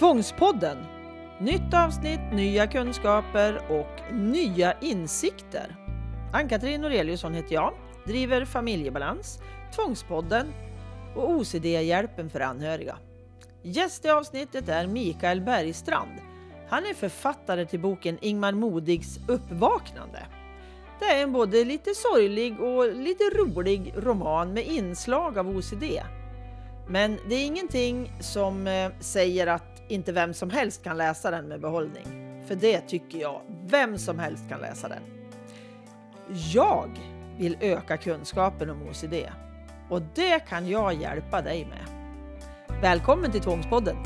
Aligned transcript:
Tvångspodden. 0.00 0.78
Nytt 1.40 1.74
avsnitt, 1.74 2.20
nya 2.32 2.66
kunskaper 2.66 3.60
och 3.68 4.12
nya 4.14 4.74
insikter. 4.80 5.76
Ann-Katrin 6.32 6.80
Noreliusson 6.80 7.34
heter 7.34 7.54
jag, 7.54 7.74
driver 8.06 8.44
Familjebalans, 8.44 9.38
Tvångspodden 9.76 10.46
och 11.16 11.30
OCD-hjälpen 11.30 12.30
för 12.30 12.40
anhöriga. 12.40 12.98
Gäst 13.62 14.04
i 14.04 14.08
avsnittet 14.08 14.68
är 14.68 14.86
Mikael 14.86 15.40
Bergstrand. 15.40 16.20
Han 16.68 16.84
är 16.84 16.94
författare 16.94 17.66
till 17.66 17.80
boken 17.80 18.18
Ingmar 18.20 18.52
Modigs 18.52 19.18
Uppvaknande. 19.28 20.26
Det 20.98 21.04
är 21.04 21.22
en 21.22 21.32
både 21.32 21.64
lite 21.64 21.94
sorglig 21.94 22.60
och 22.60 22.94
lite 22.94 23.24
rolig 23.24 23.94
roman 23.96 24.52
med 24.52 24.66
inslag 24.66 25.38
av 25.38 25.48
OCD. 25.48 25.84
Men 26.88 27.18
det 27.28 27.34
är 27.34 27.46
ingenting 27.46 28.12
som 28.20 28.66
eh, 28.66 28.90
säger 29.00 29.46
att 29.46 29.69
inte 29.90 30.12
vem 30.12 30.34
som 30.34 30.50
helst 30.50 30.82
kan 30.82 30.96
läsa 30.96 31.30
den 31.30 31.48
med 31.48 31.60
behållning. 31.60 32.06
För 32.46 32.54
det 32.54 32.80
tycker 32.80 33.18
jag, 33.18 33.42
vem 33.66 33.98
som 33.98 34.18
helst 34.18 34.48
kan 34.48 34.60
läsa 34.60 34.88
den. 34.88 35.02
Jag 36.52 36.90
vill 37.38 37.56
öka 37.60 37.96
kunskapen 37.96 38.70
om 38.70 38.82
OCD 38.82 39.14
och 39.88 40.02
det 40.14 40.40
kan 40.40 40.68
jag 40.68 40.94
hjälpa 40.94 41.42
dig 41.42 41.64
med. 41.64 41.86
Välkommen 42.82 43.32
till 43.32 43.40
Tvångspodden! 43.40 43.96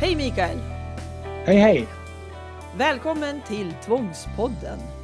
Hej 0.00 0.16
Mikael! 0.16 0.58
Hej 1.24 1.56
hej! 1.56 1.86
Välkommen 2.76 3.40
till 3.46 3.74
Tvångspodden! 3.84 5.01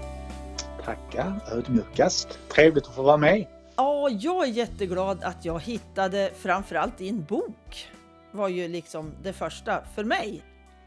Tackar 0.89 1.41
ödmjukast. 1.53 2.39
Trevligt 2.49 2.87
att 2.87 2.95
få 2.95 3.03
vara 3.03 3.17
med. 3.17 3.47
Ja, 3.77 4.09
jag 4.11 4.49
är 4.49 4.53
jätteglad 4.53 5.23
att 5.23 5.45
jag 5.45 5.61
hittade 5.61 6.31
framförallt 6.37 6.99
din 6.99 7.25
bok. 7.25 7.89
var 8.33 8.49
ju 8.49 8.69
liksom 8.69 9.13
det 9.23 9.33
första 9.33 9.85
för 9.95 10.05
mig. 10.05 10.43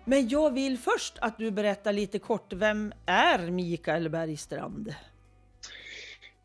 Men 0.06 0.30
jag 0.30 0.54
vill 0.54 0.78
först 0.78 1.18
att 1.22 1.38
du 1.38 1.52
berättar 1.52 1.94
lite 1.94 2.20
kort, 2.20 2.54
vem 2.54 2.94
är 3.06 3.52
Mikael 3.52 4.10
Bergstrand? 4.10 4.96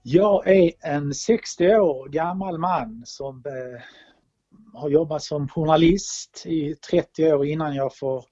Jag 0.02 0.48
är 0.48 0.72
en 0.80 1.14
60 1.14 1.76
år 1.76 2.08
gammal 2.08 2.58
man 2.58 3.02
som 3.06 3.42
eh, 3.46 3.82
har 4.80 4.88
jobbat 4.88 5.22
som 5.22 5.48
journalist 5.48 6.42
i 6.46 6.74
30 6.74 7.32
år 7.32 7.46
innan 7.46 7.74
jag 7.74 7.94
för 7.94 8.24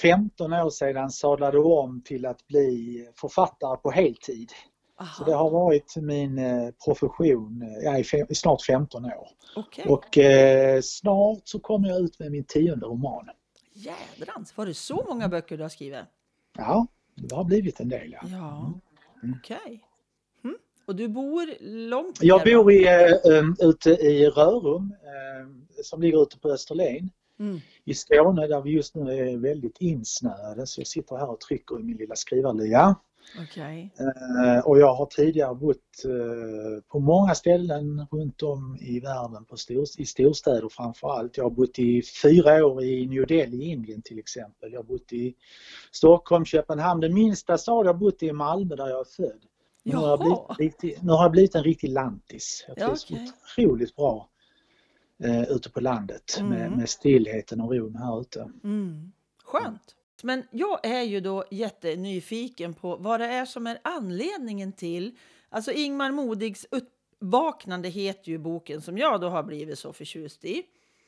15 0.00 0.52
år 0.52 0.70
sedan 0.70 1.10
sadlade 1.10 1.58
om 1.58 2.02
till 2.04 2.26
att 2.26 2.46
bli 2.46 3.08
författare 3.16 3.76
på 3.76 3.90
heltid. 3.90 4.52
Aha. 5.00 5.14
Så 5.18 5.24
det 5.24 5.34
har 5.34 5.50
varit 5.50 5.96
min 5.96 6.38
eh, 6.38 6.70
profession 6.84 7.62
eh, 7.62 7.84
ja, 7.84 7.98
i, 7.98 8.34
snart 8.34 8.62
15 8.62 9.04
år. 9.04 9.28
Okay. 9.56 9.84
Och 9.84 10.18
eh, 10.18 10.80
snart 10.80 11.42
så 11.44 11.58
kommer 11.58 11.88
jag 11.88 12.00
ut 12.00 12.18
med 12.18 12.30
min 12.30 12.44
tionde 12.44 12.86
roman. 12.86 13.28
Jädrans, 13.72 14.56
var 14.56 14.66
det 14.66 14.74
så 14.74 15.04
många 15.08 15.28
böcker 15.28 15.56
du 15.56 15.62
har 15.62 15.68
skrivit? 15.68 15.98
Ja, 16.58 16.86
det 17.14 17.34
har 17.34 17.44
blivit 17.44 17.80
en 17.80 17.88
del. 17.88 18.12
Ja, 18.12 18.20
ja. 18.22 18.72
Mm. 19.22 19.36
okej. 19.38 19.56
Okay. 19.64 19.78
Mm. 20.44 20.56
Och 20.86 20.96
du 20.96 21.08
bor 21.08 21.62
långt 21.88 22.18
Jag 22.22 22.44
bor 22.44 22.72
i, 22.72 22.86
äh, 22.86 23.68
ute 23.68 23.90
i 23.90 24.26
Rörum 24.26 24.94
äh, 25.02 25.50
som 25.82 26.02
ligger 26.02 26.22
ute 26.22 26.38
på 26.38 26.48
Österlen 26.48 27.10
mm. 27.38 27.60
I 27.90 27.94
Skåne 27.94 28.46
där 28.46 28.60
vi 28.60 28.70
just 28.70 28.94
nu 28.94 29.12
är 29.12 29.36
väldigt 29.36 29.76
insnöade 29.80 30.66
så 30.66 30.80
jag 30.80 30.86
sitter 30.86 31.16
här 31.16 31.30
och 31.30 31.40
trycker 31.40 31.80
i 31.80 31.82
min 31.82 31.96
lilla 31.96 32.14
skrivarlya. 32.16 32.96
Okay. 33.42 33.80
Eh, 33.82 34.66
och 34.66 34.78
jag 34.78 34.94
har 34.94 35.06
tidigare 35.06 35.54
bott 35.54 36.04
eh, 36.04 36.82
på 36.88 37.00
många 37.00 37.34
ställen 37.34 38.06
runt 38.10 38.42
om 38.42 38.78
i 38.80 39.00
världen, 39.00 39.44
på 39.44 39.56
stor, 39.56 39.84
i 39.98 40.06
storstäder 40.06 40.68
framförallt. 40.68 41.36
Jag 41.36 41.44
har 41.44 41.50
bott 41.50 41.78
i 41.78 42.02
fyra 42.22 42.66
år 42.66 42.82
i 42.82 43.06
New 43.06 43.26
Delhi 43.26 43.56
i 43.56 43.70
Indien 43.70 44.02
till 44.02 44.18
exempel. 44.18 44.72
Jag 44.72 44.78
har 44.78 44.84
bott 44.84 45.12
i 45.12 45.34
Stockholm, 45.92 46.44
Köpenhamn. 46.44 47.00
Den 47.00 47.14
minsta 47.14 47.58
stad 47.58 47.86
jag 47.86 47.92
har 47.92 47.98
bott 47.98 48.22
i 48.22 48.28
är 48.28 48.32
Malmö 48.32 48.76
där 48.76 48.88
jag 48.88 49.00
är 49.00 49.04
född. 49.16 49.40
Nu 49.82 49.96
har, 49.96 50.08
jag 50.08 50.54
blivit, 50.56 51.02
nu 51.02 51.12
har 51.12 51.22
jag 51.22 51.30
blivit 51.30 51.54
en 51.54 51.64
riktig 51.64 51.88
lantis. 51.88 52.64
Jag 52.68 52.76
trivs 52.76 53.10
ja, 53.10 53.16
okay. 53.16 53.28
otroligt 53.56 53.96
bra 53.96 54.29
eh, 55.24 55.42
ute 55.42 55.70
på 55.70 55.80
landet 55.80 56.36
mm. 56.38 56.50
med, 56.50 56.78
med 56.78 56.88
stillheten 56.88 57.60
och 57.60 57.74
ron 57.74 57.96
här 57.96 58.20
ute. 58.20 58.50
Mm. 58.64 59.12
Skönt! 59.44 59.94
Men 60.22 60.42
jag 60.50 60.86
är 60.86 61.02
ju 61.02 61.20
då 61.20 61.44
jättenyfiken 61.50 62.74
på 62.74 62.96
vad 62.96 63.20
det 63.20 63.26
är 63.26 63.44
som 63.44 63.66
är 63.66 63.78
anledningen 63.84 64.72
till... 64.72 65.16
Alltså 65.48 65.72
Ingmar 65.72 66.10
Modigs 66.10 66.66
Uppvaknande 66.70 67.88
heter 67.88 68.30
ju 68.30 68.38
boken 68.38 68.80
som 68.80 68.98
jag 68.98 69.20
då 69.20 69.28
har 69.28 69.42
blivit 69.42 69.78
så 69.78 69.92
förtjust 69.92 70.44
i. 70.44 70.62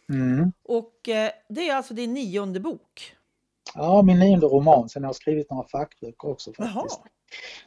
Mm. 0.08 0.52
Och 0.62 1.08
eh, 1.08 1.30
det 1.48 1.68
är 1.68 1.76
alltså 1.76 1.94
din 1.94 2.14
nionde 2.14 2.60
bok. 2.60 3.16
Ja, 3.74 4.02
min 4.02 4.18
nionde 4.18 4.46
roman. 4.46 4.88
Sen 4.88 5.02
har 5.04 5.08
jag 5.08 5.16
skrivit 5.16 5.50
några 5.50 5.68
fackböcker 5.68 6.28
också 6.28 6.52
faktiskt. 6.52 7.00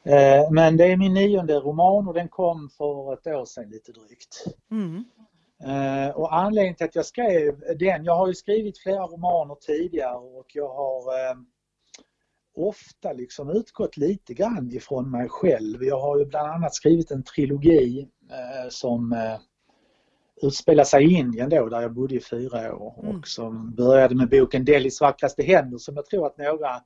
Eh, 0.04 0.52
men 0.52 0.78
det 0.78 0.86
är 0.86 0.98
min 0.98 1.14
nionde 1.14 1.54
roman 1.54 2.08
och 2.08 2.14
den 2.14 2.30
kom 2.30 2.70
för 2.70 3.14
ett 3.14 3.28
år 3.28 3.46
sedan 3.46 3.70
lite 3.70 3.92
drygt. 3.92 4.46
Mm. 4.72 5.06
Och 6.26 6.36
anledningen 6.36 6.76
till 6.76 6.86
att 6.86 6.96
jag 6.96 7.06
skrev 7.06 7.60
den, 7.80 8.06
jag 8.06 8.16
har 8.16 8.28
ju 8.28 8.34
skrivit 8.34 8.80
flera 8.80 9.08
romaner 9.08 9.56
tidigare 9.56 10.16
och 10.16 10.46
jag 10.54 10.74
har 10.74 11.00
eh, 11.00 11.36
ofta 12.56 13.14
liksom 13.14 13.50
utgått 13.50 13.98
lite 13.98 14.34
grann 14.34 14.72
ifrån 14.72 15.12
mig 15.12 15.30
själv. 15.30 15.84
Jag 15.84 16.00
har 16.00 16.18
ju 16.20 16.26
bland 16.26 16.52
annat 16.52 16.76
skrivit 16.76 17.12
en 17.12 17.24
trilogi 17.24 18.08
eh, 18.32 18.70
som 18.70 19.14
eh, 19.14 19.40
utspelar 20.42 20.84
sig 20.84 21.04
i 21.04 21.14
Indien 21.14 21.50
då 21.50 21.70
där 21.70 21.82
jag 21.82 21.94
bodde 21.94 22.16
i 22.16 22.22
fyra 22.22 22.76
år 22.76 23.00
mm. 23.04 23.16
och 23.16 23.28
som 23.28 23.76
började 23.76 24.16
med 24.16 24.30
boken 24.30 24.66
Delhis 24.66 25.02
vackraste 25.02 25.44
händer 25.44 25.78
som 25.78 25.96
jag 25.96 26.06
tror 26.06 26.28
att 26.28 26.38
några 26.38 26.82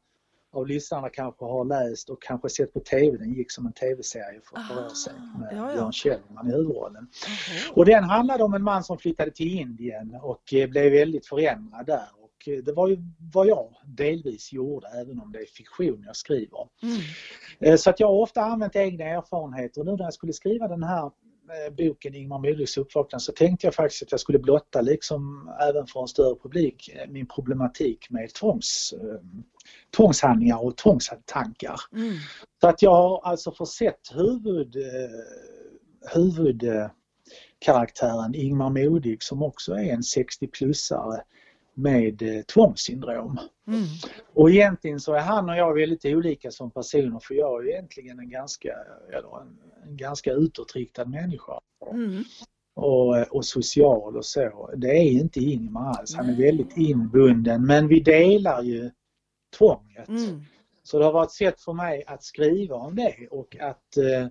av 0.52 0.68
lyssnarna 0.68 1.10
kanske 1.10 1.46
har 1.46 1.66
läst 1.66 2.10
och 2.10 2.22
kanske 2.22 2.50
sett 2.50 2.74
på 2.74 2.80
TV. 2.80 3.18
Den 3.18 3.34
gick 3.34 3.52
som 3.52 3.66
en 3.66 3.74
TV-serie 3.74 4.42
för 4.44 4.58
ett 4.58 4.86
år 4.86 4.94
sedan 4.96 5.36
med 5.40 5.50
ja, 5.52 5.68
ja. 5.68 5.74
Björn 5.74 5.92
Kjellman 5.92 6.48
i 6.48 6.52
huvudrollen. 6.52 7.08
Mm. 7.28 7.74
Och 7.76 7.86
den 7.86 8.04
handlade 8.04 8.44
om 8.44 8.54
en 8.54 8.64
man 8.64 8.84
som 8.84 8.98
flyttade 8.98 9.32
till 9.32 9.60
Indien 9.60 10.16
och 10.22 10.54
eh, 10.54 10.70
blev 10.70 10.92
väldigt 10.92 11.28
förändrad 11.28 11.86
där. 11.86 12.08
Och 12.14 12.48
eh, 12.48 12.64
det 12.64 12.74
var 12.74 12.88
ju 12.88 12.98
vad 13.34 13.48
jag 13.48 13.74
delvis 13.86 14.54
gjorde 14.54 14.88
även 14.88 15.20
om 15.20 15.32
det 15.32 15.40
är 15.40 15.46
fiktion 15.46 16.04
jag 16.06 16.16
skriver. 16.16 16.68
Mm. 16.84 17.02
Eh, 17.60 17.78
så 17.78 17.90
att 17.90 18.00
jag 18.00 18.08
har 18.08 18.22
ofta 18.22 18.42
använt 18.42 18.76
egna 18.76 19.04
erfarenheter 19.04 19.84
nu 19.84 19.92
när 19.92 20.04
jag 20.04 20.14
skulle 20.14 20.34
skriva 20.34 20.68
den 20.68 20.84
här 20.84 21.12
boken 21.78 22.16
Ingmar 22.16 22.40
Modigs 22.40 22.78
uppvaknande 22.78 23.24
så 23.24 23.32
tänkte 23.32 23.68
jag 23.68 23.76
faktiskt 23.76 24.04
att 24.04 24.12
jag 24.12 24.20
skulle 24.20 24.40
blotta, 24.40 24.82
liksom 24.82 25.52
även 25.70 25.88
för 25.88 26.02
en 26.02 26.08
större 26.08 26.36
publik, 26.36 26.96
min 27.08 27.28
problematik 27.28 28.10
med 28.10 28.34
tvångs, 28.34 28.94
tvångshandlingar 29.96 30.66
och 30.66 30.78
tvångstankar. 30.78 31.80
Mm. 31.94 32.14
Så 32.62 32.68
att 32.68 32.82
jag 32.82 32.92
har 32.92 33.22
alltså 33.24 33.52
försett 33.52 34.12
huvud, 34.14 34.76
huvudkaraktären 36.14 38.36
Ingmar 38.36 38.70
Modig 38.70 39.24
som 39.24 39.44
också 39.44 39.74
är 39.74 39.94
en 39.94 40.02
60-plussare 40.02 41.22
med 41.80 42.48
tvångssyndrom. 42.48 43.40
Mm. 43.68 43.84
Och 44.34 44.50
egentligen 44.50 45.00
så 45.00 45.14
är 45.14 45.20
han 45.20 45.50
och 45.50 45.56
jag 45.56 45.74
väldigt 45.74 46.06
olika 46.06 46.52
som 46.52 46.72
personer 46.72 47.20
för 47.20 47.34
jag 47.34 47.66
är 47.66 47.70
egentligen 47.70 48.20
en 48.20 48.30
ganska, 48.30 48.76
eller 49.08 49.42
en, 49.42 49.60
en 49.88 49.98
ganska 49.98 50.34
utåtriktad 50.34 51.06
människa. 51.06 51.60
Mm. 51.92 52.24
Och, 52.76 53.36
och, 53.36 53.46
social 53.46 54.18
och 54.18 54.26
så. 54.26 54.74
Det 54.78 54.88
är 54.88 55.12
inte 55.12 55.40
Ingmar 55.40 55.90
alls. 55.90 56.16
Han 56.16 56.30
är 56.30 56.38
väldigt 56.38 56.78
inbunden 56.78 57.66
men 57.66 57.88
vi 57.88 58.00
delar 58.00 58.64
ju 58.64 58.92
tvånget. 59.58 60.08
Mm. 60.08 60.42
Så 60.84 61.00
det 61.00 61.06
har 61.06 61.12
varit 61.12 61.28
ett 61.28 61.34
sätt 61.34 61.62
för 61.62 61.74
mig 61.74 62.04
att 62.08 62.24
skriva 62.24 62.76
om 62.76 62.96
det 62.96 63.28
och 63.32 63.58
att 63.60 63.98
eh, 63.98 64.28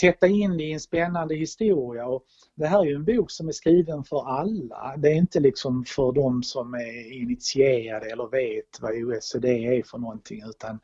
sätta 0.00 0.26
in 0.26 0.56
det 0.56 0.64
i 0.64 0.72
en 0.72 0.80
spännande 0.80 1.34
historia. 1.34 2.06
Och 2.06 2.24
det 2.54 2.66
här 2.66 2.80
är 2.80 2.84
ju 2.84 2.94
en 2.94 3.04
bok 3.04 3.30
som 3.30 3.48
är 3.48 3.52
skriven 3.52 4.04
för 4.04 4.28
alla. 4.28 4.94
Det 4.96 5.08
är 5.08 5.14
inte 5.14 5.40
liksom 5.40 5.84
för 5.84 6.12
de 6.12 6.42
som 6.42 6.74
är 6.74 7.12
initierade 7.12 8.06
eller 8.06 8.30
vet 8.30 8.80
vad 8.80 8.92
OSD 8.92 9.44
är 9.44 9.82
för 9.82 9.98
någonting 9.98 10.42
utan 10.48 10.80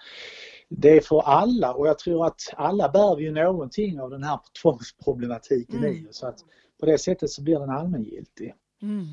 det 0.69 0.97
är 0.97 1.01
för 1.01 1.21
alla 1.21 1.75
och 1.75 1.89
jag 1.89 1.99
tror 1.99 2.27
att 2.27 2.41
alla 2.57 2.89
bär 2.89 3.19
ju 3.19 3.33
någonting 3.33 4.01
av 4.01 4.11
den 4.11 4.23
här 4.23 4.41
tvångsproblematiken 4.63 5.79
mm. 5.79 5.93
i 5.93 6.07
så 6.11 6.27
att 6.27 6.39
på 6.81 6.87
det 6.87 6.99
sättet 6.99 7.31
så 7.31 7.43
blir 7.43 7.59
den 7.59 7.71
allmängiltig. 7.71 8.55
Mm. 8.83 9.05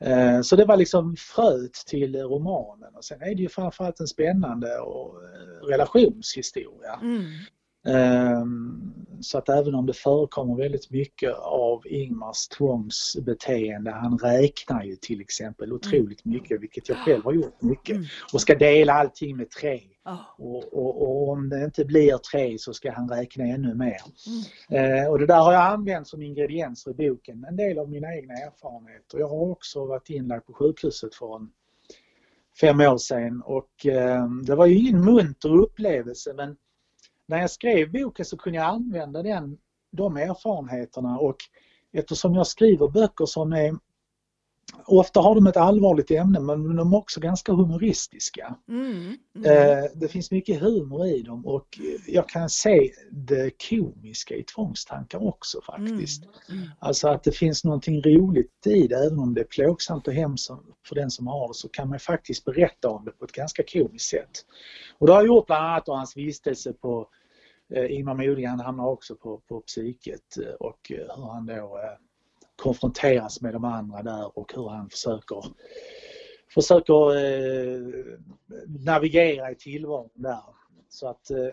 Eh, 0.00 0.42
så 0.42 0.56
det 0.56 0.64
var 0.64 0.76
liksom 0.76 1.16
fröet 1.16 1.72
till 1.72 2.16
romanen 2.16 2.94
och 2.94 3.04
sen 3.04 3.22
är 3.22 3.34
det 3.34 3.42
ju 3.42 3.48
framförallt 3.48 4.00
en 4.00 4.06
spännande 4.06 4.78
och 4.78 5.22
eh, 5.22 5.66
relationshistoria. 5.66 6.98
Mm. 7.02 7.24
Ehm, 7.86 8.94
så 9.20 9.38
att 9.38 9.48
även 9.48 9.74
om 9.74 9.86
det 9.86 9.92
förekommer 9.92 10.56
väldigt 10.56 10.90
mycket 10.90 11.34
av 11.38 11.86
Ingmars 11.86 12.48
tvångsbeteende, 12.48 13.90
han 13.90 14.18
räknar 14.18 14.84
ju 14.84 14.96
till 14.96 15.20
exempel 15.20 15.72
otroligt 15.72 16.24
mycket, 16.24 16.60
vilket 16.60 16.88
jag 16.88 16.98
själv 16.98 17.24
har 17.24 17.32
gjort 17.32 17.62
mycket, 17.62 17.96
mm. 17.96 18.06
och 18.32 18.40
ska 18.40 18.54
dela 18.54 18.92
allting 18.92 19.36
med 19.36 19.50
tre. 19.50 19.80
Oh. 20.04 20.20
Och, 20.38 20.64
och, 20.72 21.02
och, 21.02 21.28
om 21.28 21.48
det 21.48 21.64
inte 21.64 21.84
blir 21.84 22.18
tre 22.18 22.58
så 22.58 22.74
ska 22.74 22.92
han 22.92 23.08
räkna 23.08 23.44
ännu 23.44 23.74
mer. 23.74 24.00
Mm. 24.70 25.02
Eh, 25.02 25.10
och 25.10 25.18
det 25.18 25.26
där 25.26 25.40
har 25.40 25.52
jag 25.52 25.62
använt 25.62 26.08
som 26.08 26.22
ingredienser 26.22 26.90
i 26.90 26.94
boken, 26.94 27.44
en 27.48 27.56
del 27.56 27.78
av 27.78 27.90
mina 27.90 28.14
egna 28.16 28.34
erfarenheter. 28.34 29.18
Jag 29.18 29.28
har 29.28 29.50
också 29.50 29.86
varit 29.86 30.10
inlagd 30.10 30.46
på 30.46 30.52
sjukhuset 30.52 31.14
för 31.14 31.36
en 31.36 31.48
fem 32.60 32.80
år 32.80 32.98
sedan 32.98 33.42
och 33.44 33.86
eh, 33.86 34.28
det 34.28 34.54
var 34.54 34.66
ju 34.66 34.78
ingen 34.78 35.04
munter 35.04 35.54
upplevelse 35.54 36.34
men 36.36 36.56
när 37.26 37.40
jag 37.40 37.50
skrev 37.50 37.92
boken 37.92 38.24
så 38.24 38.36
kunde 38.36 38.58
jag 38.58 38.66
använda 38.66 39.22
den, 39.22 39.58
de 39.92 40.16
erfarenheterna 40.16 41.18
och 41.18 41.36
eftersom 41.92 42.34
jag 42.34 42.46
skriver 42.46 42.88
böcker 42.88 43.26
som 43.26 43.52
är 43.52 43.74
Ofta 44.86 45.20
har 45.20 45.34
de 45.34 45.46
ett 45.46 45.56
allvarligt 45.56 46.10
ämne 46.10 46.40
men 46.40 46.76
de 46.76 46.92
är 46.92 46.96
också 46.96 47.20
ganska 47.20 47.52
humoristiska. 47.52 48.56
Mm, 48.68 49.16
mm. 49.36 49.44
Eh, 49.44 49.84
det 49.94 50.08
finns 50.08 50.30
mycket 50.30 50.60
humor 50.60 51.06
i 51.06 51.22
dem 51.22 51.46
och 51.46 51.78
jag 52.06 52.28
kan 52.28 52.50
se 52.50 52.90
det 53.10 53.68
komiska 53.68 54.34
i 54.34 54.42
tvångstankar 54.42 55.26
också 55.26 55.60
faktiskt. 55.62 56.24
Mm, 56.24 56.62
mm, 56.62 56.70
alltså 56.78 57.08
att 57.08 57.24
det 57.24 57.32
finns 57.32 57.64
någonting 57.64 58.02
roligt 58.02 58.66
i 58.66 58.86
det 58.86 58.94
även 59.06 59.18
om 59.18 59.34
det 59.34 59.40
är 59.40 59.44
plågsamt 59.44 60.08
och 60.08 60.14
hemskt 60.14 60.50
för 60.88 60.94
den 60.94 61.10
som 61.10 61.26
har 61.26 61.48
det 61.48 61.54
så 61.54 61.68
kan 61.68 61.88
man 61.88 61.98
faktiskt 61.98 62.44
berätta 62.44 62.88
om 62.88 63.04
det 63.04 63.10
på 63.10 63.24
ett 63.24 63.32
ganska 63.32 63.62
komiskt 63.72 64.10
sätt. 64.10 64.44
Och 64.98 65.06
det 65.06 65.12
har 65.12 65.20
jag 65.20 65.26
gjort 65.26 65.46
bland 65.46 65.64
annat 65.64 65.88
av 65.88 65.96
hans 65.96 66.16
vistelse 66.16 66.72
på 66.72 67.08
eh, 67.74 67.92
Ingmar 67.92 68.14
Modig, 68.14 68.44
han 68.44 68.60
hamnar 68.60 68.86
också 68.86 69.16
på, 69.16 69.40
på 69.48 69.60
psyket 69.60 70.38
eh, 70.42 70.54
och 70.54 70.78
hur 70.88 71.08
han 71.32 71.46
då 71.46 71.78
konfronteras 72.56 73.40
med 73.40 73.52
de 73.52 73.64
andra 73.64 74.02
där 74.02 74.38
och 74.38 74.52
hur 74.54 74.68
han 74.68 74.90
försöker, 74.90 75.44
försöker 76.54 77.16
eh, 77.16 77.80
navigera 78.66 79.50
i 79.50 79.54
tillvaron 79.54 80.10
där. 80.14 80.44
Så 80.88 81.08
att 81.08 81.30
eh, 81.30 81.48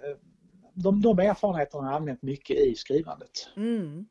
de, 0.73 1.01
de 1.01 1.19
erfarenheterna 1.19 1.83
har 1.83 1.91
jag 1.91 1.97
använt 1.97 2.21
mycket 2.21 2.57
i 2.57 2.75
skrivandet. 2.75 3.49
Mm. 3.55 4.05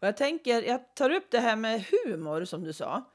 Och 0.00 0.06
jag 0.06 0.16
tänker, 0.16 0.62
jag 0.62 0.94
tar 0.94 1.10
upp 1.10 1.30
det 1.30 1.40
här 1.40 1.56
med 1.56 1.84
humor 1.84 2.44
som 2.44 2.64
du 2.64 2.72
sa. 2.72 3.12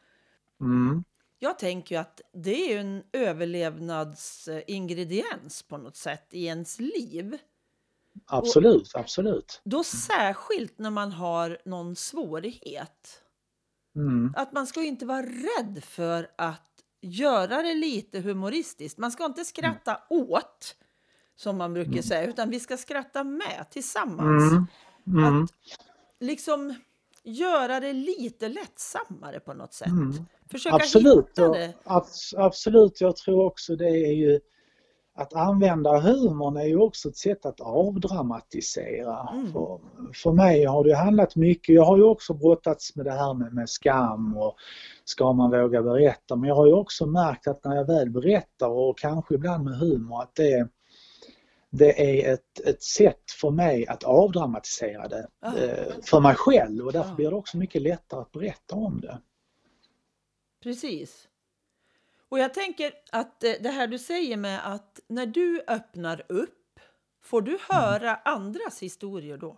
Mm. 0.62 1.04
Jag 1.40 1.60
tänker 1.60 1.96
ju 1.96 2.02
att 2.02 2.22
det 2.34 2.74
är 2.74 2.80
en 2.80 3.04
överlevnadsingrediens 3.13 5.63
på 5.63 5.78
något 5.78 5.96
sätt 5.96 6.28
i 6.31 6.46
ens 6.46 6.80
liv. 6.80 7.38
Absolut, 8.25 8.94
och 8.94 9.00
absolut. 9.00 9.62
Då 9.63 9.84
särskilt 9.84 10.80
när 10.80 10.90
man 10.90 11.12
har 11.12 11.58
någon 11.66 11.96
svårighet. 11.96 13.22
Mm. 13.96 14.34
Att 14.38 14.54
man 14.54 14.68
ska 14.68 14.84
inte 14.84 15.06
vara 15.06 15.22
rädd 15.22 15.84
för 15.84 16.31
att 16.38 16.72
göra 17.02 17.62
det 17.62 17.74
lite 17.74 18.19
humoristiskt. 18.19 18.98
Man 18.98 19.12
ska 19.12 19.25
inte 19.25 19.46
skratta 19.46 19.92
mm. 19.92 20.28
åt, 20.30 20.75
som 21.36 21.58
man 21.58 21.74
brukar 21.74 21.92
mm. 21.92 22.04
säga, 22.04 22.25
utan 22.30 22.50
vi 22.50 22.60
ska 22.60 22.78
skratta 22.78 23.24
med 23.24 23.66
tillsammans. 23.72 24.52
Mm. 24.52 24.68
mm. 25.08 25.44
Att 25.44 25.50
liksom 26.19 26.75
göra 27.24 27.80
det 27.80 27.94
lite 27.94 28.50
lättsammare 28.50 29.40
på 29.40 29.54
något 29.54 29.74
sätt. 29.74 29.88
Mm. 29.88 30.13
Försöka 30.52 30.75
absolut, 30.75 31.30
hitta 31.30 31.50
det. 31.50 31.74
Absolut, 32.38 33.02
jag 33.02 33.16
tror 33.16 33.46
också 33.46 33.75
det 33.75 33.90
är 33.90 34.13
ju 34.13 34.40
att 35.22 35.34
använda 35.34 36.00
humorn 36.00 36.58
är 36.58 36.66
ju 36.66 36.78
också 36.78 37.10
ett 37.10 37.18
sätt 37.18 37.46
att 37.46 37.62
avdramatisera. 37.62 39.30
Mm. 39.34 39.54
För, 39.54 39.80
för 40.14 40.32
mig 40.32 40.66
har 40.66 40.84
det 40.84 40.96
handlat 40.96 41.36
mycket, 41.36 41.76
jag 41.76 41.86
har 41.86 41.98
ju 41.98 42.04
också 42.04 42.34
brottats 42.34 42.96
med 42.96 43.06
det 43.06 43.12
här 43.12 43.34
med, 43.34 43.54
med 43.54 43.70
skam 43.70 44.38
och 44.38 44.56
ska 45.06 45.34
man 45.34 45.52
våga 45.52 45.82
berätta 45.82 46.36
men 46.36 46.48
jag 46.48 46.56
har 46.56 46.68
ju 46.68 46.74
också 46.74 47.06
märkt 47.06 47.48
att 47.48 47.64
när 47.64 47.76
jag 47.76 47.88
väl 47.88 48.10
berättar 48.10 48.70
och 48.70 48.98
kanske 48.98 49.36
ibland 49.36 49.64
med 49.64 49.80
humor 49.80 50.22
att 50.22 50.36
det, 50.36 50.68
det 51.70 52.22
är 52.22 52.34
ett, 52.34 52.60
ett 52.66 52.84
sätt 52.84 53.32
för 53.42 53.52
mig 53.52 53.88
att 53.88 54.04
avdramatisera 54.04 55.08
det 55.08 55.28
ah. 55.42 55.58
eh, 55.58 55.94
för 56.04 56.20
mig 56.20 56.36
själv 56.36 56.86
och 56.86 56.94
därför 56.94 57.12
ah. 57.12 57.16
blir 57.16 57.30
det 57.30 57.36
också 57.36 57.58
mycket 57.58 57.82
lättare 57.82 58.22
att 58.22 58.32
berätta 58.32 58.76
om 58.76 59.02
det. 59.02 59.22
Precis. 60.64 61.28
Och 62.31 62.39
jag 62.39 62.54
tänker 62.54 62.92
att 63.12 63.44
eh, 63.44 63.51
det 63.62 63.69
här 63.69 63.88
du 63.88 64.00
säger 64.00 64.38
med 64.38 64.74
att 64.74 65.00
när 65.07 65.25
du 65.25 65.62
öppnar 65.68 66.25
upp, 66.30 66.80
får 67.24 67.42
du 67.42 67.57
höra 67.69 68.16
andras 68.16 68.83
historier 68.83 69.38
då? 69.38 69.57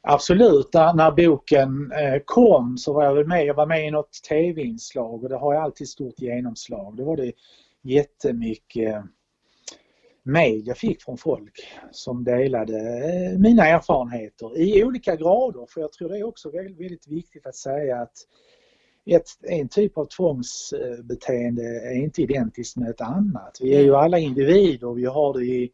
Absolut, 0.00 0.74
när 0.74 1.10
boken 1.10 1.92
eh, 1.92 2.22
kom 2.24 2.78
så 2.78 2.92
var 2.92 3.04
jag 3.04 3.14
väl 3.14 3.26
med, 3.26 3.46
jag 3.46 3.54
var 3.54 3.66
med 3.66 3.88
i 3.88 3.90
något 3.90 4.12
tv-inslag 4.28 5.24
och 5.24 5.28
det 5.28 5.36
har 5.36 5.52
ju 5.52 5.58
alltid 5.58 5.88
stort 5.88 6.18
genomslag. 6.18 6.96
Då 6.96 7.04
var 7.04 7.16
det 7.16 7.32
jättemycket 7.82 9.04
mail 10.22 10.66
jag 10.66 10.78
fick 10.78 11.02
från 11.02 11.18
folk 11.18 11.68
som 11.90 12.24
delade 12.24 12.78
eh, 12.78 13.38
mina 13.38 13.66
erfarenheter 13.66 14.58
i 14.58 14.84
olika 14.84 15.16
grader 15.16 15.66
för 15.68 15.80
jag 15.80 15.92
tror 15.92 16.08
det 16.08 16.18
är 16.18 16.24
också 16.24 16.50
väldigt, 16.50 16.80
väldigt 16.80 17.08
viktigt 17.08 17.46
att 17.46 17.56
säga 17.56 18.00
att 18.00 18.16
ett, 19.14 19.28
en 19.42 19.68
typ 19.68 19.98
av 19.98 20.04
tvångsbeteende 20.04 21.62
är 21.62 21.94
inte 21.94 22.22
identiskt 22.22 22.76
med 22.76 22.90
ett 22.90 23.00
annat. 23.00 23.58
Vi 23.60 23.74
är 23.74 23.80
ju 23.80 23.96
alla 23.96 24.18
individer, 24.18 24.94
vi 24.94 25.04
har 25.04 25.34
det 25.38 25.44
i, 25.44 25.72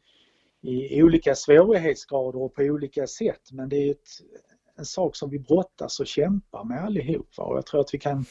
i 0.62 1.02
olika 1.02 1.34
svårighetsgrader 1.34 2.42
och 2.42 2.54
på 2.54 2.62
olika 2.62 3.06
sätt 3.06 3.52
men 3.52 3.68
det 3.68 3.76
är 3.76 3.90
ett, 3.90 4.08
en 4.78 4.84
sak 4.84 5.16
som 5.16 5.30
vi 5.30 5.38
brottas 5.38 6.00
och 6.00 6.06
kämpar 6.06 6.64
med 6.64 6.84
allihopa 6.84 7.42
och 7.42 7.56
jag 7.56 7.66
tror 7.66 7.80
att 7.80 7.94
vi 7.94 7.98
kan 7.98 8.24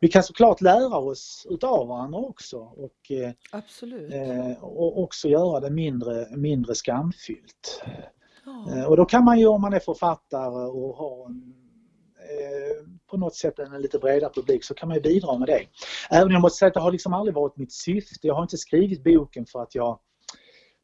vi 0.00 0.08
kan 0.08 0.22
såklart 0.22 0.60
lära 0.60 0.98
oss 0.98 1.46
utav 1.50 1.88
varandra 1.88 2.18
också 2.18 2.58
och, 2.58 3.10
eh. 3.10 3.32
Eh, 4.12 4.64
och 4.64 5.02
också 5.02 5.28
göra 5.28 5.60
det 5.60 5.70
mindre, 5.70 6.36
mindre 6.36 6.74
skamfyllt. 6.74 7.82
Oh. 8.46 8.84
och 8.84 8.96
då 8.96 9.04
kan 9.04 9.24
man 9.24 9.38
ju 9.38 9.46
om 9.46 9.60
man 9.60 9.72
är 9.72 9.78
författare 9.78 10.66
och 10.66 10.96
har 10.96 11.26
en 11.26 11.67
Eh, 11.67 11.67
på 13.10 13.16
något 13.16 13.34
sätt 13.34 13.58
en 13.58 13.82
lite 13.82 13.98
bredare 13.98 14.32
publik 14.34 14.64
så 14.64 14.74
kan 14.74 14.88
man 14.88 14.96
ju 14.96 15.02
bidra 15.02 15.38
med 15.38 15.48
det. 15.48 15.62
Även 16.10 16.26
om 16.26 16.32
jag 16.32 16.42
måste 16.42 16.58
säga 16.58 16.68
att 16.68 16.74
det 16.74 16.80
har 16.80 16.92
liksom 16.92 17.12
aldrig 17.12 17.34
varit 17.34 17.56
mitt 17.56 17.72
syfte. 17.72 18.26
Jag 18.26 18.34
har 18.34 18.42
inte 18.42 18.56
skrivit 18.56 19.04
boken 19.04 19.46
för 19.46 19.62
att 19.62 19.74
jag 19.74 19.98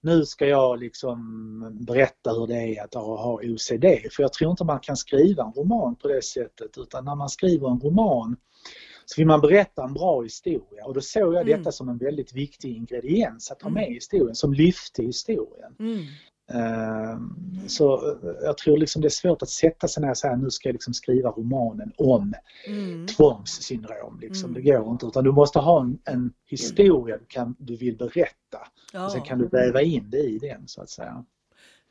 nu 0.05 0.25
ska 0.25 0.47
jag 0.47 0.81
liksom 0.81 1.79
berätta 1.87 2.33
hur 2.33 2.47
det 2.47 2.77
är 2.77 2.85
att 2.85 2.95
ha 2.95 3.41
OCD. 3.43 3.85
För 4.13 4.23
jag 4.23 4.33
tror 4.33 4.51
inte 4.51 4.65
man 4.65 4.81
kan 4.81 4.97
skriva 4.97 5.45
en 5.45 5.53
roman 5.53 5.97
på 5.97 6.09
det 6.09 6.25
sättet 6.25 6.79
utan 6.79 7.05
när 7.05 7.15
man 7.15 7.29
skriver 7.29 7.71
en 7.71 7.81
roman 7.81 8.37
så 9.05 9.21
vill 9.21 9.27
man 9.27 9.41
berätta 9.41 9.85
en 9.85 9.95
bra 9.95 10.23
historia 10.23 10.85
och 10.85 10.95
då 10.95 11.01
såg 11.01 11.35
jag 11.35 11.43
mm. 11.43 11.59
detta 11.59 11.73
som 11.73 11.89
en 11.89 11.99
väldigt 11.99 12.33
viktig 12.33 12.77
ingrediens 12.77 13.51
att 13.51 13.63
ha 13.63 13.71
med 13.71 13.91
i 13.91 13.95
historien, 13.95 14.35
som 14.35 14.53
lyfte 14.53 15.03
historien. 15.03 15.77
Mm. 15.79 16.05
Ehm, 16.53 17.37
så 17.69 17.95
eh, 17.95 18.31
jag 18.43 18.59
tror 18.59 18.79
liksom 18.79 19.03
det 19.03 19.09
är 19.09 19.11
svårt 19.11 19.43
att 19.43 19.51
sätta 19.51 19.89
sig 19.89 20.03
ner 20.03 20.11
och 20.11 20.17
säga 20.17 20.37
nu 20.37 20.51
ska 20.51 20.69
jag 20.69 20.75
liksom 20.75 20.95
skriva 20.95 21.31
romanen 21.31 21.93
om 21.97 22.35
mm. 22.67 23.07
tvångssyndrom. 23.07 24.19
Liksom. 24.21 24.51
Mm. 24.51 24.63
Det 24.63 24.71
går 24.71 24.91
inte 24.91 25.07
utan 25.07 25.25
du 25.25 25.33
måste 25.33 25.59
ha 25.59 25.81
en, 25.81 25.99
en 26.05 26.33
historia 26.47 27.19
du, 27.19 27.25
kan, 27.29 27.57
du 27.59 27.77
vill 27.77 27.97
berätta. 27.97 28.69
Ja. 28.93 29.05
Och 29.05 29.13
sen 29.13 29.23
kan 29.23 29.39
du 29.39 29.49
väva 29.49 29.83
in 29.83 30.11
det 30.11 30.23
i 30.23 30.39
den 30.39 30.69
så 30.69 30.83
att 30.83 30.91
säga. 30.91 31.25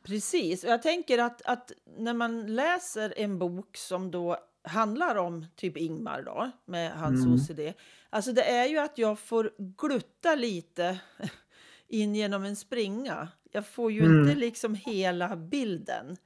Precis, 0.03 0.63
och 0.63 0.69
jag 0.69 0.81
tänker 0.81 1.17
att, 1.17 1.41
att 1.45 1.71
när 1.97 2.13
man 2.13 2.55
läser 2.55 3.13
en 3.17 3.39
bok 3.39 3.77
som 3.77 4.11
då 4.11 4.37
handlar 4.63 5.15
om 5.15 5.45
typ 5.55 5.77
Ingmar 5.77 6.21
då 6.21 6.51
med 6.65 6.91
hans 6.91 7.25
mm. 7.25 7.35
OCD. 7.35 7.77
Alltså 8.09 8.31
det 8.31 8.43
är 8.43 8.65
ju 8.65 8.77
att 8.77 8.97
jag 8.97 9.19
får 9.19 9.51
glutta 9.57 10.35
lite 10.35 10.99
in 11.87 12.15
genom 12.15 12.43
en 12.43 12.55
springa. 12.55 13.27
Jag 13.55 13.67
får 13.67 13.91
ju 13.91 14.05
mm. 14.05 14.19
inte 14.19 14.35
liksom 14.35 14.75
hela 14.75 15.35
bilden. 15.35 16.17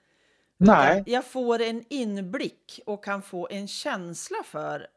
Nej. 0.57 1.03
Jag 1.05 1.25
får 1.25 1.61
en 1.61 1.83
inblick 1.89 2.79
och 2.85 3.03
kan 3.03 3.21
få 3.21 3.47
en 3.51 3.67
känsla 3.67 4.37
för 4.45 4.87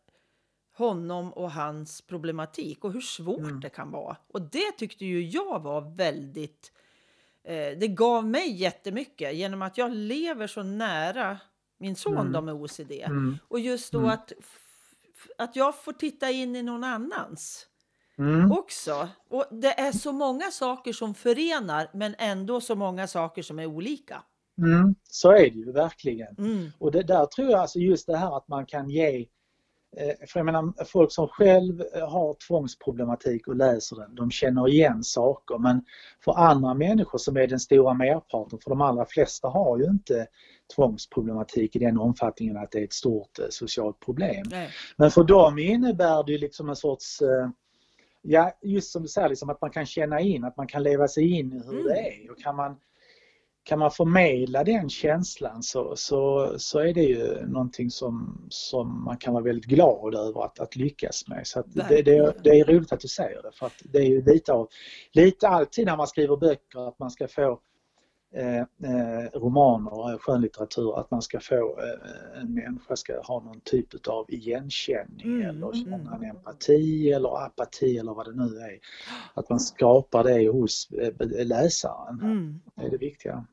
honom 0.77 1.33
och 1.33 1.53
hans 1.53 2.01
problematik 2.03 2.85
och 2.85 2.93
hur 2.93 3.01
svårt 3.01 3.39
mm. 3.39 3.61
det 3.61 3.69
kan 3.69 3.91
vara. 3.91 4.17
Och 4.29 4.43
det 4.43 4.73
tyckte 4.77 5.05
ju 5.05 5.29
jag 5.29 5.61
var 5.61 5.97
väldigt... 5.97 6.73
Eh, 7.45 7.79
det 7.79 7.89
gav 7.89 8.27
mig 8.27 8.53
jättemycket 8.53 9.35
genom 9.35 9.63
att 9.63 9.79
jag 9.79 9.93
lever 9.93 10.47
så 10.47 10.63
nära 10.63 11.39
min 11.79 11.97
son 11.97 12.19
mm. 12.19 12.33
då 12.33 12.41
med 12.41 12.55
OCD. 12.55 12.93
Mm. 12.93 13.39
Och 13.49 13.61
just 13.61 13.93
då 13.93 13.99
mm. 13.99 14.11
att, 14.11 14.33
att 15.39 15.57
jag 15.57 15.83
får 15.83 15.93
titta 15.93 16.31
in 16.31 16.57
i 16.57 16.63
någon 16.63 16.85
annans 16.85 17.67
mm. 18.21 18.53
också. 18.53 19.09
Och 19.29 19.45
det 19.51 19.81
är 19.81 19.93
så 19.93 20.13
många 20.13 20.51
saker 20.51 20.93
som 20.93 21.15
förenar 21.15 21.91
men 21.93 22.15
ändå 22.19 22.61
så 22.61 22.75
många 22.75 23.07
saker 23.07 23.43
som 23.43 23.59
är 23.59 23.67
olika. 23.67 24.23
Mm, 24.59 24.95
så 25.03 25.31
är 25.33 25.51
det 25.51 25.59
ju 25.59 25.73
verkligen. 25.73 26.37
Mm. 26.39 26.71
Och 26.79 26.93
det 26.93 27.03
där 27.03 27.27
tror 27.27 27.51
jag 27.51 27.61
alltså 27.61 27.79
just 27.79 28.07
det 28.07 28.17
här 28.17 28.37
att 28.37 28.49
man 28.49 28.67
kan 28.67 28.91
ge 28.91 29.27
eh, 29.97 30.27
för 30.29 30.41
jag 30.41 30.47
menar, 30.47 30.85
folk 30.85 31.13
som 31.13 31.29
själv 31.29 31.83
har 32.09 32.37
tvångsproblematik 32.49 33.49
och 33.49 33.57
läser 33.57 33.97
den, 33.97 34.15
de 34.15 34.31
känner 34.31 34.69
igen 34.69 35.05
saker 35.05 35.59
men 35.59 35.85
för 36.25 36.33
andra 36.33 36.75
människor 36.75 37.19
som 37.19 37.37
är 37.37 37.47
den 37.47 37.61
stora 37.61 37.95
merparten, 37.95 38.59
för 38.59 38.71
de 38.71 38.81
allra 38.81 39.07
flesta 39.07 39.49
har 39.49 39.79
ju 39.79 39.85
inte 39.85 40.27
tvångsproblematik 40.75 41.77
i 41.77 41.79
den 41.79 41.99
omfattningen 41.99 42.57
att 42.57 42.71
det 42.71 42.79
är 42.79 42.85
ett 42.85 42.93
stort 42.93 43.39
eh, 43.39 43.47
socialt 43.51 44.01
problem. 44.01 44.47
Nej. 44.51 44.71
Men 44.97 45.11
för 45.11 45.25
dem 45.25 45.59
innebär 45.59 46.25
det 46.27 46.39
liksom 46.39 46.69
en 46.69 46.77
sorts 46.77 47.23
eh, 47.23 47.49
ja, 48.23 48.59
just 48.63 48.93
som 48.93 49.03
du 49.03 49.09
säger, 49.09 49.29
liksom 49.29 49.51
att 49.51 49.61
man 49.61 49.71
kan 49.71 49.87
känna 49.87 50.21
in, 50.21 50.45
att 50.45 50.57
man 50.57 50.67
kan 50.67 50.83
leva 50.83 51.09
sig 51.09 51.39
in 51.39 51.53
i 51.53 51.57
hur 51.67 51.73
Mm. 51.73 51.85
det 51.85 51.99
är. 51.99 52.31
Och 52.31 52.39
kan 52.39 52.57
man, 52.57 52.77
kan 53.63 53.79
man 53.79 53.91
förmedla 53.91 54.65
den 54.65 54.89
känslan 54.91 55.63
så, 55.63 55.97
så, 55.97 56.55
så 56.59 56.79
är 56.79 56.95
det 56.95 57.03
ju 57.03 57.47
någonting 57.47 57.91
som, 57.91 58.47
som 58.51 59.05
man 59.05 59.17
kan 59.17 59.35
vara 59.35 59.45
väldigt 59.45 59.65
glad 59.65 60.15
över 60.15 60.45
att, 60.45 60.61
att 60.61 60.77
lyckas 60.77 61.29
med. 61.29 61.47
Så 61.47 61.63
det, 61.67 62.03
det, 62.03 62.35
det 62.45 62.51
är 62.51 62.65
roligt 62.65 62.93
att 62.93 63.01
du 63.01 63.09
säger 63.09 63.43
det 63.43 63.53
för 63.53 63.67
att 63.67 63.83
det 63.85 63.99
är 63.99 64.09
ju 64.09 64.25
lite 64.25 64.53
av, 64.53 64.69
lite 65.13 65.49
alltid 65.49 65.87
när 65.87 65.97
man 65.97 66.07
skriver 66.07 66.37
böcker 66.37 66.89
att 66.89 66.99
man 66.99 67.11
ska 67.11 67.29
få 67.29 67.61
romaner, 69.35 70.13
eh, 70.13 70.19
skönlitteratur, 70.19 71.01
att 71.01 71.11
man 71.11 71.23
ska 71.23 71.41
få, 71.41 71.79
eh, 71.81 72.41
en 72.41 72.55
människa 72.55 72.97
ska 72.97 73.21
ha 73.21 73.41
någon 73.41 73.61
typ 73.61 74.07
av 74.09 74.27
igenkänning 74.29 75.27
Mm, 75.27 75.49
eller 75.49 75.73
känna 75.73 75.97
mm. 75.97 76.13
en 76.13 76.31
empati 76.31 77.13
eller 77.13 77.45
apati 77.45 77.99
eller 77.99 78.15
vad 78.15 78.27
det 78.27 78.37
nu 78.45 78.59
är. 78.59 78.79
Att 79.35 79.51
man 79.51 79.61
skapar 79.61 80.25
det 80.25 80.49
hos 80.49 80.89
eh, 80.91 81.47
läsaren. 81.47 82.21
Mm. 82.23 82.61
Det 82.75 82.87
är 82.87 82.91
det 82.91 82.99
viktiga. 82.99 83.47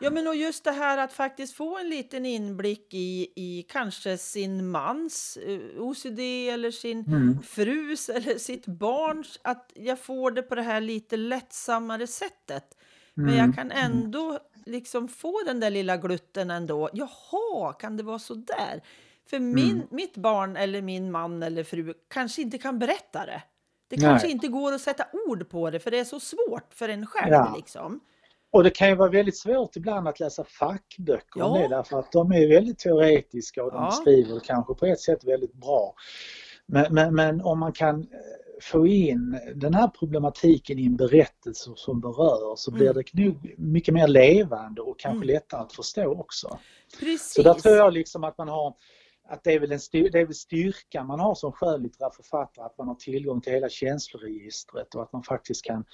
Ja, 0.00 0.10
men 0.10 0.26
och 0.26 0.36
just 0.36 0.64
det 0.64 0.70
här 0.70 0.98
att 0.98 1.12
faktiskt 1.12 1.54
få 1.54 1.78
en 1.78 1.90
liten 1.90 2.26
inblick 2.26 2.94
i, 2.94 3.32
i 3.36 3.66
kanske 3.68 4.18
sin 4.18 4.70
mans 4.70 5.38
eh, 5.46 5.82
OCD 5.82 6.20
eller 6.48 6.70
sin 6.70 7.04
Mm. 7.06 7.42
frus 7.42 8.08
eller 8.08 8.38
sitt 8.38 8.66
barns, 8.66 9.40
att 9.44 9.72
jag 9.74 9.98
får 9.98 10.30
det 10.30 10.42
på 10.42 10.54
det 10.54 10.62
här 10.62 10.80
lite 10.80 11.16
lättsammare 11.16 12.06
sättet. 12.06 12.77
Men 13.18 13.28
Mm. 13.34 13.46
jag 13.46 13.54
kan 13.54 13.70
ändå 13.70 14.38
liksom 14.66 15.08
få 15.08 15.42
den 15.46 15.60
där 15.60 15.70
lilla 15.70 15.96
glutten 15.96 16.50
ändå. 16.50 16.90
Jaha, 16.92 17.72
kan 17.72 17.96
det 17.96 18.02
vara 18.02 18.18
så 18.18 18.34
där? 18.34 18.82
För 19.30 19.38
min, 19.38 19.70
Mm. 19.70 19.86
mitt 19.90 20.16
barn 20.16 20.56
eller 20.56 20.82
min 20.82 21.10
man 21.10 21.42
eller 21.42 21.64
fru 21.64 21.94
kanske 22.08 22.42
inte 22.42 22.58
kan 22.58 22.78
berätta 22.78 23.26
det. 23.26 23.42
Det 23.88 23.96
Nej. 23.96 24.04
kanske 24.04 24.28
inte 24.28 24.48
går 24.48 24.72
att 24.72 24.80
sätta 24.80 25.06
ord 25.28 25.48
på 25.50 25.70
det 25.70 25.80
för 25.80 25.90
det 25.90 25.98
är 25.98 26.04
så 26.04 26.20
svårt 26.20 26.74
för 26.74 26.88
en 26.88 27.06
själv. 27.06 27.32
Ja. 27.32 27.54
Liksom. 27.56 28.00
Och 28.50 28.64
det 28.64 28.70
kan 28.70 28.88
ju 28.88 28.94
vara 28.94 29.10
väldigt 29.10 29.36
svårt 29.36 29.76
ibland 29.76 30.08
att 30.08 30.20
läsa 30.20 30.44
fackböcker 30.44 31.42
om 31.42 31.56
Ja. 31.56 31.62
det 31.62 31.76
därför 31.76 31.98
att 31.98 32.12
de 32.12 32.32
är 32.32 32.48
väldigt 32.48 32.78
teoretiska 32.78 33.64
och 33.64 33.72
de 33.72 33.82
Ja. 33.82 33.90
skriver 33.90 34.40
kanske 34.40 34.74
på 34.74 34.86
ett 34.86 35.00
sätt 35.00 35.24
väldigt 35.24 35.52
bra. 35.54 35.94
Men, 36.68 36.94
men, 36.94 37.14
men 37.14 37.40
om 37.40 37.58
man 37.58 37.72
kan 37.72 38.00
eh, 38.00 38.06
få 38.62 38.86
in 38.86 39.38
den 39.54 39.74
här 39.74 39.88
problematiken 39.88 40.78
i 40.78 40.86
en 40.86 40.96
berättelse 40.96 41.70
som 41.76 42.00
berör 42.00 42.56
så 42.56 42.70
blir 42.70 42.90
Mm. 42.90 43.02
det 43.12 43.24
nog 43.24 43.54
mycket 43.58 43.94
mer 43.94 44.08
levande 44.08 44.80
och 44.82 44.98
kanske 44.98 45.16
Mm. 45.24 45.26
lättare 45.34 45.60
att 45.60 45.72
förstå 45.72 46.12
också. 46.20 46.58
Precis. 47.00 47.34
Så 47.34 47.42
där 47.42 47.54
tror 47.54 47.76
jag 47.76 47.92
liksom 47.92 48.24
att 48.24 48.38
man 48.38 48.48
har 48.48 48.74
att 49.30 49.44
det 49.44 49.52
är 49.52 49.60
väl 49.60 49.72
en 49.72 49.80
styr, 49.80 50.10
det 50.10 50.20
är 50.20 50.24
väl 50.24 50.34
styrkan 50.34 51.06
man 51.06 51.20
har 51.20 51.34
som 51.34 51.52
skönlitterär 51.52 52.10
författare, 52.10 52.64
att 52.64 52.78
man 52.78 52.88
har 52.88 52.94
tillgång 52.94 53.40
till 53.40 53.52
hela 53.52 53.68
känsloregistret 53.68 54.94
och 54.94 55.02
att 55.02 55.12
man 55.12 55.22
faktiskt 55.22 55.64
kan, 55.64 55.84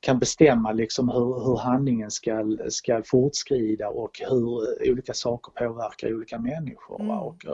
kan 0.00 0.18
bestämma 0.18 0.72
liksom 0.72 1.08
hur, 1.08 1.44
hur 1.44 1.56
handlingen 1.56 2.10
ska, 2.10 2.56
ska 2.68 3.02
fortskrida 3.04 3.88
och 3.88 4.20
hur 4.28 4.90
olika 4.90 5.14
saker 5.14 5.52
påverkar 5.66 6.14
olika 6.14 6.38
människor. 6.38 7.00
Mm. 7.00 7.18
Och, 7.18 7.46
eh, 7.46 7.52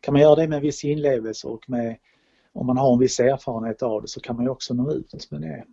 kan 0.00 0.14
man 0.14 0.20
göra 0.22 0.34
det 0.34 0.48
med 0.48 0.56
en 0.56 0.62
viss 0.62 0.84
inlevelse 0.84 1.46
och 1.46 1.70
med, 1.70 1.96
om 2.52 2.66
man 2.66 2.76
har 2.76 2.92
en 2.92 2.98
viss 2.98 3.20
erfarenhet 3.20 3.82
av 3.82 4.02
det 4.02 4.08
så 4.08 4.20
kan 4.20 4.36
man 4.36 4.44
ju 4.44 4.50
också 4.50 4.74
nå 4.74 4.92
ut 4.92 5.30
med 5.30 5.40
det. 5.40 5.64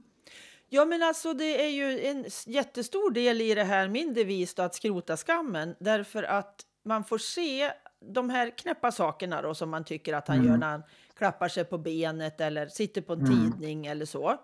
Ja, 0.69 0.86
men 0.86 1.03
alltså 1.03 1.34
det 1.34 1.65
är 1.65 1.69
ju 1.69 2.00
en 2.05 2.25
jättestor 2.46 3.12
del 3.12 3.41
i 3.41 3.55
det 3.55 3.63
här, 3.63 3.88
min 3.88 4.13
devis 4.13 4.53
då, 4.55 4.63
att 4.63 4.75
skrota 4.75 5.17
skammen, 5.17 5.75
därför 5.79 6.24
att 6.24 6.55
man 6.86 7.03
får 7.03 7.17
se 7.17 7.72
de 8.13 8.29
här 8.29 8.57
knäppa 8.57 8.91
sakerna 8.91 9.41
då 9.41 9.53
som 9.53 9.69
man 9.69 9.84
tycker 9.84 10.13
att 10.13 10.27
han 10.27 10.38
Mm. 10.38 10.50
gör 10.50 10.57
när 10.57 10.67
han 10.72 10.84
klappar 11.17 11.48
sig 11.48 11.65
på 11.65 11.77
benet 11.77 12.41
eller 12.41 12.67
sitter 12.67 13.01
på 13.01 13.13
en 13.13 13.22
Mm. 13.22 13.51
tidning 13.51 13.86
eller 13.86 14.05
så. 14.05 14.36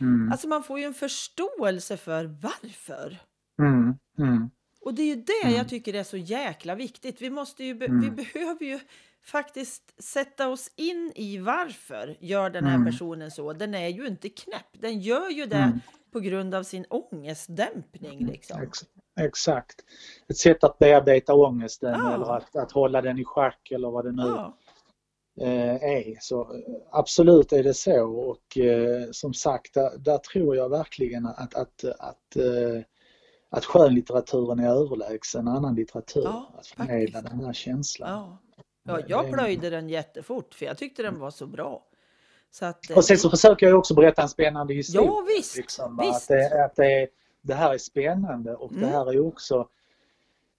Mm. 0.00 0.32
Alltså 0.32 0.48
man 0.48 0.62
får 0.62 0.78
ju 0.78 0.84
en 0.84 0.94
förståelse 0.94 1.96
för 1.96 2.24
varför. 2.24 3.16
Mm. 3.58 3.94
Mm. 4.18 4.50
Och 4.80 4.94
det 4.94 5.02
är 5.02 5.06
ju 5.06 5.14
det 5.14 5.42
Mm. 5.44 5.56
jag 5.56 5.68
tycker 5.68 5.94
är 5.94 6.02
så 6.04 6.16
jäkla 6.16 6.74
viktigt. 6.74 7.22
Vi, 7.22 7.30
måste 7.30 7.64
ju 7.64 7.74
be- 7.74 7.86
vi 8.02 8.10
behöver 8.10 8.64
ju 8.64 8.78
faktiskt 9.26 10.02
sätta 10.02 10.48
oss 10.48 10.70
in 10.76 11.12
i 11.14 11.38
varför 11.38 12.16
gör 12.20 12.50
den 12.50 12.64
här 12.64 12.74
Mm. 12.74 12.86
personen 12.86 13.30
så. 13.30 13.52
Den 13.52 13.74
är 13.74 13.88
ju 13.88 14.06
inte 14.06 14.28
knäpp. 14.28 14.66
Den 14.72 15.00
gör 15.00 15.30
ju 15.30 15.46
det 15.46 15.56
Mm. 15.56 15.80
på 16.12 16.20
grund 16.20 16.54
av 16.54 16.62
sin 16.62 16.84
ångestdämpning. 16.90 18.26
Liksom. 18.26 18.62
Ex 18.62 18.78
exakt. 19.20 19.76
Ett 20.28 20.36
sätt 20.36 20.64
att 20.64 20.78
bearbeta 20.78 21.34
ångesten 21.34 21.94
Ja. 21.98 22.14
eller 22.14 22.36
att, 22.36 22.56
att 22.56 22.72
hålla 22.72 23.02
den 23.02 23.18
i 23.18 23.24
schack 23.24 23.70
eller 23.70 23.90
vad 23.90 24.04
det 24.04 24.12
nu 24.12 24.22
Ja. 24.22 24.56
eh, 25.40 25.74
är. 25.74 26.16
Så 26.20 26.40
eh, 26.40 26.60
absolut 26.90 27.52
är 27.52 27.62
det 27.62 27.74
så 27.74 28.06
och 28.06 28.58
eh, 28.58 29.08
som 29.12 29.34
sagt 29.34 29.74
där, 29.74 29.98
där 29.98 30.18
tror 30.18 30.56
jag 30.56 30.68
verkligen 30.68 31.26
att, 31.26 31.54
att, 31.54 31.84
att, 31.84 32.36
att 33.50 33.64
skönlitteraturen 33.64 34.58
är 34.58 34.68
överlägsen 34.68 35.48
annan 35.48 35.74
litteratur. 35.74 36.22
Ja, 36.24 36.50
att 36.58 36.66
förmedla 36.66 37.22
den 37.22 37.44
här 37.44 37.52
känslan. 37.52 38.10
Ja. 38.10 38.38
Ja, 38.86 38.96
Det- 38.96 39.04
jag 39.08 39.24
det- 39.26 39.32
plöjde 39.32 39.70
den 39.70 39.88
jättefort 39.88 40.54
för 40.54 40.66
jag 40.66 40.78
tyckte 40.78 41.02
den 41.02 41.18
var 41.18 41.30
så 41.30 41.46
bra. 41.46 41.84
Så 42.50 42.64
att, 42.66 42.90
eh, 42.90 42.96
Och 42.96 43.04
sen 43.04 43.18
så 43.18 43.30
försöker 43.30 43.66
jag 43.66 43.78
också 43.78 43.94
berätta 43.94 44.22
en 44.22 44.28
spännande 44.28 44.74
historia. 44.74 45.06
Ja, 45.10 45.24
visst, 45.36 45.56
Liksom, 45.56 45.96
visst. 46.02 46.30
Att, 46.30 46.50
det, 46.50 46.64
att 46.64 46.76
det, 46.76 47.08
det 47.42 47.54
här 47.54 47.74
är 47.74 47.78
spännande 47.78 48.54
och 48.54 48.72
det 48.72 48.78
Mm. 48.78 48.90
här 48.90 49.12
är 49.12 49.26
också 49.26 49.68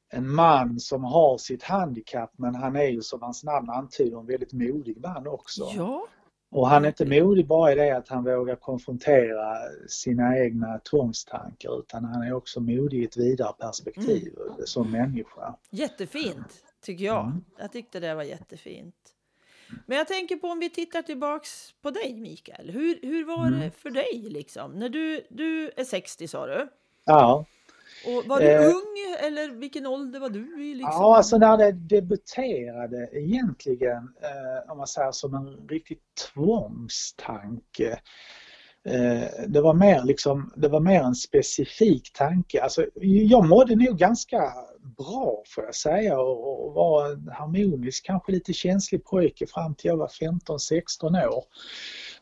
en 0.09 0.29
man 0.35 0.79
som 0.79 1.03
har 1.03 1.37
sitt 1.37 1.63
handikapp 1.63 2.31
men 2.37 2.55
han 2.55 2.75
är 2.75 2.87
ju 2.87 3.01
som 3.01 3.21
hans 3.21 3.43
namn 3.43 3.69
antyder 3.69 4.19
en 4.19 4.25
väldigt 4.25 4.53
modig 4.53 4.97
man 5.01 5.27
också. 5.27 5.71
ja, 5.75 6.07
Och 6.51 6.67
han 6.69 6.83
är 6.83 6.87
inte 6.87 7.05
modig 7.21 7.47
bara 7.47 7.71
i 7.71 7.75
det 7.75 7.91
att 7.97 8.09
han 8.09 8.23
vågar 8.23 8.55
konfrontera 8.55 9.55
sina 9.87 10.37
egna 10.39 10.79
tvångstankar 10.79 11.79
utan 11.79 12.03
han 12.05 12.23
är 12.23 12.33
också 12.33 12.59
modig 12.59 13.01
i 13.01 13.05
ett 13.05 13.17
vidare 13.17 13.53
perspektiv 13.59 14.33
som 14.65 14.91
människa. 14.91 15.55
jättefint 15.69 16.63
tycker 16.81 17.05
jag. 17.05 17.25
Mm. 17.25 17.43
Jag 17.57 17.71
tyckte 17.71 17.99
det 17.99 18.15
var 18.15 18.23
jättefint. 18.23 18.95
Men 19.85 19.97
jag 19.97 20.07
tänker 20.07 20.35
på 20.35 20.47
om 20.47 20.59
vi 20.59 20.69
tittar 20.69 21.01
tillbaks 21.01 21.71
på 21.81 21.91
dig 21.91 22.13
Mikael. 22.13 22.69
Hur, 22.71 22.99
hur 23.01 23.25
var 23.25 23.47
Mm. 23.47 23.59
det 23.59 23.71
för 23.71 23.89
dig 23.89 24.25
liksom? 24.29 24.71
När 24.71 24.89
du, 24.89 25.25
du 25.29 25.71
är 25.77 25.83
60 25.83 26.27
sa 26.27 26.47
du. 26.47 26.67
Ja, 27.05 27.45
Och 28.05 28.25
var 28.25 28.39
du 28.39 28.45
Eh. 28.47 28.65
ung 28.65 28.95
eller 29.27 29.49
vilken 29.49 29.85
ålder 29.85 30.19
var 30.19 30.29
du 30.29 30.63
i? 30.65 30.75
Liksom? 30.75 30.91
Ja, 30.93 31.17
alltså 31.17 31.37
när 31.37 31.57
det 31.57 31.71
debuterade 31.71 33.09
egentligen, 33.13 34.13
eh, 34.21 34.71
om 34.71 34.77
man 34.77 34.87
säger 34.87 35.11
som 35.11 35.33
en 35.33 35.67
riktig 35.67 35.99
tvångstanke. 36.33 37.99
Eh, 38.83 39.23
det 39.47 39.61
var 39.61 39.73
mer 39.73 40.03
liksom, 40.03 40.53
det 40.55 40.67
var 40.67 40.79
mer 40.79 41.01
en 41.01 41.15
specifik 41.15 42.13
tanke. 42.13 42.61
Alltså, 42.63 42.85
jag 43.01 43.45
mådde 43.47 43.75
nog 43.75 43.97
ganska 43.97 44.53
bra 44.97 45.43
får 45.47 45.63
jag 45.63 45.75
säga 45.75 46.19
och, 46.19 46.67
och 46.67 46.73
var 46.73 47.11
en 47.11 47.27
harmonisk, 47.27 48.05
kanske 48.05 48.31
lite 48.31 48.53
känslig 48.53 49.05
pojke 49.05 49.47
fram 49.47 49.75
till 49.75 49.89
jag 49.89 49.97
var 49.97 50.07
15-16 50.07 51.27
år. 51.27 51.43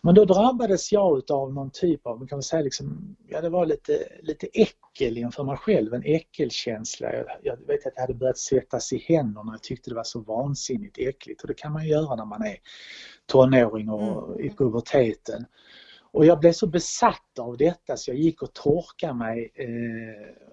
Men 0.01 0.15
då 0.15 0.25
drabbades 0.25 0.91
jag 0.91 1.17
utav 1.17 1.53
någon 1.53 1.71
typ 1.71 2.07
av, 2.07 2.27
kan 2.27 2.37
man 2.37 2.43
säga 2.43 2.61
liksom, 2.61 3.15
ja 3.27 3.41
det 3.41 3.49
var 3.49 3.65
lite, 3.65 4.07
lite 4.21 4.47
äckel 4.53 5.17
inför 5.17 5.43
mig 5.43 5.57
själv, 5.57 5.93
en 5.93 6.03
äckelkänsla. 6.05 7.13
Jag, 7.13 7.25
jag 7.43 7.57
vet 7.67 7.85
att 7.85 7.93
jag 7.95 8.01
hade 8.01 8.13
börjat 8.13 8.37
svettas 8.37 8.93
i 8.93 8.97
händerna, 8.97 9.53
jag 9.53 9.63
tyckte 9.63 9.89
det 9.89 9.95
var 9.95 10.03
så 10.03 10.19
vansinnigt 10.19 10.97
äckligt 10.97 11.41
och 11.41 11.47
det 11.47 11.53
kan 11.53 11.73
man 11.73 11.87
göra 11.87 12.15
när 12.15 12.25
man 12.25 12.41
är 12.41 12.57
tonåring 13.25 13.89
och 13.89 14.41
i 14.41 14.49
puberteten. 14.49 15.45
Och 16.11 16.25
jag 16.25 16.39
blev 16.39 16.51
så 16.51 16.67
besatt 16.67 17.39
av 17.39 17.57
detta 17.57 17.97
så 17.97 18.11
jag 18.11 18.17
gick 18.17 18.41
och 18.41 18.53
torkade 18.53 19.13
mig 19.13 19.51
eh, 19.55 20.45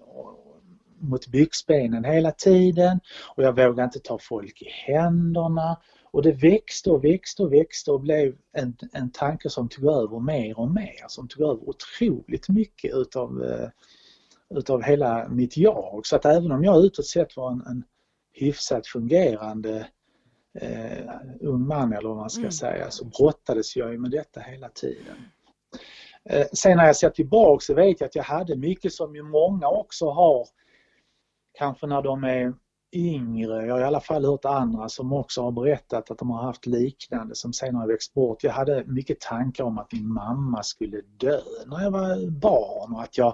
mot 1.03 1.27
byxbenen 1.27 2.03
hela 2.03 2.31
tiden 2.31 2.99
och 3.35 3.43
jag 3.43 3.51
vågade 3.55 3.83
inte 3.83 3.99
ta 3.99 4.17
folk 4.21 4.61
i 4.61 4.69
händerna. 4.69 5.77
Och 6.11 6.23
det 6.23 6.31
växte 6.31 6.89
och 6.91 7.03
växte 7.03 7.43
och 7.43 7.53
växte 7.53 7.91
och 7.91 8.01
blev 8.01 8.35
en, 8.57 8.77
en 8.93 9.11
tanke 9.11 9.49
som 9.49 9.69
tog 9.69 9.85
över 9.85 10.19
mer 10.19 10.59
och 10.59 10.71
mer, 10.71 11.05
som 11.07 11.27
tog 11.27 11.41
över 11.41 11.69
otroligt 11.69 12.49
mycket 12.49 12.93
utav, 12.93 13.43
eh, 13.43 13.69
utav 14.57 14.83
hela 14.83 15.27
mitt 15.29 15.57
jag. 15.57 16.01
Så 16.03 16.15
att 16.15 16.25
även 16.25 16.51
om 16.51 16.63
jag 16.63 16.85
utåt 16.85 17.05
sett 17.05 17.37
var 17.37 17.51
en, 17.51 17.61
en 17.67 17.83
hyfsat 18.33 18.87
fungerande 18.87 19.87
eh, 20.59 21.09
ung 21.41 21.67
man 21.67 21.93
eller 21.93 22.09
vad 22.09 22.17
man 22.17 22.29
ska 22.29 22.39
Mm. 22.41 22.51
säga 22.51 22.91
så 22.91 23.05
brottades 23.05 23.75
jag 23.75 23.91
ju 23.91 23.99
med 23.99 24.11
detta 24.11 24.39
hela 24.39 24.69
tiden. 24.69 25.15
Eh, 26.29 26.45
sen 26.53 26.77
när 26.77 26.85
jag 26.85 26.95
ser 26.95 27.09
tillbaka 27.09 27.59
så 27.61 27.73
vet 27.73 27.99
jag 28.01 28.07
att 28.07 28.15
jag 28.15 28.23
hade 28.23 28.55
mycket 28.55 28.93
som 28.93 29.15
ju 29.15 29.23
många 29.23 29.67
också 29.67 30.09
har 30.09 30.47
kanske 31.53 31.87
när 31.87 32.01
de 32.01 32.23
är 32.23 32.53
yngre. 32.93 33.65
Jag 33.65 33.73
har 33.73 33.81
i 33.81 33.83
alla 33.83 33.99
fall 33.99 34.25
hört 34.25 34.45
andra 34.45 34.89
som 34.89 35.13
också 35.13 35.41
har 35.41 35.51
berättat 35.51 36.11
att 36.11 36.17
de 36.17 36.29
har 36.29 36.43
haft 36.43 36.65
liknande 36.65 37.35
som 37.35 37.53
sen 37.53 37.75
har 37.75 37.87
växt 37.87 38.13
bort. 38.13 38.43
Jag 38.43 38.51
hade 38.51 38.83
mycket 38.85 39.21
tankar 39.21 39.63
om 39.63 39.77
att 39.77 39.91
min 39.91 40.13
mamma 40.13 40.63
skulle 40.63 41.01
dö 41.17 41.39
när 41.65 41.83
jag 41.83 41.91
var 41.91 42.29
barn 42.29 42.93
och 42.93 43.01
att 43.01 43.17
jag 43.17 43.33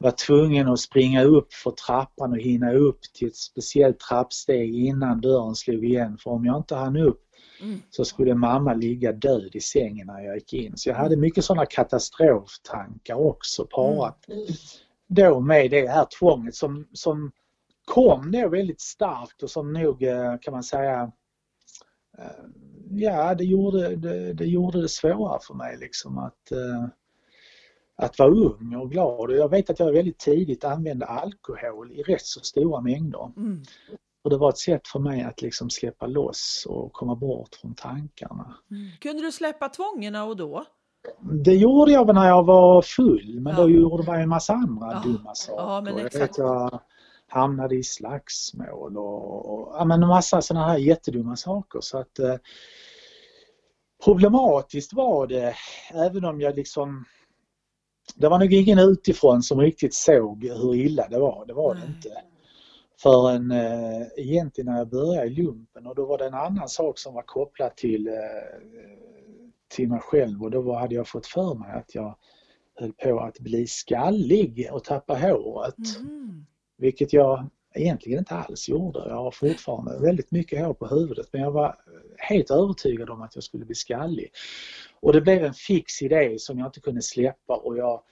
var 0.00 0.10
tvungen 0.10 0.68
att 0.68 0.80
springa 0.80 1.24
upp 1.24 1.52
för 1.52 1.70
trappan 1.70 2.32
och 2.32 2.38
hinna 2.38 2.72
upp 2.72 3.00
till 3.14 3.28
ett 3.28 3.36
speciellt 3.36 3.98
trappsteg 3.98 4.74
innan 4.74 5.20
dörren 5.20 5.54
slog 5.54 5.84
igen. 5.84 6.18
För 6.18 6.30
om 6.30 6.44
jag 6.44 6.56
inte 6.56 6.74
hann 6.74 6.96
upp 6.96 7.22
mm. 7.60 7.82
så 7.90 8.04
skulle 8.04 8.34
mamma 8.34 8.74
ligga 8.74 9.12
död 9.12 9.50
i 9.52 9.60
sängen 9.60 10.06
när 10.06 10.20
jag 10.20 10.34
gick 10.34 10.52
in. 10.52 10.72
Så 10.76 10.88
jag 10.88 10.96
hade 10.96 11.16
mycket 11.16 11.44
sådana 11.44 11.66
katastroftankar 11.66 13.14
också 13.14 13.66
parat 13.66 14.28
mm. 14.28 14.44
då 15.06 15.40
med 15.40 15.70
det 15.70 15.88
här 15.88 16.06
tvånget 16.18 16.54
som, 16.54 16.88
som 16.92 17.32
kom 17.86 18.30
då 18.30 18.48
väldigt 18.48 18.80
starkt 18.80 19.42
och 19.42 19.50
som 19.50 19.72
nog 19.72 20.02
eh, 20.02 20.38
kan 20.40 20.52
man 20.52 20.62
säga 20.62 21.12
eh, 22.18 22.44
ja 22.90 23.34
det 23.34 23.44
gjorde 23.44 23.96
det, 23.96 24.32
det 24.32 24.46
gjorde 24.46 24.82
det 24.82 24.88
svårare 24.88 25.38
för 25.42 25.54
mig 25.54 25.76
liksom 25.76 26.18
att 26.18 26.52
eh, 26.52 26.88
att 27.96 28.18
vara 28.18 28.30
ung 28.30 28.76
och 28.76 28.90
glad. 28.90 29.30
Och 29.30 29.36
jag 29.36 29.50
vet 29.50 29.70
att 29.70 29.78
jag 29.78 29.92
väldigt 29.92 30.18
tidigt 30.18 30.64
använde 30.64 31.06
alkohol 31.06 31.92
i 31.92 32.02
rätt 32.02 32.26
så 32.26 32.40
stora 32.40 32.80
mängder. 32.80 33.32
Mm. 33.36 33.62
Och 34.24 34.30
det 34.30 34.36
var 34.36 34.48
ett 34.48 34.58
sätt 34.58 34.88
för 34.88 34.98
mig 34.98 35.22
att 35.22 35.42
liksom 35.42 35.70
släppa 35.70 36.06
loss 36.06 36.66
och 36.68 36.92
komma 36.92 37.14
bort 37.14 37.54
från 37.60 37.74
tankarna. 37.74 38.56
Mm. 38.70 38.90
Kunde 39.00 39.22
du 39.22 39.32
släppa 39.32 39.68
tvångerna 39.68 40.24
och 40.24 40.36
då? 40.36 40.64
Det 41.44 41.54
gjorde 41.54 41.92
jag 41.92 42.14
när 42.14 42.28
jag 42.28 42.44
var 42.44 42.82
full 42.82 43.40
men 43.40 43.56
ja. 43.56 43.62
då 43.62 43.70
gjorde 43.70 44.06
man 44.06 44.20
en 44.20 44.28
massa 44.28 44.52
andra 44.52 44.92
ja. 44.92 45.02
dumma 45.04 45.34
saker. 45.34 45.62
Ja, 45.62 45.80
men 45.80 46.06
exakt. 46.06 46.38
Jag 46.38 46.80
hamnade 47.28 47.76
i 47.76 47.82
slagsmål 47.82 48.96
och, 48.96 49.52
och 49.52 49.76
ja, 49.78 49.84
men 49.84 50.02
en 50.02 50.08
massa 50.08 50.42
sådana 50.42 50.66
här 50.66 50.78
jättedumma 50.78 51.36
saker. 51.36 51.80
Så 51.80 51.98
att, 51.98 52.18
eh, 52.18 52.36
problematiskt 54.04 54.92
var 54.92 55.26
det 55.26 55.54
även 55.94 56.24
om 56.24 56.40
jag 56.40 56.56
liksom 56.56 57.04
det 58.14 58.28
var 58.28 58.38
nog 58.38 58.52
ingen 58.52 58.78
utifrån 58.78 59.42
som 59.42 59.60
riktigt 59.60 59.94
såg 59.94 60.44
hur 60.44 60.74
illa 60.74 61.08
det 61.08 61.18
var. 61.18 61.46
Det 61.46 61.52
var 61.52 61.74
det 61.74 61.80
inte. 61.86 62.08
Förrän 63.02 63.50
eh, 63.50 64.06
egentligen 64.16 64.72
när 64.72 64.78
jag 64.78 64.88
började 64.88 65.26
i 65.26 65.30
lumpen 65.30 65.86
och 65.86 65.94
då 65.94 66.06
var 66.06 66.18
det 66.18 66.26
en 66.26 66.34
annan 66.34 66.68
sak 66.68 66.98
som 66.98 67.14
var 67.14 67.22
kopplad 67.22 67.76
till, 67.76 68.08
eh, 68.08 68.14
till 69.68 69.88
mig 69.88 70.00
själv 70.00 70.42
och 70.42 70.50
då 70.50 70.74
hade 70.74 70.94
jag 70.94 71.08
fått 71.08 71.26
för 71.26 71.54
mig 71.54 71.72
att 71.72 71.94
jag 71.94 72.16
höll 72.74 72.92
på 72.92 73.20
att 73.20 73.38
bli 73.38 73.66
skallig 73.66 74.68
och 74.72 74.84
tappa 74.84 75.14
håret. 75.14 75.98
Mm. 75.98 76.46
Vilket 76.78 77.12
jag 77.12 77.50
egentligen 77.74 78.18
inte 78.18 78.34
alls 78.34 78.68
gjorde. 78.68 78.98
Jag 78.98 79.16
har 79.16 79.30
fortfarande 79.30 79.98
väldigt 79.98 80.30
mycket 80.30 80.66
hår 80.66 80.74
på 80.74 80.86
huvudet 80.86 81.28
men 81.32 81.42
jag 81.42 81.50
var 81.50 81.76
helt 82.16 82.50
övertygad 82.50 83.10
om 83.10 83.22
att 83.22 83.34
jag 83.34 83.44
skulle 83.44 83.64
bli 83.64 83.74
skallig. 83.74 84.30
Och 85.00 85.12
det 85.12 85.20
blev 85.20 85.44
en 85.44 85.54
fix 85.54 86.02
idé 86.02 86.38
som 86.38 86.58
jag 86.58 86.68
inte 86.68 86.80
kunde 86.80 87.02
släppa 87.02 87.56
och 87.56 87.78
jag 87.78 88.02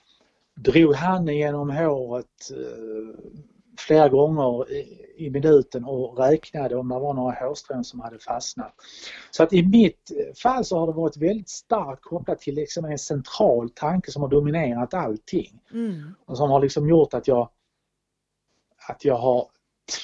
drog 0.55 0.95
handen 0.95 1.37
genom 1.37 1.69
håret 1.69 2.51
eh, 2.51 3.19
flera 3.79 4.09
gånger 4.09 4.71
i, 5.17 5.29
minuten 5.29 5.85
och 5.85 6.17
räknade 6.17 6.75
om 6.75 6.89
det 6.89 6.99
var 6.99 7.13
några 7.13 7.47
hårstrån 7.47 7.83
som 7.83 7.99
hade 7.99 8.19
fastnat. 8.19 8.73
Så 9.31 9.43
att 9.43 9.53
i 9.53 9.63
mitt 9.63 10.11
fall 10.43 10.65
så 10.65 10.79
har 10.79 10.87
det 10.87 10.93
varit 10.93 11.17
väldigt 11.17 11.49
starkt 11.49 12.01
kopplat 12.01 12.39
till 12.39 12.55
liksom 12.55 12.85
en 12.85 12.97
central 12.97 13.69
tanke 13.69 14.11
som 14.11 14.21
har 14.21 14.29
dominerat 14.29 14.93
allting. 14.93 15.59
Mm. 15.73 16.15
Och 16.25 16.37
som 16.37 16.49
har 16.49 16.61
liksom 16.61 16.89
gjort 16.89 17.13
att 17.13 17.27
jag 17.27 17.49
att 18.87 19.05
jag 19.05 19.17
har 19.17 19.49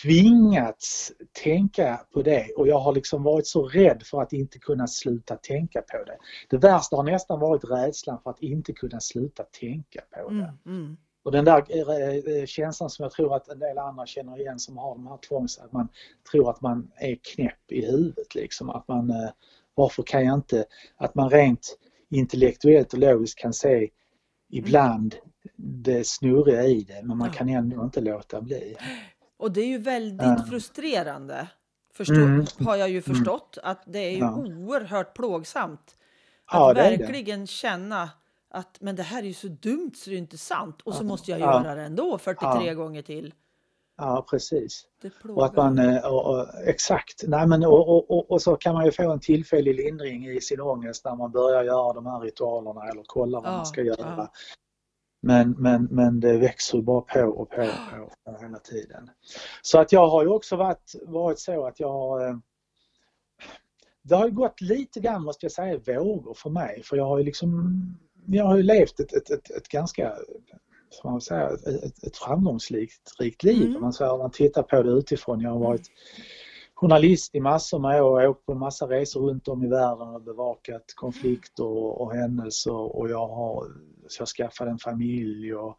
tvingats 0.02 1.12
tänka 1.44 2.06
på 2.14 2.22
det 2.22 2.52
och 2.58 2.68
jag 2.68 2.80
har 2.80 2.94
liksom 2.94 3.24
varit 3.24 3.48
så 3.48 3.68
rädd 3.68 4.04
för 4.06 4.22
att 4.22 4.34
inte 4.34 4.60
kunna 4.60 4.88
sluta 4.88 5.36
tänka 5.36 5.82
på 5.82 6.04
det. 6.04 6.18
Det 6.50 6.58
värsta 6.58 6.96
har 6.96 7.04
nästan 7.04 7.40
varit 7.40 7.64
rädslan 7.64 8.20
för 8.24 8.30
att 8.30 8.42
inte 8.42 8.74
kunna 8.74 9.00
sluta 9.00 9.44
tänka 9.44 10.02
på 10.12 10.30
det. 10.30 10.36
Mm, 10.36 10.58
mm. 10.66 10.98
Och 11.24 11.32
den 11.32 11.46
där 11.46 11.66
eh, 11.70 12.36
eh, 12.36 12.46
känslan 12.46 12.90
som 12.90 13.04
jag 13.04 13.12
tror 13.12 13.36
att 13.36 13.48
en 13.48 13.60
del 13.60 13.78
andra 13.78 14.06
känner 14.06 14.40
igen 14.40 14.60
som 14.60 14.78
har 14.78 14.96
de 14.96 15.08
här 15.08 15.18
tvångs... 15.18 15.60
Att 15.60 15.72
man 15.72 15.88
tror 16.32 16.50
att 16.50 16.62
man 16.62 16.92
är 16.96 17.16
knäpp 17.16 17.72
i 17.72 17.86
huvudet 17.86 18.36
liksom. 18.36 18.70
Att 18.70 18.88
man, 18.88 19.10
eh, 19.10 19.30
varför 19.76 20.04
kan 20.04 20.26
jag 20.26 20.36
inte... 20.36 20.66
Att 20.98 21.16
man 21.16 21.30
rent 21.30 21.78
intellektuellt 22.10 22.94
och 22.94 23.00
logiskt 23.00 23.40
kan 23.40 23.54
se 23.54 23.90
ibland 24.50 25.16
det 25.64 26.08
snurriga 26.08 26.64
i 26.64 26.84
det 26.84 27.02
men 27.04 27.18
man 27.18 27.32
kan 27.32 27.50
ändå 27.50 27.84
inte 27.84 28.02
låta 28.02 28.42
bli. 28.42 28.76
Och 29.38 29.52
det 29.52 29.62
är 29.62 29.68
ju 29.68 29.78
väldigt 29.78 30.28
ja. 30.28 30.46
frustrerande, 30.50 31.48
förstå, 31.94 32.14
mm. 32.14 32.46
har 32.60 32.76
jag 32.76 32.90
ju 32.90 33.02
mm. 33.06 33.16
förstått, 33.16 33.58
att 33.64 33.84
det 33.86 34.00
är 34.00 34.12
ju 34.12 34.18
ja. 34.18 34.36
oerhört 34.36 35.14
plågsamt. 35.14 35.96
Att 36.46 36.60
ja, 36.60 36.74
verkligen 36.74 37.48
känna 37.48 38.10
att 38.50 38.78
men 38.82 38.96
det 38.96 39.04
här 39.04 39.24
är 39.24 39.28
ju 39.28 39.34
så 39.34 39.48
dumt 39.48 39.92
så 39.96 40.10
det 40.10 40.16
är 40.16 40.18
inte 40.18 40.38
sant 40.38 40.82
och 40.82 40.94
så 40.94 41.04
måste 41.04 41.32
jag 41.32 41.40
göra 41.40 41.76
det 41.76 41.82
ändå 41.82 42.18
43 42.18 42.74
gånger 42.74 43.02
till. 43.02 43.34
Ja 43.98 44.26
precis. 44.30 44.86
Och 45.30 45.46
att 45.46 45.56
man, 45.56 45.80
eh, 45.80 46.06
och, 46.06 46.26
och, 46.26 46.48
exakt, 46.66 47.24
Nej, 47.28 47.48
men, 47.48 47.66
och, 47.66 48.12
och, 48.12 48.32
och, 48.32 48.42
så 48.42 48.56
kan 48.56 48.74
man 48.74 48.86
ju 48.86 48.92
få 48.92 49.12
en 49.12 49.20
tillfällig 49.20 49.76
lindring 49.76 50.28
i 50.28 50.42
sin 50.42 50.62
ångest 50.62 51.06
när 51.06 51.16
man 51.16 51.32
börjar 51.32 51.64
göra 51.64 51.94
de 51.94 52.06
här 52.06 52.20
ritualerna 52.20 52.90
eller 52.90 53.04
kolla 53.06 53.40
vad 53.40 53.52
man 53.52 53.66
ska 53.66 53.82
göra. 53.82 54.30
Men, 55.22 55.52
men, 55.52 55.86
men 55.86 56.20
det 56.20 56.38
växer 56.38 56.82
bara 56.82 57.02
på 57.02 57.22
och 57.22 57.50
på 57.50 57.62
och 58.04 58.24
på 58.26 58.42
hela 58.42 58.60
tiden. 58.60 59.10
Så 59.62 59.80
att 59.80 59.92
jag 59.92 60.08
har 60.08 60.24
ju 60.24 60.30
också 60.30 60.56
varit, 60.56 60.96
varit 61.08 61.40
så 61.40 61.66
att 61.66 61.80
jag 61.80 61.92
har 61.92 62.28
eh, 62.28 62.36
det 64.04 64.16
har 64.16 64.30
gått 64.30 64.62
lite 64.62 65.00
grann 65.00 65.24
måste 65.24 65.46
jag 65.46 65.52
säga 65.52 66.00
vågor 66.00 66.34
för 66.34 66.50
mig 66.50 66.84
för 66.84 66.98
jag 66.98 67.06
har 67.06 67.18
ju 67.18 67.24
liksom 67.24 67.72
jag 68.28 68.46
har 68.46 68.58
ju 68.58 68.64
levt 68.64 69.00
ett, 69.00 69.14
ett, 69.14 69.30
ett, 69.30 69.52
ett 69.52 69.68
ganska 69.68 70.16
som 70.90 71.12
man 71.12 71.22
säger, 71.22 71.54
ett, 71.86 72.04
ett 72.04 72.18
framgångsrikt 72.18 73.20
rikt 73.20 73.44
liv 73.44 73.62
mm. 73.62 73.76
om 73.76 73.82
man, 73.82 74.10
om 74.10 74.20
man 74.20 74.32
tittar 74.32 74.64
på 74.64 74.84
det 74.84 74.92
utifrån. 74.92 75.42
Jag 75.42 75.50
har 75.50 75.60
varit 75.60 75.88
journalist 76.82 77.36
i 77.36 77.40
massor 77.40 77.80
med 77.80 78.04
år 78.04 78.24
och 78.24 78.30
åkt 78.30 78.46
på 78.46 78.52
en 78.52 78.60
massa 78.60 78.86
resor 78.86 79.30
runt 79.30 79.48
om 79.48 79.64
i 79.64 79.68
världen 79.68 80.08
och 80.16 80.22
bevakat 80.22 80.84
konflikter 80.96 81.64
och, 81.64 82.02
och 82.02 82.14
händelser 82.14 82.96
och 82.98 83.10
jag 83.10 83.28
har 83.28 83.68
så 84.08 84.22
jag 84.22 84.28
skaffade 84.28 84.72
en 84.72 84.78
familj 84.78 85.56
och 85.56 85.78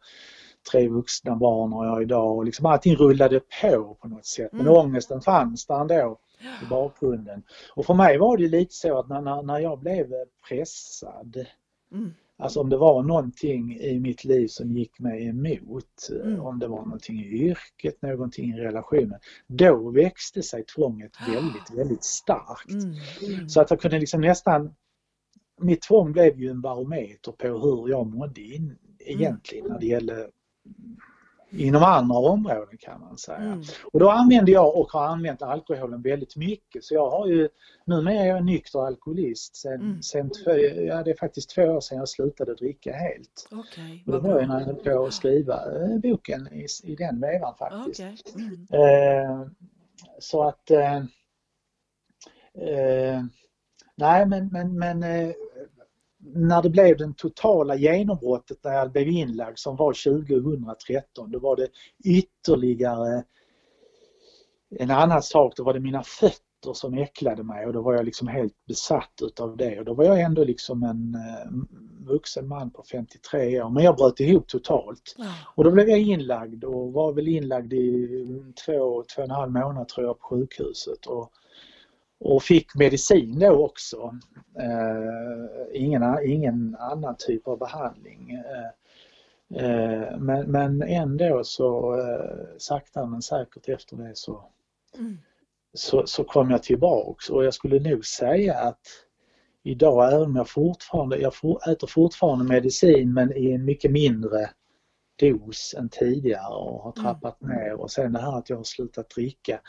tre 0.71 0.89
vuxna 0.89 1.35
barn 1.35 1.71
har 1.71 1.85
jag 1.85 2.01
idag 2.01 2.37
och 2.37 2.45
liksom 2.45 2.65
allting 2.65 2.95
rullade 2.95 3.39
på 3.61 3.97
på 4.01 4.07
något 4.07 4.25
sätt. 4.25 4.51
Men 4.51 4.61
mm. 4.61 4.73
ångesten 4.73 5.21
fanns 5.21 5.65
där 5.65 5.81
ändå 5.81 6.19
i 6.63 6.65
bakgrunden. 6.69 7.43
Och 7.75 7.85
för 7.85 7.93
mig 7.93 8.17
var 8.17 8.37
det 8.37 8.47
lite 8.47 8.73
så 8.73 8.99
att 8.99 9.09
när, 9.09 9.43
när 9.43 9.59
jag 9.59 9.79
blev 9.79 10.07
pressad 10.49 11.45
mm. 11.91 12.13
Alltså 12.43 12.59
om 12.59 12.69
det 12.69 12.77
var 12.77 13.03
någonting 13.03 13.77
i 13.79 13.99
mitt 13.99 14.23
liv 14.23 14.47
som 14.47 14.77
gick 14.77 14.99
mig 14.99 15.27
emot, 15.27 16.09
mm. 16.23 16.39
om 16.39 16.59
det 16.59 16.67
var 16.67 16.81
någonting 16.81 17.19
i 17.19 17.27
yrket, 17.27 18.01
någonting 18.01 18.53
i 18.53 18.59
relationen, 18.59 19.19
då 19.47 19.89
växte 19.89 20.43
sig 20.43 20.65
tvånget 20.65 21.11
väldigt, 21.27 21.79
väldigt 21.79 22.03
starkt. 22.03 22.71
Mm. 22.71 22.95
Mm. 23.35 23.49
Så 23.49 23.61
att 23.61 23.69
jag 23.69 23.81
kunde 23.81 23.99
liksom 23.99 24.21
nästan, 24.21 24.73
mitt 25.61 25.81
tvång 25.81 26.11
blev 26.11 26.39
ju 26.39 26.49
en 26.49 26.61
barometer 26.61 27.31
på 27.31 27.47
hur 27.47 27.89
jag 27.89 28.07
mådde 28.07 28.41
in, 28.41 28.77
egentligen 28.99 29.65
när 29.67 29.79
det 29.79 29.85
gällde 29.85 30.29
inom 31.53 31.83
andra 31.83 32.17
områden 32.17 32.77
kan 32.79 32.99
man 32.99 33.17
säga. 33.17 33.37
Mm. 33.37 33.61
Och 33.91 33.99
då 33.99 34.09
använde 34.09 34.51
jag 34.51 34.77
och 34.77 34.91
har 34.91 35.05
använt 35.05 35.41
alkoholen 35.41 36.01
väldigt 36.01 36.35
mycket 36.35 36.83
så 36.83 36.93
jag 36.93 37.09
har 37.09 37.27
ju, 37.27 37.49
numera 37.85 38.13
är 38.13 38.27
jag 38.27 38.45
nykter 38.45 38.87
alkoholist 38.87 39.55
sen, 39.55 39.81
mm. 39.81 40.01
sen 40.01 40.31
ja, 40.87 41.03
det 41.03 41.11
är 41.11 41.17
faktiskt 41.19 41.49
två 41.49 41.63
år 41.63 41.81
sedan 41.81 41.97
jag 41.97 42.09
slutade 42.09 42.55
dricka 42.55 42.93
helt. 42.93 43.49
Okay, 43.51 44.03
och 44.05 44.11
det 44.11 44.29
var 44.29 44.41
ju 44.41 44.47
när 44.47 44.59
jag 44.59 44.65
höll 44.65 44.75
på 44.75 45.05
att 45.05 45.13
skriva 45.13 45.55
äh, 45.55 45.99
boken 45.99 46.47
i, 46.53 46.67
i 46.83 46.95
den 46.95 47.19
vevan 47.21 47.55
faktiskt. 47.55 47.99
Okay. 47.99 48.43
Mm. 48.45 48.67
Eh, 48.71 49.47
så 50.19 50.43
att 50.43 50.71
eh, 50.71 50.97
eh, 52.67 53.23
Nej 53.95 54.25
men, 54.25 54.49
men, 54.51 54.79
men 54.79 55.03
eh, 55.03 55.33
när 56.25 56.61
det 56.61 56.69
blev 56.69 56.97
den 56.97 57.13
totala 57.13 57.75
genombrottet 57.75 58.57
när 58.63 58.73
jag 58.73 58.91
blev 58.91 59.07
inlagd 59.07 59.57
som 59.57 59.75
var 59.75 59.93
2013, 59.93 61.31
då 61.31 61.39
var 61.39 61.55
det 61.55 61.67
ytterligare 62.03 63.23
en 64.79 64.91
annan 64.91 65.21
sak, 65.21 65.53
då 65.57 65.63
var 65.63 65.73
det 65.73 65.79
mina 65.79 66.03
fötter 66.03 66.73
som 66.73 66.93
äcklade 66.93 67.43
mig 67.43 67.65
och 67.65 67.73
då 67.73 67.81
var 67.81 67.93
jag 67.93 68.05
liksom 68.05 68.27
helt 68.27 68.65
besatt 68.67 69.21
utav 69.21 69.57
det 69.57 69.79
och 69.79 69.85
då 69.85 69.93
var 69.93 70.05
jag 70.05 70.21
ändå 70.21 70.43
liksom 70.43 70.83
en 70.83 71.15
uh, 71.15 71.63
vuxen 72.07 72.47
man 72.47 72.71
på 72.71 72.83
53 72.91 73.61
år 73.61 73.69
men 73.69 73.83
jag 73.83 73.95
bröt 73.95 74.19
ihop 74.19 74.47
totalt. 74.47 75.15
Och 75.55 75.63
då 75.63 75.71
blev 75.71 75.89
jag 75.89 75.99
inlagd 75.99 76.63
och 76.63 76.93
var 76.93 77.13
väl 77.13 77.27
inlagd 77.27 77.73
i 77.73 78.53
två, 78.65 79.03
två 79.15 79.21
och 79.21 79.25
en 79.25 79.31
halv 79.31 79.51
månad 79.51 79.87
tror 79.87 80.07
jag 80.07 80.19
på 80.19 80.25
sjukhuset. 80.25 81.05
Och, 81.05 81.31
och 82.23 82.43
fick 82.43 82.75
medicin 82.75 83.39
då 83.39 83.65
också. 83.65 84.19
Eh, 84.59 85.81
ingen, 85.81 86.03
ingen 86.25 86.75
annan 86.79 87.15
typ 87.19 87.47
av 87.47 87.57
behandling. 87.59 88.31
Eh, 88.31 89.65
eh, 89.65 90.17
men, 90.17 90.51
men 90.51 90.81
ändå 90.81 91.43
så 91.43 91.99
eh, 91.99 92.57
sakta 92.57 93.05
men 93.05 93.21
säkert 93.21 93.69
efter 93.69 93.97
det 93.97 94.11
så, 94.13 94.43
mm. 94.97 95.17
så, 95.73 96.03
så 96.05 96.23
kom 96.23 96.51
jag 96.51 96.63
tillbaks 96.63 97.29
och 97.29 97.45
jag 97.45 97.53
skulle 97.53 97.89
nog 97.89 98.05
säga 98.05 98.53
att 98.53 98.87
idag 99.63 100.13
även 100.13 100.25
om 100.25 100.35
jag 100.35 100.49
fortfarande, 100.49 101.17
jag 101.17 101.33
äter 101.71 101.87
fortfarande 101.87 102.45
medicin 102.45 103.13
men 103.13 103.37
i 103.37 103.51
en 103.51 103.65
mycket 103.65 103.91
mindre 103.91 104.49
dos 105.31 105.75
än 105.77 105.89
tidigare 105.89 106.55
och 106.55 106.83
har 106.83 106.93
Mm. 106.97 107.03
trappat 107.03 107.41
ner 107.41 107.73
och 107.73 107.91
sen 107.91 108.13
det 108.13 108.19
här 108.21 108.37
att 108.37 108.49
jag 108.49 108.57
har 108.57 108.63
slutat 108.63 109.09
dricka. 109.09 109.59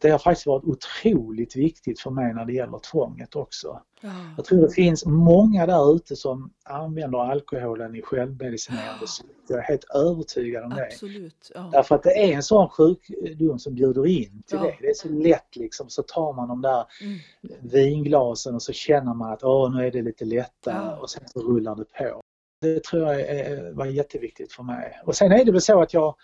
Det 0.00 0.10
har 0.10 0.18
faktiskt 0.18 0.46
varit 0.46 0.64
otroligt 0.64 1.56
viktigt 1.56 2.00
för 2.00 2.10
mig 2.10 2.34
när 2.34 2.44
det 2.44 2.52
gäller 2.52 2.78
tvånget 2.78 3.36
också. 3.36 3.80
Ja. 4.00 4.10
Jag 4.36 4.44
tror 4.44 4.62
det 4.62 4.70
finns 4.70 5.06
många 5.06 5.66
där 5.66 5.94
ute 5.96 6.16
som 6.16 6.50
använder 6.64 7.18
alkoholen 7.18 7.94
i 7.96 8.02
självmedicinerande 8.02 9.06
syfte. 9.06 9.32
Jag 9.48 9.58
är 9.58 9.62
helt 9.62 9.84
övertygad 9.94 10.64
om 10.64 10.70
det. 10.70 10.82
Absolut. 10.86 11.50
Ja. 11.54 11.68
Därför 11.72 11.94
att 11.94 12.02
det 12.02 12.18
är 12.30 12.32
en 12.34 12.42
sån 12.42 12.68
sjukdom 12.68 13.58
som 13.58 13.74
bjuder 13.74 14.06
in 14.06 14.42
till 14.46 14.58
Ja. 14.58 14.62
det. 14.62 14.76
Det 14.80 14.88
är 14.90 14.94
så 14.94 15.08
lätt 15.08 15.56
liksom, 15.56 15.88
så 15.88 16.02
tar 16.02 16.32
man 16.32 16.48
de 16.48 16.62
där 16.62 16.84
Mm. 17.02 17.18
vinglasen 17.60 18.54
och 18.54 18.62
så 18.62 18.72
känner 18.72 19.14
man 19.14 19.32
att 19.32 19.44
åh 19.44 19.74
nu 19.74 19.86
är 19.86 19.90
det 19.90 20.02
lite 20.02 20.24
lättare 20.24 20.96
och 21.00 21.10
sen 21.10 21.22
så 21.26 21.40
rullar 21.40 21.74
det 21.76 21.84
på. 21.84 22.20
Det 22.60 22.84
tror 22.84 23.02
jag 23.02 23.20
är, 23.20 23.72
var 23.72 23.86
jätteviktigt 23.86 24.52
för 24.52 24.62
mig. 24.62 25.00
Och 25.04 25.16
sen 25.16 25.32
är 25.32 25.44
det 25.44 25.52
väl 25.52 25.60
så 25.60 25.82
att 25.82 25.94
jag 25.94 26.14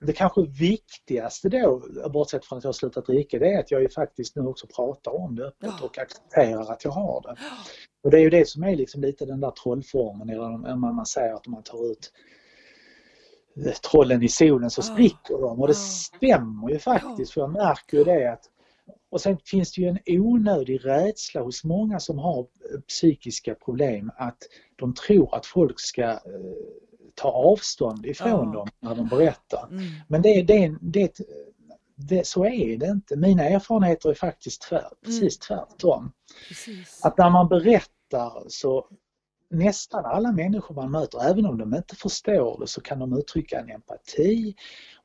det 0.00 0.12
kanske 0.12 0.42
viktigaste 0.42 1.48
då, 1.48 1.82
bortsett 2.12 2.44
från 2.44 2.58
att 2.58 2.64
jag 2.64 2.68
har 2.68 2.72
slutat 2.72 3.06
dricka, 3.06 3.38
det 3.38 3.52
är 3.52 3.60
att 3.60 3.70
jag 3.70 3.82
ju 3.82 3.88
faktiskt 3.88 4.36
nu 4.36 4.42
också 4.42 4.66
pratar 4.66 5.16
om 5.16 5.36
det 5.36 5.44
öppet 5.44 5.80
och 5.82 5.98
accepterar 5.98 6.72
att 6.72 6.84
jag 6.84 6.90
har 6.90 7.22
det. 7.22 7.36
Och 8.02 8.10
det 8.10 8.16
är 8.16 8.20
ju 8.20 8.30
det 8.30 8.48
som 8.48 8.62
är 8.62 8.76
liksom 8.76 9.00
lite 9.00 9.26
den 9.26 9.40
där 9.40 9.50
trollformen, 9.50 10.30
eller 10.30 10.76
man, 10.76 10.94
man 10.94 11.06
säger 11.06 11.34
att 11.34 11.46
om 11.46 11.52
man 11.52 11.62
tar 11.62 11.90
ut 11.90 12.12
eh, 13.66 13.72
trollen 13.72 14.22
i 14.22 14.28
solen 14.28 14.70
så 14.70 14.82
spricker 14.82 15.38
de. 15.40 15.60
Och 15.60 15.68
det 15.68 15.74
stämmer 15.74 16.70
ju 16.70 16.78
faktiskt 16.78 17.32
för 17.32 17.40
jag 17.40 17.52
märker 17.52 17.96
ju 17.96 18.04
det 18.04 18.32
att 18.32 18.44
och 19.10 19.20
sen 19.20 19.38
finns 19.44 19.72
det 19.72 19.80
ju 19.80 19.88
en 19.88 19.98
onödig 20.06 20.84
rädsla 20.84 21.42
hos 21.42 21.64
många 21.64 22.00
som 22.00 22.18
har 22.18 22.38
eh, 22.40 22.80
psykiska 22.88 23.54
problem 23.54 24.10
att 24.16 24.38
de 24.76 24.94
tror 24.94 25.34
att 25.34 25.46
folk 25.46 25.80
ska 25.80 26.02
eh, 26.02 26.18
ta 27.14 27.28
avstånd 27.28 28.06
ifrån 28.06 28.28
Ja. 28.46 28.52
dem 28.52 28.68
när 28.80 28.94
de 28.94 29.08
berättar. 29.08 29.68
Mm. 29.70 29.84
Men 30.08 30.22
det, 30.22 30.42
det, 30.42 30.74
det, 30.80 31.20
det, 31.96 32.26
så 32.26 32.44
är 32.44 32.76
det 32.78 32.86
inte. 32.86 33.16
Mina 33.16 33.44
erfarenheter 33.44 34.10
är 34.10 34.14
faktiskt 34.14 34.62
tvär, 34.62 34.88
precis 35.04 35.38
tvärtom. 35.38 36.12
Precis. 36.48 37.00
Att 37.04 37.18
när 37.18 37.30
man 37.30 37.48
berättar 37.48 38.44
så 38.48 38.88
nästan 39.50 40.04
alla 40.04 40.32
människor 40.32 40.74
man 40.74 40.90
möter, 40.90 41.30
även 41.30 41.46
om 41.46 41.58
de 41.58 41.74
inte 41.74 41.96
förstår 41.96 42.60
det, 42.60 42.66
så 42.66 42.80
kan 42.80 42.98
de 42.98 43.18
uttrycka 43.18 43.60
en 43.60 43.70
empati 43.70 44.54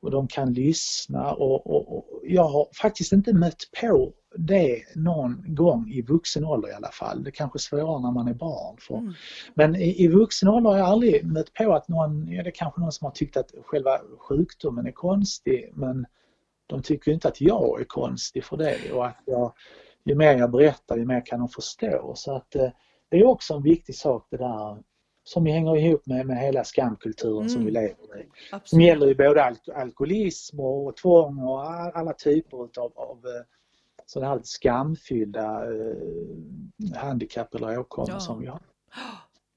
och 0.00 0.10
de 0.10 0.28
kan 0.28 0.52
lyssna 0.52 1.32
och, 1.32 1.66
och, 1.66 1.96
och 1.96 2.20
jag 2.22 2.48
har 2.48 2.68
faktiskt 2.82 3.12
inte 3.12 3.32
mött 3.32 3.70
på 3.80 4.12
det 4.36 4.82
någon 4.94 5.54
gång 5.54 5.90
i 5.90 6.02
vuxen 6.02 6.44
ålder 6.44 6.68
i 6.68 6.72
alla 6.72 6.90
fall. 6.90 7.22
Det 7.22 7.30
är 7.30 7.32
kanske 7.32 7.58
svårare 7.58 8.02
när 8.02 8.10
man 8.10 8.28
är 8.28 8.34
barn. 8.34 8.76
För, 8.80 8.94
Mm. 8.94 9.12
Men 9.54 9.76
i, 9.76 10.04
i 10.04 10.08
vuxen 10.08 10.48
ålder 10.48 10.70
har 10.70 10.78
jag 10.78 10.86
aldrig 10.86 11.24
mött 11.24 11.52
på 11.54 11.74
att 11.74 11.88
någon, 11.88 12.28
ja, 12.32 12.42
det 12.42 12.48
är 12.48 12.54
kanske 12.54 12.80
någon 12.80 12.92
som 12.92 13.04
har 13.04 13.12
tyckt 13.12 13.36
att 13.36 13.50
själva 13.64 14.00
sjukdomen 14.18 14.86
är 14.86 14.92
konstig 14.92 15.70
men 15.74 16.06
de 16.66 16.82
tycker 16.82 17.12
inte 17.12 17.28
att 17.28 17.40
jag 17.40 17.80
är 17.80 17.84
konstig 17.84 18.44
för 18.44 18.56
det 18.56 18.92
och 18.92 19.06
att 19.06 19.22
jag, 19.26 19.52
ju 20.04 20.14
mer 20.14 20.38
jag 20.38 20.50
berättar 20.50 20.96
ju 20.96 21.06
mer 21.06 21.26
kan 21.26 21.38
de 21.38 21.48
förstå. 21.48 22.12
Så 22.16 22.36
att 22.36 22.54
eh, 22.54 22.70
det 23.12 23.18
är 23.20 23.26
också 23.26 23.54
en 23.54 23.62
viktig 23.62 23.94
sak 23.94 24.26
det 24.30 24.36
där 24.36 24.82
som 25.24 25.46
hänger 25.46 25.76
ihop 25.76 26.06
med, 26.06 26.26
med 26.26 26.38
hela 26.38 26.64
skamkulturen 26.64 27.48
som 27.50 27.60
Mm. 27.62 27.66
vi 27.66 27.80
lever 27.80 28.20
i. 28.20 28.28
Som 28.64 28.80
gäller 28.80 29.06
ju 29.06 29.14
både 29.14 29.44
alk 29.44 29.68
alkoholism 29.74 30.60
och 30.60 30.96
tvång 30.96 31.38
och 31.38 31.62
all- 31.66 31.92
alla 31.94 32.12
typer 32.12 32.64
utav, 32.64 32.92
av 32.96 33.16
eh, 33.16 33.42
sådana 34.06 34.32
här 34.32 34.40
skamfyllda 34.44 35.64
eh, 35.72 35.96
handikapp 36.96 37.54
eller 37.54 37.78
åkommor 37.78 38.10
Ja. 38.10 38.20
som 38.20 38.40
vi 38.40 38.46
har. 38.46 38.60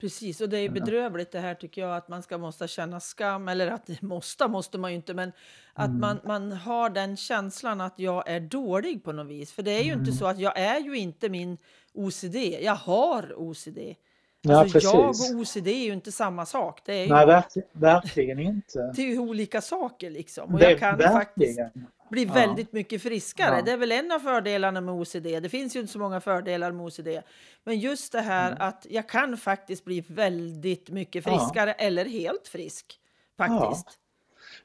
Precis, 0.02 0.42
och 0.42 0.50
det 0.50 0.58
är 0.58 0.70
bedrövligt 0.70 1.32
det 1.32 1.40
här 1.40 1.56
tycker 1.56 1.82
jag 1.82 1.96
att 1.98 2.10
man 2.10 2.24
ska 2.24 2.38
måste 2.38 2.68
känna 2.68 3.00
skam 3.00 3.48
eller 3.48 3.68
att 3.68 4.02
måste 4.02 4.48
måste 4.48 4.78
man 4.78 4.92
ju 4.92 4.96
inte 4.96 5.14
men 5.14 5.32
att 5.74 5.88
Mm. 5.88 6.00
man, 6.00 6.20
man 6.26 6.52
har 6.52 6.90
den 6.90 7.18
känslan 7.18 7.82
att 7.82 8.00
jag 8.00 8.30
är 8.30 8.40
dålig 8.40 9.04
på 9.04 9.12
något 9.12 9.28
vis. 9.28 9.52
För 9.52 9.64
det 9.64 9.72
är 9.72 9.84
ju 9.84 9.92
inte 9.92 10.02
Mm. 10.12 10.14
så 10.14 10.26
att 10.26 10.40
jag 10.40 10.60
är 10.60 10.80
ju 10.80 10.98
inte 10.98 11.30
min 11.30 11.58
OCD. 11.96 12.36
Jag 12.62 12.76
har 12.76 13.34
OCD. 13.38 13.96
Ja, 14.42 14.60
Alltså 14.60 14.80
jag 14.80 15.10
och 15.10 15.16
OCD 15.42 15.68
är 15.68 15.86
ju 15.86 15.94
inte 15.94 16.12
samma 16.12 16.46
sak. 16.46 16.82
Det 16.86 16.94
är 16.94 17.04
ju 17.04 17.10
Nej, 17.14 17.26
verk, 17.26 17.46
verkligen 17.72 18.40
inte. 18.40 18.92
det 18.96 19.02
är 19.02 19.06
ju 19.08 19.20
olika 19.20 19.62
saker 19.62 20.10
liksom. 20.10 20.54
Och 20.54 20.60
Det- 20.60 20.70
jag 20.72 20.80
kan 20.80 20.98
faktiskt 21.00 21.16
verkligen. 21.60 21.88
bli 22.10 22.24
Ja. 22.24 22.34
väldigt 22.34 22.74
mycket 22.74 23.02
friskare. 23.02 23.56
Ja. 23.56 23.62
Det 23.66 23.72
är 23.72 23.78
väl 23.78 23.92
en 23.92 24.12
av 24.12 24.20
fördelarna 24.20 24.82
med 24.82 24.94
OCD. 24.96 25.40
Det 25.40 25.50
finns 25.50 25.76
ju 25.76 25.80
inte 25.80 25.94
så 25.94 26.00
många 26.00 26.22
fördelar 26.22 26.72
med 26.72 26.86
OCD. 26.86 27.22
Men 27.64 27.80
just 27.80 28.12
det 28.12 28.22
här 28.22 28.52
Mm. 28.52 28.68
att 28.68 28.86
jag 28.90 29.10
kan 29.10 29.38
faktiskt 29.38 29.86
bli 29.86 30.04
väldigt 30.08 30.90
mycket 30.90 31.24
friskare 31.24 31.74
eller 31.74 32.06
helt 32.06 32.48
frisk. 32.48 33.00
Faktiskt. 33.38 33.86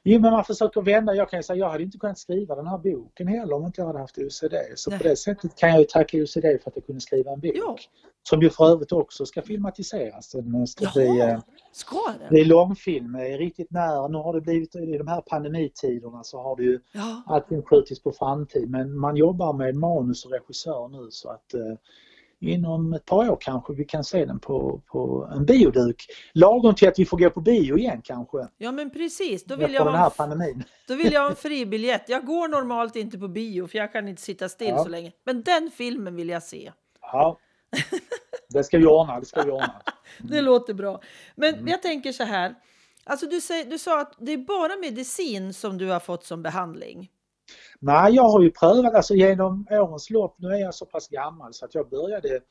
Jo, 0.03 0.19
men 0.19 0.31
man 0.31 0.43
försöker 0.45 0.81
vända. 0.81 1.13
Jag 1.15 1.29
kan 1.29 1.39
ju 1.39 1.43
säga 1.43 1.57
jag 1.59 1.69
hade 1.69 1.83
inte 1.83 1.97
kunnat 1.97 2.17
skriva 2.19 2.55
den 2.55 2.67
här 2.67 2.77
boken 2.77 3.27
heller 3.27 3.53
om 3.55 3.65
inte 3.65 3.81
jag 3.81 3.87
hade 3.87 3.99
haft 3.99 4.17
OCD. 4.17 4.53
Så 4.75 4.89
Nej. 4.89 4.99
på 4.99 5.07
det 5.07 5.15
sättet 5.15 5.55
kan 5.55 5.69
jag 5.69 5.79
ju 5.79 5.85
tacka 5.85 6.17
OCD 6.17 6.41
för 6.41 6.69
att 6.69 6.75
jag 6.75 6.85
kunde 6.85 7.01
skriva 7.01 7.31
en 7.31 7.39
bok. 7.39 7.51
Ja. 7.55 7.77
Som 8.23 8.41
ju 8.41 8.49
för 8.49 8.65
övrigt 8.65 8.91
också 8.91 9.25
ska 9.25 9.41
filmatiseras. 9.41 10.31
Den 10.31 10.67
ska 10.67 10.89
bli, 10.95 11.07
eh, 11.07 11.15
Jaha, 11.15 11.41
ska 11.71 11.97
den? 12.19 12.29
bli 12.29 12.43
långfilm 12.45 13.15
eh, 13.15 13.37
riktigt 13.37 13.71
nära. 13.71 14.07
Nu 14.07 14.17
har 14.17 14.33
det 14.33 14.41
blivit, 14.41 14.75
i 14.75 14.97
de 14.97 15.07
här 15.07 15.21
pandemitiderna 15.21 16.23
så 16.23 16.41
har 16.41 16.55
det 16.55 16.63
ju 16.63 16.79
Ja. 16.93 17.23
allting 17.25 17.61
skjutits 17.63 18.03
på 18.03 18.11
framtid. 18.11 18.69
Men 18.69 18.97
man 18.97 19.15
jobbar 19.15 19.53
med 19.53 19.75
manus 19.75 20.25
och 20.25 20.31
regissör 20.31 20.87
nu 20.87 21.07
så 21.11 21.29
att 21.29 21.53
eh, 21.53 21.75
inom 22.49 22.93
ett 22.93 23.05
par 23.05 23.29
år 23.29 23.37
kanske 23.41 23.73
vi 23.73 23.85
kan 23.85 24.03
se 24.03 24.25
den 24.25 24.39
på, 24.39 24.81
på 24.87 25.29
en 25.35 25.45
bioduk. 25.45 26.05
Lagom 26.33 26.75
till 26.75 26.87
att 26.87 26.99
vi 26.99 27.05
får 27.05 27.17
gå 27.17 27.29
på 27.29 27.41
bio 27.41 27.77
igen 27.77 28.01
kanske. 28.03 28.37
ja, 28.57 28.71
men 28.71 28.89
precis. 28.89 29.43
Då 29.43 29.55
vill, 29.55 29.73
jag 29.73 29.85
ha 29.85 30.05
en, 30.05 30.11
pandemin. 30.17 30.63
då 30.87 30.95
vill 30.95 31.13
jag 31.13 31.21
ha 31.21 31.29
en 31.29 31.35
fribiljett. 31.45 32.09
Jag 32.09 32.25
går 32.25 32.47
normalt 32.47 32.95
inte 32.95 33.17
på 33.17 33.27
bio 33.27 33.67
för 33.67 33.77
jag 33.77 33.91
kan 33.93 34.07
inte 34.07 34.21
sitta 34.21 34.49
still 34.49 34.67
Ja. 34.67 34.83
så 34.83 34.89
länge. 34.89 35.11
Men 35.23 35.43
den 35.43 35.71
filmen 35.75 36.15
vill 36.15 36.29
jag 36.29 36.43
se. 36.43 36.71
Ja. 37.01 37.37
Det 38.49 38.63
ska 38.63 38.77
vi 38.77 38.85
ordna, 38.85 39.19
det 39.19 39.25
ska 39.25 39.41
vi 39.43 39.51
ordna. 39.51 39.81
Det 40.19 40.41
låter 40.41 40.73
bra. 40.73 41.01
Men 41.35 41.53
Mm. 41.53 41.67
jag 41.67 41.81
tänker 41.81 42.11
så 42.11 42.23
här. 42.23 42.55
Alltså 43.03 43.25
du, 43.25 43.41
säger, 43.41 43.65
du 43.65 43.77
sa 43.77 44.01
att 44.01 44.13
det 44.19 44.31
är 44.31 44.37
bara 44.37 44.75
medicin 44.81 45.53
som 45.53 45.77
du 45.77 45.87
har 45.89 45.99
fått 45.99 46.25
som 46.25 46.43
behandling. 46.43 47.09
Nej, 47.79 48.15
jag 48.15 48.23
har 48.23 48.41
ju 48.41 48.51
prövat, 48.51 48.95
alltså 48.95 49.15
genom 49.15 49.67
årens 49.69 50.09
lopp, 50.09 50.35
nu 50.37 50.47
är 50.47 50.59
jag 50.59 50.73
så 50.73 50.85
pass 50.85 51.07
gammal 51.07 51.53
så 51.53 51.65
att 51.65 51.75
jag 51.75 51.89
började 51.89 52.41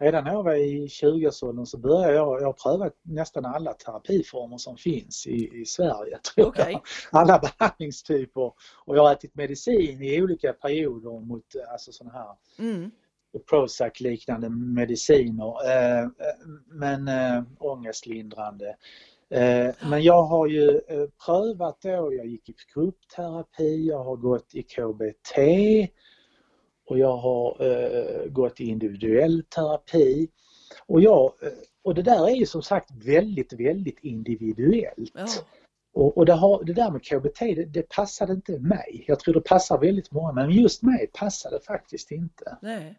Redan 0.00 0.24
när 0.24 0.32
jag 0.32 0.42
var 0.42 0.54
i 0.54 0.86
20-årsåldern 0.86 1.66
så 1.66 1.78
började 1.78 2.14
jag, 2.14 2.40
jag 2.40 2.46
har 2.46 2.52
prövat 2.52 2.92
nästan 3.02 3.44
alla 3.44 3.72
terapiformer 3.72 4.58
som 4.58 4.76
finns 4.76 5.26
i, 5.26 5.60
i 5.60 5.64
Sverige. 5.66 6.18
Jag. 6.36 6.82
Alla 7.10 7.38
behandlingstyper. 7.38 8.52
Och 8.84 8.96
jag 8.96 9.02
har 9.02 9.12
ätit 9.12 9.34
medicin 9.34 10.02
i 10.02 10.22
olika 10.22 10.52
perioder 10.52 11.20
mot 11.20 11.44
alltså 11.72 11.92
sådana 11.92 12.18
här 12.18 12.36
Mm. 12.58 12.90
Prozac-liknande 13.50 14.48
mediciner. 14.50 15.70
Eh, 15.70 16.00
eh, 16.02 16.08
men 16.66 17.08
eh, 17.08 17.42
ångestlindrande. 17.58 18.76
Eh, 19.30 19.74
men 19.90 20.02
jag 20.02 20.22
har 20.22 20.46
ju 20.46 20.80
eh, 20.88 21.06
prövat 21.26 21.78
då, 21.82 22.14
jag 22.14 22.26
gick 22.26 22.48
i 22.48 22.54
gruppterapi, 22.74 23.86
jag 23.88 24.04
har 24.04 24.16
gått 24.16 24.54
i 24.54 24.62
KBT 24.62 25.38
och 26.86 26.98
jag 26.98 27.16
har 27.16 27.56
eh, 27.66 28.26
gått 28.26 28.60
i 28.60 28.64
individuell 28.64 29.44
terapi. 29.44 30.28
Och, 30.86 31.00
jag, 31.00 31.32
och 31.82 31.94
det 31.94 32.02
där 32.02 32.28
är 32.28 32.34
ju 32.34 32.46
som 32.46 32.62
sagt 32.62 32.90
väldigt, 33.04 33.52
väldigt 33.52 33.98
individuellt. 34.02 35.12
Ja. 35.14 35.26
Och, 35.92 36.18
och 36.18 36.26
det, 36.26 36.32
har, 36.32 36.64
det 36.64 36.72
där 36.72 36.90
med 36.90 37.04
KBT, 37.04 37.38
det, 37.40 37.64
det 37.64 37.88
passade 37.88 38.32
inte 38.32 38.58
mig. 38.58 39.04
Jag 39.06 39.20
tror 39.20 39.34
det 39.34 39.40
passar 39.40 39.78
väldigt 39.78 40.12
många, 40.12 40.32
men 40.32 40.50
just 40.50 40.82
mig 40.82 41.10
passade 41.12 41.60
faktiskt 41.60 42.10
inte. 42.10 42.58
Nej. 42.62 42.98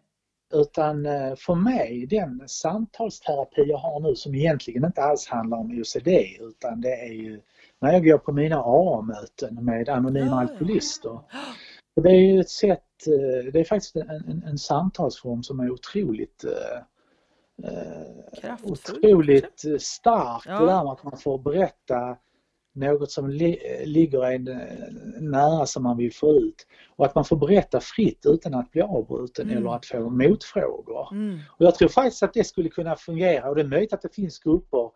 Utan 0.52 1.06
eh, 1.06 1.34
för 1.34 1.54
mig, 1.54 2.06
den 2.06 2.42
samtalsterapi 2.46 3.62
jag 3.66 3.78
har 3.78 4.00
nu 4.00 4.14
som 4.14 4.34
egentligen 4.34 4.84
inte 4.84 5.02
alls 5.02 5.28
handlar 5.28 5.58
om 5.58 5.80
OCD 5.80 6.08
utan 6.40 6.80
det 6.80 6.92
är 6.92 7.12
ju 7.12 7.40
när 7.78 7.92
jag 7.92 8.04
går 8.04 8.18
på 8.18 8.32
mina 8.32 8.56
AA-möten 8.56 9.64
med 9.64 9.88
anonyma 9.88 10.26
ja. 10.26 10.40
alkoholister. 10.40 11.18
Det 11.94 12.08
är 12.08 12.20
ju 12.20 12.40
ett 12.40 12.50
sätt, 12.50 13.06
eh, 13.06 13.52
det 13.52 13.60
är 13.60 13.64
faktiskt 13.64 13.96
en, 13.96 14.10
en, 14.10 14.42
en 14.46 14.58
samtalsform 14.58 15.42
som 15.42 15.60
är 15.60 15.70
otroligt 15.70 16.44
eh, 16.44 16.80
Kraftfull. 18.40 18.72
otroligt 18.72 19.64
stark. 19.78 20.42
Ja. 20.46 20.60
Det 20.60 20.66
där 20.66 20.84
med 20.84 20.92
att 20.92 21.04
man 21.04 21.18
får 21.18 21.38
berätta 21.38 22.16
något 22.74 23.10
som 23.10 23.30
li 23.30 23.58
ligger 23.84 24.24
en 24.24 24.44
nära 25.20 25.66
som 25.66 25.82
man 25.82 25.96
vill 25.96 26.12
få 26.14 26.32
ut. 26.32 26.66
Och 26.96 27.06
att 27.06 27.14
man 27.14 27.24
får 27.24 27.36
berätta 27.36 27.80
fritt 27.80 28.26
utan 28.26 28.54
att 28.54 28.70
bli 28.70 28.82
avbruten 28.82 29.46
Mm. 29.46 29.58
eller 29.58 29.74
att 29.76 29.86
få 29.86 30.10
motfrågor. 30.10 31.08
Mm. 31.12 31.38
Och 31.48 31.66
jag 31.66 31.74
tror 31.74 31.88
faktiskt 31.88 32.22
att 32.22 32.34
det 32.34 32.44
skulle 32.44 32.68
kunna 32.68 32.96
fungera 32.96 33.48
och 33.48 33.54
det 33.54 33.62
är 33.62 33.66
möjligt 33.66 33.92
att 33.92 34.02
det 34.02 34.14
finns 34.14 34.38
grupper, 34.38 34.90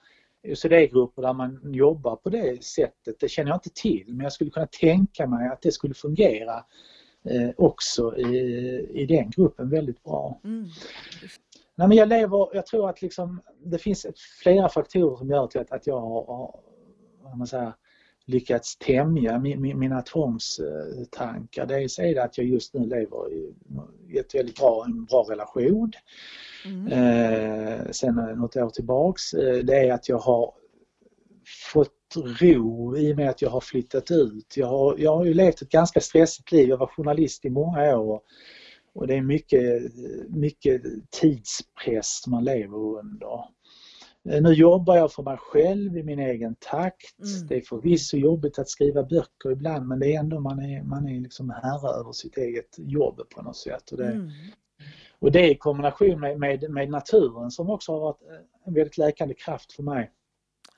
OCD-grupper 0.49 1.23
där 1.23 1.33
man 1.33 1.73
jobbar 1.75 2.17
på 2.17 2.31
det 2.31 2.65
sättet. 2.65 3.21
Det 3.21 3.29
känner 3.29 3.51
jag 3.51 3.57
inte 3.57 3.71
till 3.75 4.05
men 4.09 4.21
jag 4.21 4.33
skulle 4.33 4.51
kunna 4.51 4.67
tänka 4.67 5.27
mig 5.27 5.49
att 5.49 5.63
det 5.63 5.73
skulle 5.73 5.95
fungera 5.95 6.65
eh, 7.31 7.51
också 7.57 8.17
i, 8.17 8.37
i 8.95 9.07
den 9.07 9.31
gruppen 9.31 9.71
väldigt 9.71 10.03
bra. 10.03 10.41
Mm. 10.45 10.67
Nej, 11.79 11.89
men 11.89 11.97
jag 11.97 12.09
lever, 12.09 12.49
jag 12.53 12.67
tror 12.67 12.89
att 12.91 13.03
liksom, 13.03 13.43
det 13.65 13.79
finns 13.79 14.07
flera 14.43 14.69
faktorer 14.69 15.17
som 15.17 15.31
gör 15.31 15.47
till 15.47 15.61
att, 15.61 15.73
att 15.73 15.87
jag 15.87 16.01
har, 16.01 16.61
man 17.35 17.47
säger, 17.47 17.73
lyckats 18.27 18.77
tämja 18.77 19.39
mina 19.39 20.03
tvångstankar. 20.03 21.67
Dels 21.67 21.99
är 21.99 22.15
det 22.15 22.23
att 22.23 22.39
jag 22.39 22.47
just 22.47 22.75
nu 22.75 22.87
lever 22.87 23.33
i 23.33 24.19
ett 24.19 24.35
väldigt 24.35 24.57
bra, 24.57 24.85
en 24.85 25.05
bra 25.05 25.27
relation. 25.31 25.93
Mm. 26.65 26.87
Eh, 26.87 27.91
sen 27.91 28.15
något 28.15 28.57
år 28.57 28.71
tillbaks. 28.71 29.35
Eh, 29.35 29.65
det 29.65 29.77
är 29.77 29.93
att 29.93 30.09
jag 30.09 30.19
har 30.19 30.55
fått 31.73 31.93
ro 32.41 32.97
i 32.97 33.13
och 33.13 33.17
med 33.17 33.31
att 33.31 33.43
jag 33.43 33.51
har 33.51 33.61
flyttat 33.61 34.11
ut. 34.11 34.57
Jag 34.57 34.67
har, 34.67 34.97
jag 34.99 35.17
har 35.17 35.25
ju 35.25 35.35
levt 35.35 35.63
ett 35.63 35.69
ganska 35.69 36.01
stressigt 36.01 36.53
liv. 36.53 36.69
Jag 36.69 36.77
var 36.77 36.87
journalist 36.87 37.45
i 37.45 37.51
många 37.51 37.99
år 37.99 38.21
och 38.95 39.07
det 39.07 39.15
är 39.15 39.23
mycket, 39.23 39.83
mycket 40.29 40.83
tidspress 41.11 42.27
man 42.27 42.45
lever 42.45 42.79
under. 42.79 43.45
Eh, 44.31 44.43
nu 44.43 44.53
jobbar 44.53 44.97
jag 44.97 45.13
för 45.13 45.23
mig 45.23 45.37
själv 45.37 45.97
i 45.99 46.03
min 46.03 46.19
egen 46.19 46.57
takt. 46.61 47.19
Mm. 47.19 47.47
Det 47.47 47.57
är 47.57 47.61
förvisso 47.61 48.17
jobbigt 48.17 48.59
att 48.59 48.69
skriva 48.69 49.03
böcker 49.03 49.51
ibland 49.51 49.89
men 49.89 49.99
det 49.99 50.15
är 50.15 50.19
ändå 50.19 50.41
man 50.41 50.61
är, 50.61 50.83
man 50.83 51.09
är 51.09 51.21
liksom 51.21 51.51
herre 51.51 52.01
över 52.01 52.13
sitt 52.13 52.37
eget 52.37 52.77
jobb 52.79 53.21
på 53.35 53.43
något 53.43 53.57
sätt. 53.57 53.91
Och 53.91 53.99
det, 53.99 54.11
mm. 54.11 54.31
och 55.19 55.33
det 55.33 55.51
i 55.51 55.55
kombination 55.55 56.21
med, 56.21 56.39
med, 56.41 56.71
med, 56.71 56.91
naturen 56.91 57.51
som 57.51 57.71
också 57.71 57.93
har 57.93 58.01
varit 58.01 58.21
en 58.67 58.75
väldigt 58.75 58.99
läkande 58.99 59.35
kraft 59.35 59.73
för 59.73 59.83
mig. 59.83 60.11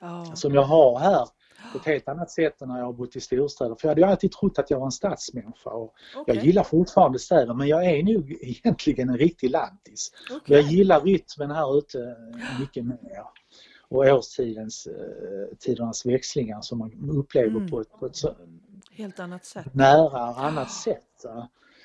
Oh. 0.01 0.33
Som 0.33 0.53
jag 0.53 0.63
har 0.63 0.99
här 0.99 1.27
på 1.71 1.77
ett 1.77 1.85
helt 1.85 2.07
annat 2.07 2.31
sätt 2.31 2.61
än 2.61 2.67
när 2.67 2.77
jag 2.77 2.85
har 2.85 2.93
bott 2.93 3.15
i 3.15 3.19
storstäder. 3.19 3.75
För 3.75 3.87
jag 3.87 3.91
hade 3.91 4.01
ju 4.01 4.07
alltid 4.07 4.31
trott 4.31 4.59
att 4.59 4.69
jag 4.69 4.79
var 4.79 4.85
en 4.85 4.91
stadsmänniska 4.91 5.69
och 5.69 5.93
okay. 6.15 6.35
jag 6.35 6.45
gillar 6.45 6.63
fortfarande 6.63 7.19
städer 7.19 7.53
men 7.53 7.67
jag 7.67 7.85
är 7.85 8.03
nog 8.03 8.31
egentligen 8.41 9.09
en 9.09 9.17
riktig 9.17 9.49
lantis. 9.49 10.11
Okay. 10.35 10.57
Jag 10.57 10.65
gillar 10.65 11.01
rytmen 11.01 11.51
här 11.51 11.77
ute 11.77 12.17
mycket 12.59 12.85
mer 12.85 13.23
och 13.89 14.05
årstidens 14.05 14.87
eh, 14.87 15.57
tidernas 15.59 16.05
växlingar 16.05 16.61
som 16.61 16.77
man 16.77 17.09
upplever 17.09 17.57
mm. 17.57 17.69
på, 17.69 17.81
ett, 17.81 17.91
på 17.99 18.05
ett 18.05 18.17
helt 18.91 19.19
annat 19.19 19.45
sätt. 19.45 19.73
nära 19.73 20.19
annat 20.19 20.71
sätt. 20.71 21.25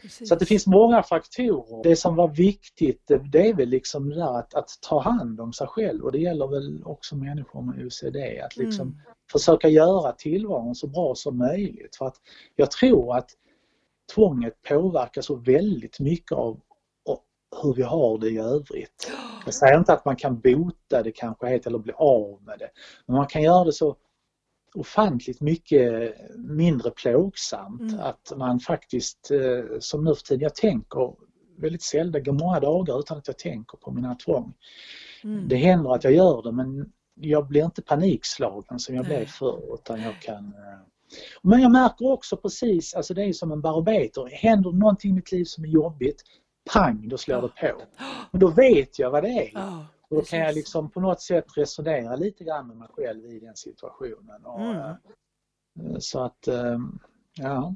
Precis. 0.05 0.29
Så 0.29 0.35
det 0.35 0.47
finns 0.47 0.67
många 0.67 1.03
faktorer. 1.03 1.83
Det 1.83 1.97
som 1.97 2.17
var 2.17 2.29
viktigt 2.29 3.11
det 3.33 3.49
är 3.49 3.55
väl 3.55 3.69
liksom 3.69 4.09
det 4.09 4.14
där 4.14 4.38
att, 4.38 4.55
att 4.55 4.71
ta 4.88 5.01
hand 5.01 5.40
om 5.40 5.53
sig 5.53 5.67
själv 5.67 6.05
och 6.05 6.12
det 6.12 6.19
gäller 6.19 6.47
väl 6.47 6.83
också 6.85 7.17
människor 7.17 7.62
med 7.62 7.87
OCD. 7.87 8.17
Att 8.45 8.57
liksom 8.57 8.88
mm. 8.88 9.01
försöka 9.33 9.69
göra 9.69 10.12
tillvaron 10.12 10.75
så 10.75 10.87
bra 10.87 11.14
som 11.14 11.38
möjligt. 11.38 11.97
För 11.97 12.07
att 12.07 12.17
jag 12.57 12.71
tror 12.71 13.17
att 13.17 13.31
tvånget 14.14 14.62
påverkar 14.69 15.23
så 15.23 15.35
väldigt 15.35 16.01
mycket 16.01 16.33
av 16.33 16.61
hur 17.62 17.75
vi 17.75 17.83
har 17.83 18.19
det 18.19 18.31
i 18.31 18.38
övrigt. 18.38 19.12
Jag 19.45 19.55
säger 19.55 19.79
inte 19.79 19.93
att 19.93 20.05
man 20.05 20.17
kan 20.17 20.40
bota 20.40 21.03
det 21.03 21.12
kanske 21.12 21.47
helt 21.47 21.67
eller 21.67 21.79
bli 21.79 21.93
av 21.97 22.43
med 22.43 22.59
det. 22.59 22.71
Men 23.07 23.17
man 23.17 23.27
kan 23.27 23.43
göra 23.43 23.64
det 23.64 23.73
så 23.73 23.97
ofantligt 24.75 25.40
mycket 25.40 26.14
mindre 26.37 26.90
plågsamt 26.90 27.81
mm. 27.81 28.01
att 28.01 28.33
man 28.37 28.61
faktiskt, 28.61 29.31
eh, 29.31 29.79
som 29.79 30.05
nu 30.05 30.14
för 30.14 30.23
tiden, 30.23 30.43
jag 30.43 30.55
tänker 30.55 31.14
väldigt 31.59 31.83
sällan, 31.83 32.12
det 32.12 32.21
går 32.21 32.33
många 32.33 32.61
dagar 32.61 32.99
utan 32.99 33.19
att 33.19 33.27
jag 33.27 33.38
tänker 33.38 33.79
på 33.79 33.90
mina 33.90 34.14
tvång. 34.14 34.55
Mm. 35.25 35.49
Det 35.49 35.57
händer 35.57 35.95
att 35.95 36.05
jag 36.05 36.12
gör 36.12 36.43
det 36.43 36.53
men 36.53 36.93
jag 37.14 37.47
blir 37.49 37.64
inte 37.64 37.83
panikslagen 37.83 38.79
som 38.79 38.95
jag 38.95 39.09
Nej. 39.09 39.17
blev 39.17 39.27
förr 39.27 39.75
utan 39.75 40.03
jag 40.03 40.23
kan 40.23 40.45
eh, 40.45 40.81
men 41.43 41.62
jag 41.62 41.73
märker 41.73 42.12
också 42.12 42.37
precis, 42.37 42.95
alltså 42.95 43.14
det 43.14 43.25
är 43.25 43.33
som 43.33 43.53
en 43.53 43.61
barometer, 43.61 44.29
händer 44.33 44.73
någonting 44.73 45.11
i 45.11 45.14
mitt 45.14 45.33
liv 45.33 45.45
som 45.45 45.64
är 45.64 45.69
jobbigt, 45.69 46.23
pang, 46.72 47.09
då 47.09 47.18
slår 47.18 47.42
det 47.42 47.48
på. 47.48 47.83
Men 48.31 48.40
då 48.40 48.48
vet 48.48 48.98
jag 48.98 49.11
vad 49.11 49.22
det 49.22 49.53
är. 49.55 49.87
Och 50.09 50.16
då 50.16 50.22
kan 50.22 50.38
jag 50.38 50.55
liksom 50.55 50.90
på 50.90 51.00
något 51.00 51.20
sätt 51.20 51.44
resonera 51.57 52.16
lite 52.16 52.44
grann 52.44 52.68
med 52.68 52.77
mig 52.77 52.88
själv 52.92 53.27
i 53.27 53.40
den 53.40 53.57
situationen. 53.57 54.44
Och, 54.44 54.61
mm. 54.61 54.79
Eh, 54.79 54.96
så 55.98 56.24
att, 56.24 56.48
eh, 56.48 56.79
ja. 57.35 57.74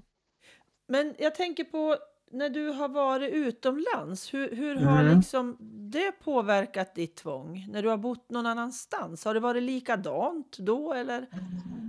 Men 0.86 1.14
jag 1.18 1.34
tänker 1.34 1.64
på 1.64 1.96
när 2.30 2.48
du 2.48 2.68
har 2.68 2.88
varit 2.88 3.32
utomlands, 3.32 4.34
hur, 4.34 4.56
hur 4.56 4.76
har 4.76 5.00
mm. 5.00 5.16
liksom 5.16 5.56
det 5.90 6.12
påverkat 6.12 6.94
ditt 6.94 7.16
tvång? 7.16 7.66
När 7.68 7.82
du 7.82 7.88
har 7.88 7.96
bott 7.96 8.30
någon 8.30 8.46
annanstans, 8.46 9.24
har 9.24 9.34
det 9.34 9.40
varit 9.40 9.62
likadant 9.62 10.56
då 10.58 10.92
eller? 10.92 11.26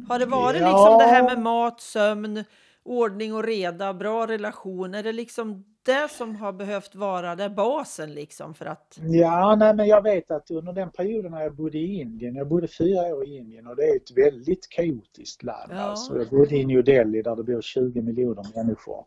Har 0.09 0.19
det 0.19 0.25
varit 0.25 0.61
ja. 0.61 0.67
liksom 0.67 0.97
det 0.97 1.15
här 1.15 1.23
med 1.23 1.39
mat, 1.39 1.81
sömn, 1.81 2.43
ordning 2.89 3.33
och 3.33 3.43
reda, 3.43 3.93
bra 3.93 4.27
relation? 4.27 4.93
Är 4.93 5.03
det 5.03 5.11
liksom 5.11 5.65
det 5.85 6.11
som 6.11 6.35
har 6.35 6.53
behövt 6.53 6.95
vara 6.95 7.35
det 7.35 7.49
basen 7.49 8.13
liksom 8.13 8.53
för 8.53 8.65
att... 8.65 8.99
Ja, 9.01 9.55
nej, 9.55 9.75
men 9.75 9.87
jag 9.87 10.03
vet 10.03 10.31
att 10.31 10.51
under 10.51 10.73
den 10.73 10.89
perioden 10.91 11.31
när 11.31 11.41
jag 11.41 11.55
bodde 11.55 11.77
i 11.77 11.99
Indien, 11.99 12.35
jag 12.35 12.47
bodde 12.47 12.67
fyra 12.67 13.15
år 13.15 13.27
i 13.27 13.37
Indien 13.37 13.67
och 13.67 13.75
det 13.75 13.83
är 13.83 13.95
ett 13.95 14.17
väldigt 14.17 14.69
kaotiskt 14.69 15.43
land. 15.43 15.71
Ja. 15.71 15.79
Alltså, 15.79 16.17
jag 16.17 16.29
bodde 16.29 16.55
i 16.55 16.65
New 16.65 16.83
Delhi 16.83 17.21
där 17.21 17.35
det 17.35 17.43
bor 17.43 17.61
20 17.61 18.01
miljoner 18.01 18.45
människor. 18.55 19.05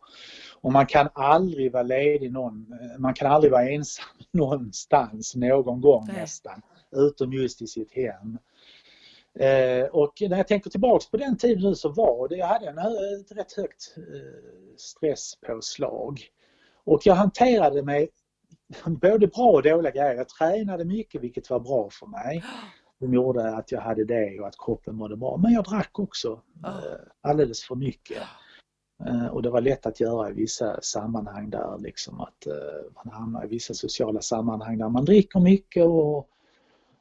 Och 0.61 0.71
man 0.71 0.85
kan 0.85 1.09
aldrig 1.13 1.71
vara 1.71 1.83
ledig 1.83 2.31
någon, 2.31 2.65
man 2.99 3.13
kan 3.13 3.31
aldrig 3.31 3.51
vara 3.51 3.69
ensam 3.69 4.05
någonstans 4.31 5.35
någon 5.35 5.81
gång 5.81 6.05
nej. 6.07 6.15
nästan, 6.21 6.61
utom 6.91 7.33
just 7.33 7.61
i 7.61 7.67
sitt 7.67 7.91
hem. 7.91 8.37
Eh, 9.39 9.85
och 9.85 10.13
när 10.21 10.37
jag 10.37 10.47
tänker 10.47 10.69
tillbaks 10.69 11.09
på 11.09 11.17
den 11.17 11.37
tiden 11.37 11.63
nu 11.63 11.75
så 11.75 11.89
var 11.89 12.27
det, 12.27 12.35
jag 12.35 12.47
hade 12.47 12.67
en, 12.67 12.77
ett 12.77 13.31
rätt 13.31 13.53
högt 13.53 13.95
eh, 13.97 14.03
stresspåslag. 14.77 16.21
Och 16.83 17.01
jag 17.05 17.15
hanterade 17.15 17.83
mig 17.83 18.09
både 18.85 19.27
bra 19.27 19.51
och 19.51 19.63
dåliga 19.63 19.91
grejer. 19.91 20.15
Jag 20.15 20.29
tränade 20.29 20.85
mycket 20.85 21.21
vilket 21.21 21.49
var 21.49 21.59
bra 21.59 21.89
för 21.91 22.07
mig. 22.07 22.43
Det 22.99 23.15
gjorde 23.15 23.55
att 23.55 23.71
jag 23.71 23.81
hade 23.81 24.05
det 24.05 24.39
och 24.39 24.47
att 24.47 24.57
kroppen 24.57 24.95
mådde 24.95 25.17
bra. 25.17 25.37
Men 25.37 25.53
jag 25.53 25.63
drack 25.63 25.99
också 25.99 26.41
eh, 26.65 26.99
alldeles 27.21 27.63
för 27.63 27.75
mycket. 27.75 28.23
Eh, 29.05 29.27
och 29.27 29.41
det 29.41 29.49
var 29.49 29.61
lätt 29.61 29.85
att 29.85 29.99
göra 29.99 30.29
i 30.29 30.33
vissa 30.33 30.81
sammanhang 30.81 31.49
där 31.49 31.77
liksom 31.79 32.21
att 32.21 32.47
eh, 32.47 32.91
man 32.95 33.13
hamnar 33.13 33.45
i 33.45 33.47
vissa 33.47 33.73
sociala 33.73 34.21
sammanhang 34.21 34.77
där 34.77 34.89
man 34.89 35.05
dricker 35.05 35.39
mycket 35.39 35.85
och, 35.85 36.29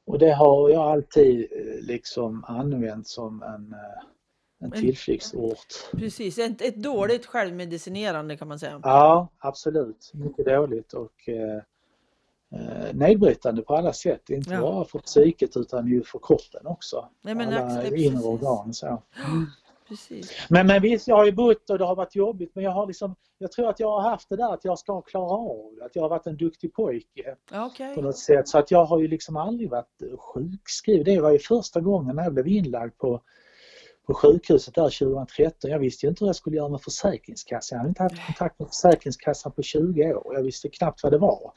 och 0.06 0.18
det 0.18 0.32
har 0.32 0.70
jag 0.70 0.82
alltid 0.82 1.40
eh, 1.40 1.86
liksom 1.86 2.44
använt 2.44 3.08
som 3.08 3.42
en 3.42 3.72
eh, 3.72 4.08
en 4.62 4.70
tillflyktsort. 4.70 5.90
Precis, 5.92 6.38
ett, 6.38 6.62
ett 6.62 6.76
dåligt 6.76 7.26
självmedicinerande 7.26 8.36
kan 8.36 8.48
man 8.48 8.58
säga. 8.58 8.80
Ja, 8.82 9.28
absolut. 9.38 10.10
Mycket 10.14 10.46
dåligt 10.46 10.92
och 10.92 11.28
eh, 11.28 11.56
eh 12.60 12.94
nedbrytande 12.94 13.62
på 13.62 13.76
alla 13.76 13.92
sätt. 13.92 14.30
Inte 14.30 14.54
ja. 14.54 14.60
bara 14.60 14.84
för 14.84 14.98
psyket 14.98 15.56
utan 15.56 15.86
ju 15.86 16.02
för 16.02 16.20
kroppen 16.22 16.66
också. 16.66 17.08
Nej, 17.22 17.34
men 17.34 17.52
alla 17.52 17.96
inre 17.96 18.24
organ. 18.24 18.74
Så. 18.74 18.86
Mm. 18.86 19.46
Precis. 19.92 20.46
Men, 20.50 20.66
men 20.66 20.82
visst, 20.82 21.08
jag 21.08 21.16
har 21.16 21.26
ju 21.26 21.32
bott 21.32 21.70
och 21.70 21.78
det 21.78 21.84
har 21.84 21.96
varit 21.96 22.14
jobbigt 22.14 22.54
men 22.54 22.64
jag 22.64 22.70
har 22.70 22.86
liksom, 22.86 23.14
jag 23.38 23.52
tror 23.52 23.68
att 23.68 23.80
jag 23.80 23.88
har 23.88 24.10
haft 24.10 24.28
det 24.28 24.36
där 24.36 24.54
att 24.54 24.64
jag 24.64 24.78
ska 24.78 25.00
klara 25.00 25.30
av 25.30 25.74
det, 25.78 25.84
att 25.84 25.96
jag 25.96 26.02
har 26.02 26.08
varit 26.08 26.26
en 26.26 26.36
duktig 26.36 26.74
pojke. 26.74 27.36
Okay. 27.66 27.94
På 27.94 28.02
något 28.02 28.18
sätt. 28.18 28.48
Så 28.48 28.58
att 28.58 28.70
jag 28.70 28.84
har 28.84 29.00
ju 29.00 29.08
liksom 29.08 29.36
aldrig 29.36 29.70
varit 29.70 30.02
sjukskriven. 30.18 31.04
Det 31.04 31.20
var 31.20 31.30
ju 31.30 31.38
första 31.38 31.80
gången 31.80 32.16
när 32.16 32.22
jag 32.22 32.34
blev 32.34 32.48
inlagd 32.48 32.98
på 32.98 33.22
på 34.06 34.14
sjukhuset 34.14 34.74
där 34.74 34.98
2013. 34.98 35.70
Jag 35.70 35.78
visste 35.78 36.06
inte 36.06 36.24
hur 36.24 36.28
jag 36.28 36.36
skulle 36.36 36.56
göra 36.56 36.68
med 36.68 36.80
Försäkringskassan. 36.80 37.76
Jag 37.76 37.78
hade 37.78 37.88
inte 37.88 38.02
haft 38.02 38.26
kontakt 38.26 38.58
med 38.58 38.68
Försäkringskassan 38.68 39.52
på 39.52 39.62
20 39.62 40.14
år. 40.14 40.34
Jag 40.34 40.42
visste 40.42 40.68
knappt 40.68 41.02
vad 41.02 41.12
det 41.12 41.18
var. 41.18 41.52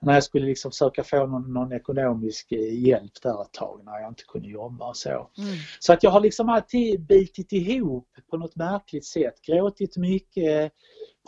När 0.00 0.14
jag 0.14 0.24
skulle 0.24 0.46
liksom 0.46 0.70
försöka 0.70 1.04
få 1.04 1.26
någon, 1.26 1.52
någon 1.52 1.72
ekonomisk 1.72 2.52
eh, 2.52 2.86
hjälp 2.86 3.12
där 3.22 3.42
ett 3.42 3.52
tag 3.52 3.80
när 3.84 4.00
jag 4.00 4.10
inte 4.10 4.24
kunde 4.28 4.48
jobba 4.48 4.88
och 4.88 4.96
så. 4.96 5.10
Mm. 5.10 5.54
Så 5.78 5.92
att 5.92 6.02
jag 6.02 6.10
har 6.10 6.20
liksom 6.20 6.48
alltid 6.48 7.06
bitit 7.06 7.52
ihop 7.52 8.08
på 8.30 8.36
något 8.36 8.56
märkligt 8.56 9.06
sätt. 9.06 9.34
Gråtit 9.46 9.96
mycket, 9.96 10.72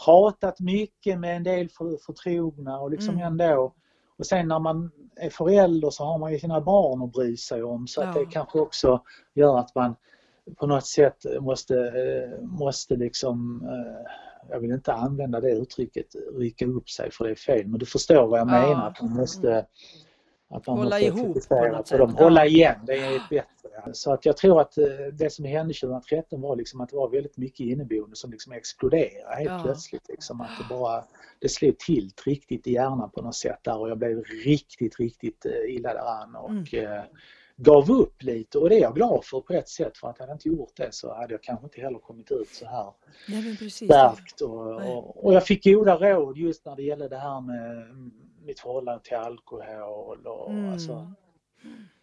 pratat 0.05 0.61
mycket 0.61 1.21
med 1.21 1.37
en 1.37 1.43
del 1.43 1.69
för, 1.69 1.97
förtrogna 2.07 2.79
och 2.79 2.91
liksom 2.91 3.15
mm. 3.15 3.27
ändå 3.27 3.75
och 4.19 4.27
sen 4.27 4.49
när 4.49 4.59
man 4.59 4.91
är 5.17 5.31
förälder 5.31 5.91
så 5.91 6.05
har 6.05 6.19
man 6.19 6.33
ju 6.33 6.39
sina 6.39 6.61
barn 6.61 7.03
att 7.03 7.13
bry 7.13 7.37
sig 7.37 7.63
om 7.63 7.87
så 7.87 8.01
ja. 8.01 8.09
att 8.09 8.15
det 8.15 8.27
kanske 8.27 8.59
också 8.59 9.03
gör 9.35 9.59
att 9.59 9.75
man 9.75 9.97
på 10.57 10.67
något 10.67 10.87
sätt 10.87 11.27
måste, 11.41 11.77
eh, 11.77 12.43
måste 12.43 12.97
liksom, 12.97 13.63
eh, 13.65 14.11
jag 14.51 14.61
vill 14.61 14.71
inte 14.71 14.93
använda 14.93 15.41
det 15.41 15.51
uttrycket, 15.51 16.07
rycka 16.39 16.67
upp 16.67 16.91
sig 16.91 17.11
för 17.11 17.25
det 17.25 17.31
är 17.31 17.35
fel, 17.35 17.67
men 17.67 17.79
du 17.79 17.87
förstår 17.87 18.27
vad 18.27 18.41
jag 18.41 18.49
ja. 18.49 18.69
menar. 18.69 18.89
Att 18.89 19.03
man 19.03 19.13
måste 19.13 19.67
att 20.49 20.67
man 20.67 20.79
hålla 20.79 21.01
ihop 21.01 21.49
på 21.49 21.69
något 21.69 21.89
sätt. 21.89 21.99
Dem. 21.99 22.15
Hålla 22.15 22.47
igen, 22.47 22.77
det 22.87 22.93
är 22.93 23.23
bättre. 23.31 23.93
Så 23.93 24.13
att 24.13 24.27
jag 24.27 24.37
tror 24.37 24.61
att 24.61 24.79
eh, 24.79 24.87
det 25.13 25.33
som 25.33 25.45
hände 25.45 25.75
2013 25.75 26.41
var 26.41 26.57
liksom 26.57 26.81
att 26.81 26.89
det 26.89 26.97
var 26.97 27.11
väldigt 27.11 27.37
mycket 27.37 27.61
inneboende 27.61 28.17
som 28.17 28.31
liksom 28.31 28.53
exploderade 28.53 29.37
helt 29.37 29.51
ja. 29.51 29.61
plötsligt. 29.65 30.09
Liksom 30.09 30.41
att 30.41 30.51
det 30.59 30.75
bara 30.75 31.05
det 31.41 31.49
slog 31.49 31.79
till 31.79 32.11
riktigt 32.27 32.67
i 32.67 32.73
hjärnan 32.73 33.11
på 33.11 33.23
något 33.23 33.35
sätt 33.35 33.59
där 33.63 33.79
och 33.79 33.91
jag 33.91 33.99
blev 33.99 34.23
riktigt, 34.45 35.01
riktigt 35.01 35.47
illa 35.69 35.95
däran. 35.95 36.37
Och, 36.37 36.75
mm 36.75 37.05
gav 37.57 37.91
upp 37.91 38.23
lite 38.23 38.59
och 38.59 38.69
det 38.69 38.77
är 38.77 38.81
jag 38.81 38.95
glad 38.95 39.25
för 39.25 39.41
på 39.41 39.53
ett 39.53 39.69
sätt 39.69 39.99
för 39.99 40.09
att 40.09 40.19
hade 40.19 40.31
jag 40.31 40.37
inte 40.37 40.49
gjort 40.49 40.77
det 40.77 40.95
så 40.95 41.15
hade 41.15 41.35
jag 41.35 41.43
kanske 41.43 41.65
inte 41.67 41.81
heller 41.81 41.99
kommit 41.99 42.31
ut 42.31 42.49
så 42.49 42.67
här 42.67 42.93
starkt. 43.71 44.41
Och, 44.41 44.67
och, 44.67 45.25
och, 45.25 45.35
jag 45.35 45.47
fick 45.47 45.65
goda 45.65 45.97
råd 45.97 46.37
just 46.37 46.65
när 46.67 46.77
det 46.77 46.83
gällde 46.83 47.09
det 47.09 47.19
här 47.19 47.41
med 47.41 47.87
mitt 48.47 48.61
förhållande 48.61 49.05
till 49.05 49.17
alkohol 49.17 50.27
och 50.27 50.51
mm. 50.51 50.73
alltså, 50.73 51.13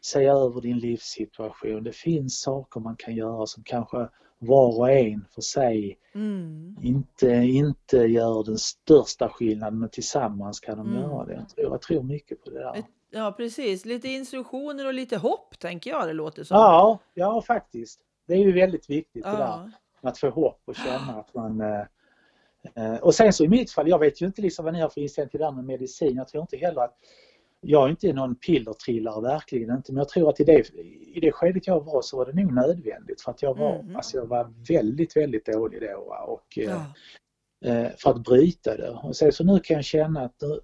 se 0.02 0.26
över 0.26 0.62
din 0.62 0.80
livssituation. 0.80 1.84
Det 1.84 1.96
finns 1.96 2.42
saker 2.42 2.80
man 2.80 2.96
kan 2.96 3.16
göra 3.16 3.46
som 3.46 3.64
kanske 3.64 4.10
var 4.46 4.80
och 4.80 4.92
en 4.92 5.26
för 5.36 5.42
sig 5.42 5.98
Mm. 6.16 6.76
inte, 6.82 7.28
inte 7.30 7.98
gör 7.98 8.44
den 8.44 8.58
största 8.58 9.30
skillnaden 9.30 9.80
men 9.80 9.90
tillsammans 9.90 10.60
kan 10.60 10.78
de 10.78 10.88
Mm. 10.88 11.02
göra 11.02 11.26
det. 11.26 11.34
Jag 11.34 11.50
tror, 11.50 11.72
jag 11.72 11.82
tror 11.82 12.04
mycket 12.04 12.44
på 12.44 12.50
det 12.50 12.60
där. 12.60 12.84
Ja, 13.12 13.32
precis. 13.38 13.86
Lite 13.86 14.08
instruktioner 14.08 14.88
och 14.88 14.94
lite 14.94 15.18
hopp, 15.18 15.60
tänker 15.60 15.90
jag 15.92 16.08
det 16.08 16.14
låter 16.14 16.44
som. 16.44 16.58
Ja, 16.58 17.00
ja 17.14 17.42
faktiskt. 17.42 18.00
Det 18.28 18.34
är 18.34 18.38
ju 18.38 18.52
väldigt 18.52 18.90
viktigt 18.90 19.24
det 19.24 19.30
där. 19.30 19.38
Ja. 19.40 19.70
Att 20.02 20.18
få 20.18 20.30
hopp 20.30 20.62
och 20.66 20.76
känna 20.76 21.20
att 21.20 21.34
man... 21.34 21.62
eh, 21.62 21.82
eh, 22.76 22.96
Och 22.96 23.16
sen 23.16 23.34
så 23.34 23.44
i 23.44 23.48
mitt 23.50 23.72
fall, 23.72 23.90
jag 23.90 24.00
vet 24.00 24.22
ju 24.22 24.26
inte 24.26 24.42
liksom 24.42 24.66
vad 24.66 24.74
ni 24.74 24.82
har 24.82 24.90
för 24.90 25.02
inställning 25.02 25.30
till 25.30 25.40
det 25.40 25.46
där 25.46 25.52
med 25.52 25.66
medicin. 25.66 26.16
Jag 26.16 26.28
tror 26.28 26.42
inte 26.42 26.58
heller 26.58 26.82
att... 26.82 26.98
Jag 27.66 27.86
är 27.86 27.90
inte 27.90 28.14
någon 28.14 28.36
pillertrillare, 28.36 29.22
verkligen 29.22 29.76
inte. 29.76 29.92
Men 29.94 29.98
jag 29.98 30.10
tror 30.10 30.30
att 30.30 30.40
i 30.40 30.44
det, 30.44 30.70
i 31.14 31.20
det 31.22 31.32
skedet 31.32 31.68
jag 31.68 31.86
var 31.86 32.02
så 32.02 32.18
var 32.18 32.26
det 32.26 32.42
nog 32.44 32.54
nödvändigt. 32.54 33.22
För 33.22 33.32
att 33.32 33.42
jag 33.42 33.58
var, 33.58 33.84
Mhm. 33.84 33.96
alltså 33.96 34.18
jag 34.18 34.26
var 34.26 34.54
väldigt, 34.70 35.16
väldigt 35.18 35.46
dålig 35.46 35.82
då. 35.82 36.06
va. 36.10 36.20
Och, 36.24 36.58
eh, 36.58 36.64
Ja. 36.64 36.86
eh, 37.70 37.88
för 37.98 38.10
att 38.10 38.24
bryta 38.24 38.78
det. 38.78 38.90
Och 38.90 39.16
så, 39.16 39.32
så 39.32 39.44
nu 39.44 39.60
kan 39.60 39.76
jag 39.76 39.86
känna 39.86 40.22
att 40.22 40.36
nu 40.42 40.60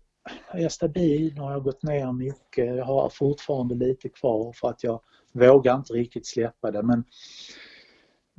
är 0.52 0.60
jag 0.62 0.72
stabil, 0.72 1.34
nu 1.36 1.42
har 1.42 1.52
jag 1.52 1.64
gått 1.64 1.84
ner 1.84 2.12
mycket, 2.12 2.76
jag 2.76 2.86
har 2.86 3.10
fortfarande 3.10 3.76
lite 3.76 4.10
kvar 4.10 4.54
för 4.54 4.70
att 4.70 4.84
jag 4.84 5.02
vågar 5.34 5.76
inte 5.76 5.94
riktigt 5.94 6.28
släppa 6.28 6.72
det. 6.72 6.84
Men, 6.84 7.04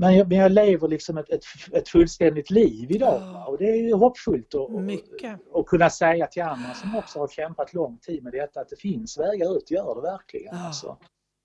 men, 0.00 0.16
jag, 0.16 0.28
men 0.28 0.38
jag 0.38 0.52
lever 0.52 0.88
liksom 0.88 1.18
ett, 1.18 1.30
ett, 1.30 1.44
ett 1.72 1.88
fullständigt 1.88 2.50
liv 2.50 2.90
idag 2.90 3.44
och 3.48 3.58
det 3.58 3.64
är 3.70 3.76
ju 3.76 3.94
hoppfullt 3.94 4.54
att 4.54 4.60
och, 4.60 4.82
Mycket. 4.82 5.38
och 5.50 5.66
kunna 5.68 5.90
säga 5.90 6.26
till 6.26 6.42
andra 6.42 6.74
som 6.74 6.96
också 6.96 7.18
har 7.18 7.28
kämpat 7.28 7.74
lång 7.74 7.98
tid 7.98 8.22
med 8.24 8.32
detta 8.32 8.60
att 8.60 8.68
det 8.68 8.76
finns 8.76 9.18
vägar 9.18 9.56
ut, 9.56 9.70
gör 9.70 9.94
det 9.94 10.00
verkligen. 10.10 10.56
Ja. 10.56 10.66
Alltså. 10.66 10.96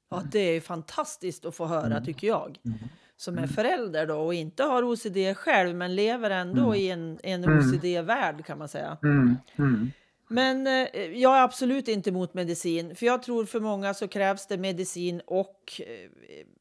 Ja, 0.10 0.22
det 0.32 0.40
är 0.40 0.62
fantastiskt 0.62 1.46
att 1.46 1.56
få 1.56 1.66
höra, 1.66 1.86
Mm. 1.86 2.06
tycker 2.06 2.28
jag. 2.28 2.58
Mm. 2.66 2.78
Som 3.18 3.34
är 3.34 3.38
Mm. 3.38 3.50
förälder 3.50 4.06
då 4.08 4.16
och 4.18 4.34
inte 4.34 4.64
har 4.64 4.84
OCD 4.84 5.34
själv, 5.38 5.76
men 5.76 5.96
lever 5.96 6.30
ändå 6.30 6.62
Mm. 6.62 6.74
i 6.76 6.90
en, 6.90 7.20
en 7.24 7.44
Mm. 7.44 7.60
OCD-värld 7.60 8.46
kan 8.46 8.58
man 8.58 8.68
säga. 8.68 8.98
Mm. 10.32 10.38
Mm. 10.58 10.64
Men 10.64 10.88
eh, 10.94 11.02
jag 11.22 11.38
är 11.38 11.42
absolut 11.44 11.88
inte 11.88 12.10
emot 12.10 12.34
medicin, 12.34 12.96
för 12.96 13.06
jag 13.06 13.24
tror 13.24 13.46
för 13.46 13.60
många 13.60 13.94
så 13.94 14.08
krävs 14.08 14.48
det 14.48 14.58
medicin 14.58 15.22
och 15.26 15.82
eh, 15.88 16.10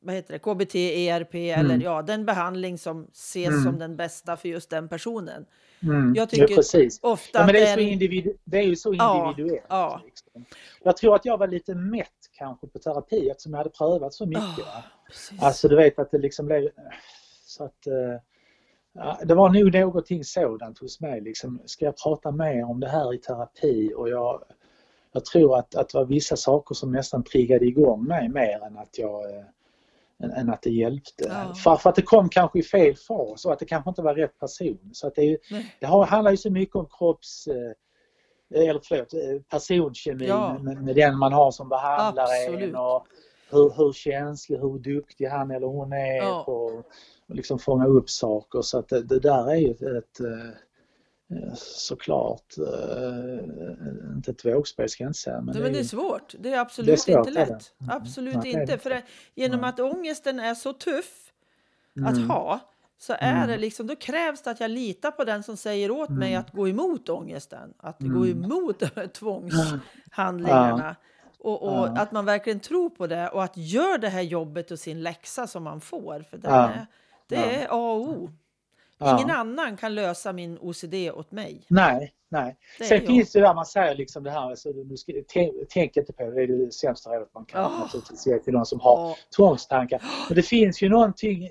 vad 0.00 0.14
heter 0.14 0.32
det, 0.32 0.38
KBT, 0.38 0.74
ERP 0.74 1.34
eller 1.34 1.80
ja, 1.84 2.02
den 2.02 2.24
behandling 2.26 2.78
som 2.78 3.06
ses 3.12 3.48
Mm. 3.48 3.62
som 3.64 3.78
den 3.78 3.96
bästa 3.96 4.36
för 4.36 4.48
just 4.48 4.70
den 4.70 4.88
personen. 4.88 5.46
Mm. 5.82 6.14
Jag 6.16 6.30
tycker 6.30 6.48
ja, 6.50 6.56
precis. 6.56 6.98
Ofta 7.02 7.38
Ja, 7.38 7.44
men 7.46 7.54
det, 7.54 7.60
är 7.66 7.74
så 7.74 7.80
individu- 7.80 8.36
det 8.44 8.58
är 8.58 8.62
ju 8.62 8.76
så 8.76 8.88
individuellt. 8.92 9.64
ja. 9.68 10.00
Liksom. 10.04 10.44
Jag 10.82 10.96
tror 10.96 11.14
att 11.16 11.24
jag 11.24 11.38
var 11.38 11.46
lite 11.48 11.74
mätt 11.74 12.08
kanske 12.32 12.66
på 12.66 12.78
terapi 12.78 13.28
eftersom 13.30 13.52
jag 13.52 13.58
hade 13.58 13.70
prövat 13.70 14.14
så 14.14 14.26
mycket. 14.26 14.64
Precis. 15.08 15.42
Alltså 15.42 15.68
du 15.68 15.76
vet 15.76 15.98
att 15.98 16.10
det 16.10 16.18
liksom 16.18 16.46
blev... 16.46 16.68
Så 17.46 17.64
att, 17.64 17.86
eh, 17.86 17.94
det 19.22 19.34
var 19.34 19.48
nog 19.48 19.74
någonting 19.74 20.24
sådant 20.24 20.78
hos 20.78 21.00
mig. 21.00 21.20
Liksom, 21.20 21.60
ska 21.64 21.84
jag 21.84 21.96
prata 21.96 22.30
mer 22.30 22.64
om 22.64 22.80
det 22.80 22.88
här 22.88 23.14
i 23.14 23.18
terapi? 23.18 23.92
Och 23.96 24.08
jag, 24.08 24.44
jag 25.12 25.24
tror 25.24 25.58
att, 25.58 25.74
att 25.74 25.88
det 25.88 25.98
var 25.98 26.04
vissa 26.04 26.36
saker 26.36 26.74
som 26.74 26.92
nästan 26.92 27.24
triggade 27.24 27.64
igång 27.66 28.04
mig 28.04 28.28
mer 28.28 28.64
än 28.64 28.78
att 28.78 28.98
jag 28.98 29.36
eh, 29.36 29.44
än, 30.22 30.30
än 30.30 30.50
att 30.50 30.62
det 30.62 30.70
hjälpte. 30.70 31.24
Ja. 31.28 31.54
För, 31.54 31.76
för 31.76 31.90
att 31.90 31.96
det 31.96 32.02
kom 32.02 32.28
kanske 32.28 32.58
i 32.58 32.62
fel 32.62 32.96
fas 32.96 33.44
och 33.44 33.52
att 33.52 33.58
det 33.58 33.64
kanske 33.66 33.90
inte 33.90 34.02
var 34.02 34.14
rätt 34.14 34.38
person. 34.38 34.90
Så 34.92 35.06
att 35.06 35.14
det, 35.14 35.22
är 35.22 35.38
det 35.80 35.86
handlar 35.86 36.30
ju 36.30 36.36
så 36.36 36.50
mycket 36.50 36.76
om 36.76 36.86
kropps... 36.98 37.46
Eh, 37.46 37.72
eller 38.54 38.80
förlåt, 38.84 39.14
eh, 39.14 39.40
personkemi 39.50 40.26
Ja. 40.26 40.58
med, 40.58 40.82
med 40.82 40.96
den 40.96 41.18
man 41.18 41.32
har 41.32 41.50
som 41.50 41.68
behandlar 41.68 42.24
Absolut. 42.24 42.62
en 42.62 42.76
och 42.76 43.06
hur, 43.50 43.72
hur 43.76 43.92
känslig, 43.92 44.58
hur 44.58 44.78
duktig 44.78 45.26
han 45.26 45.50
eller 45.50 45.66
hon 45.66 45.92
är 45.92 46.16
Ja. 46.16 46.42
på 46.46 46.82
liksom 47.28 47.58
fånga 47.58 47.86
upp 47.86 48.10
saker. 48.10 48.62
Så 48.62 48.78
att 48.78 48.88
det, 48.88 49.02
det 49.02 49.18
där 49.18 49.50
är 49.50 49.56
ju 49.56 49.70
ett, 49.70 49.82
ett 49.82 50.20
eh, 50.20 51.54
såklart 51.56 52.54
eh, 52.58 53.44
inte 54.16 54.30
ett 54.30 54.44
vågspel 54.44 54.88
ska 54.88 55.04
jag 55.04 55.08
inte 55.10 55.18
säga. 55.18 55.36
Men 55.36 55.44
Nej, 55.46 55.54
det 55.54 55.60
men 55.60 55.68
är 55.70 55.72
det 55.74 55.80
är 55.80 55.84
svårt. 55.84 56.34
Det 56.38 56.52
är 56.52 56.58
absolut 56.60 56.86
Det 56.86 56.92
är 56.92 56.96
svårt, 57.14 57.26
inte 57.28 57.40
lätt. 57.40 57.50
Mm. 57.80 57.96
Absolut 57.96 58.36
är 58.44 58.60
inte. 58.60 58.78
För 58.78 58.90
det, 58.90 59.02
genom 59.34 59.64
att 59.64 59.80
ångesten 59.80 60.40
är 60.40 60.54
så 60.54 60.72
tuff 60.72 61.32
att 62.06 62.16
Mm. 62.16 62.30
ha 62.30 62.60
så 62.98 63.12
är 63.18 63.32
Mm. 63.36 63.48
det 63.48 63.56
liksom, 63.56 63.86
då 63.86 63.96
krävs 63.96 64.42
det 64.42 64.50
att 64.50 64.60
jag 64.60 64.70
litar 64.70 65.10
på 65.10 65.24
den 65.24 65.42
som 65.42 65.56
säger 65.56 65.90
åt 65.90 66.10
mig 66.10 66.28
Mm. 66.32 66.40
att 66.40 66.50
gå 66.52 66.68
emot 66.68 67.08
ångesten. 67.08 67.74
Att 67.78 68.00
Mm. 68.00 68.14
gå 68.18 68.26
emot 68.26 68.78
de 68.80 68.86
här 68.96 69.06
tvångshandlingarna. 69.06 70.96
Och, 71.38 71.62
och 71.62 71.98
att 71.98 72.12
man 72.12 72.24
verkligen 72.24 72.60
tror 72.60 72.90
på 72.90 73.06
det 73.06 73.28
och 73.28 73.44
att 73.44 73.56
gör 73.56 73.98
det 73.98 74.08
här 74.08 74.22
jobbet 74.22 74.70
och 74.70 74.78
sin 74.78 75.02
läxa 75.02 75.46
som 75.46 75.62
man 75.62 75.80
får. 75.80 76.24
För 76.30 76.38
den 76.38 76.52
är, 76.52 76.86
det 77.34 77.54
är 77.54 77.66
A 77.70 77.92
och 77.92 78.08
O. 78.08 78.30
Ja. 78.98 79.16
Ingen 79.18 79.30
annan 79.30 79.76
kan 79.76 79.94
lösa 79.94 80.32
min 80.32 80.58
OCD 80.60 80.94
åt 81.14 81.30
mig. 81.30 81.64
Nej, 81.68 82.12
nej. 82.28 82.56
Det 82.78 82.84
Sen 82.84 83.00
finns 83.06 83.32
det 83.32 83.40
där 83.40 83.54
man 83.54 83.66
säger 83.66 83.94
liksom 83.94 84.22
det 84.24 84.30
här, 84.30 84.40
alltså, 84.50 84.72
du 84.72 84.96
ska, 84.96 85.12
tänk, 85.68 85.96
inte 85.96 86.12
på 86.12 86.22
det, 86.22 86.30
det 86.30 86.42
är 86.42 86.46
det 86.66 86.72
sämsta 86.72 87.10
rådet 87.10 87.28
man 87.34 87.44
kan 87.44 87.62
Ja. 87.62 87.78
naturligtvis 87.78 88.26
ge 88.26 88.38
till 88.38 88.52
någon 88.52 88.66
som 88.66 88.80
har 88.80 88.96
Ja. 89.08 89.16
tvångstankar. 89.36 90.02
Men 90.28 90.36
det 90.36 90.42
finns 90.42 90.82
ju 90.82 90.88
någonting 90.88 91.42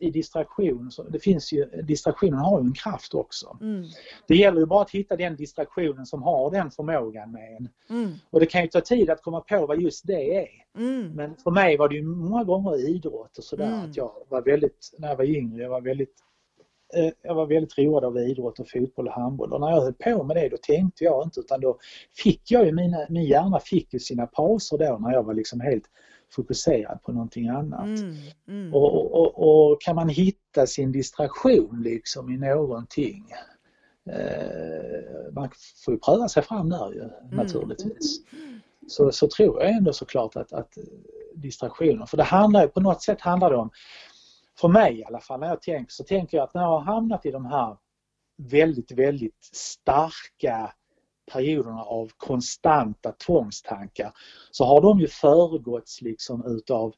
i, 0.00 0.10
distraktion, 0.10 0.90
så 0.90 1.02
det 1.02 1.18
finns 1.18 1.52
ju, 1.52 1.64
distraktionen 1.64 2.38
har 2.38 2.60
ju 2.60 2.66
en 2.66 2.72
kraft 2.72 3.14
också. 3.14 3.58
Mm. 3.60 3.84
Det 4.28 4.34
gäller 4.36 4.60
ju 4.60 4.66
bara 4.66 4.82
att 4.82 4.90
hitta 4.90 5.16
den 5.16 5.36
distraktionen 5.36 6.06
som 6.06 6.22
har 6.22 6.50
den 6.50 6.70
förmågan 6.70 7.32
med 7.32 7.56
en. 7.56 7.68
Mm. 7.90 8.12
Och 8.30 8.40
det 8.40 8.46
kan 8.46 8.62
ju 8.62 8.68
ta 8.68 8.80
tid 8.80 9.10
att 9.10 9.22
komma 9.22 9.40
på 9.40 9.66
vad 9.66 9.80
just 9.80 10.06
det 10.06 10.36
är. 10.36 10.48
Mm. 10.78 11.12
Men 11.12 11.36
för 11.36 11.50
mig 11.50 11.76
var 11.76 11.88
det 11.88 11.94
ju 11.94 12.02
många 12.02 12.44
gånger 12.44 12.88
idrott 12.88 13.38
och 13.38 13.44
sådär 13.44 13.66
Mm. 13.66 13.90
att 13.90 13.96
jag 13.96 14.12
var 14.28 14.42
väldigt, 14.42 14.90
när 14.98 15.08
jag 15.08 15.16
var 15.16 15.24
yngre, 15.24 15.62
jag 15.62 15.70
var 15.70 15.80
väldigt 15.80 16.14
jag 17.22 17.34
var 17.34 17.46
väldigt 17.46 17.78
road 17.78 18.04
av 18.04 18.18
idrott 18.18 18.58
och 18.58 18.68
fotboll 18.68 19.08
och 19.08 19.14
handboll 19.14 19.52
och 19.52 19.60
när 19.60 19.70
jag 19.70 19.80
höll 19.80 19.92
på 19.92 20.24
med 20.24 20.36
det 20.36 20.48
då 20.48 20.56
tänkte 20.56 21.04
jag 21.04 21.26
inte 21.26 21.40
utan 21.40 21.60
då 21.60 21.78
fick 22.16 22.50
jag 22.50 22.66
ju 22.66 22.72
mina, 22.72 23.06
min 23.08 23.24
hjärna 23.24 23.60
fick 23.60 23.92
ju 23.92 23.98
sina 23.98 24.26
pauser 24.26 24.78
då 24.78 24.98
när 24.98 25.12
jag 25.12 25.22
var 25.22 25.34
liksom 25.34 25.60
helt 25.60 25.84
fokuserad 26.34 27.02
på 27.02 27.12
någonting 27.12 27.48
annat. 27.48 27.84
Mm. 27.84 28.16
Mm. 28.48 28.74
Och, 28.74 29.14
och, 29.14 29.70
och, 29.70 29.82
kan 29.82 29.96
man 29.96 30.08
hitta 30.08 30.66
sin 30.66 30.92
distraktion 30.92 31.82
liksom 31.82 32.30
i 32.30 32.36
någonting 32.36 33.24
eh, 34.06 35.32
man 35.32 35.50
får 35.84 35.94
ju 35.94 36.00
pröva 36.00 36.28
sig 36.28 36.42
fram 36.42 36.70
där 36.70 36.92
ju 36.92 37.08
naturligtvis. 37.36 38.20
Så, 38.88 39.12
så 39.12 39.28
tror 39.28 39.62
jag 39.62 39.70
ändå 39.70 39.92
såklart 39.92 40.36
att, 40.36 40.52
att 40.52 40.76
eh, 40.76 40.84
distraktioner, 41.34 42.06
för 42.06 42.16
det 42.16 42.22
handlar 42.22 42.62
ju 42.62 42.68
på 42.68 42.80
något 42.80 43.02
sätt 43.02 43.20
handlar 43.20 43.50
det 43.50 43.56
om, 43.56 43.70
för 44.62 44.68
mig 44.68 44.98
i 44.98 45.04
alla 45.04 45.20
fall 45.20 45.40
när 45.40 45.48
jag 45.48 45.62
tänker 45.62 45.92
så 45.92 46.04
tänker 46.04 46.36
jag 46.36 46.44
att 46.44 46.54
när 46.54 46.62
jag 46.62 46.68
har 46.68 46.80
hamnat 46.80 47.26
i 47.26 47.30
de 47.30 47.46
här 47.46 47.76
väldigt, 48.36 48.92
väldigt 48.92 49.44
starka 49.52 50.72
perioderna 51.32 51.82
av 51.82 52.10
konstanta 52.16 53.12
tvångstankar 53.12 54.12
så 54.50 54.64
har 54.64 54.80
de 54.80 55.00
ju 55.00 55.08
föregåtts 55.08 56.00
liksom 56.00 56.46
utav 56.46 56.94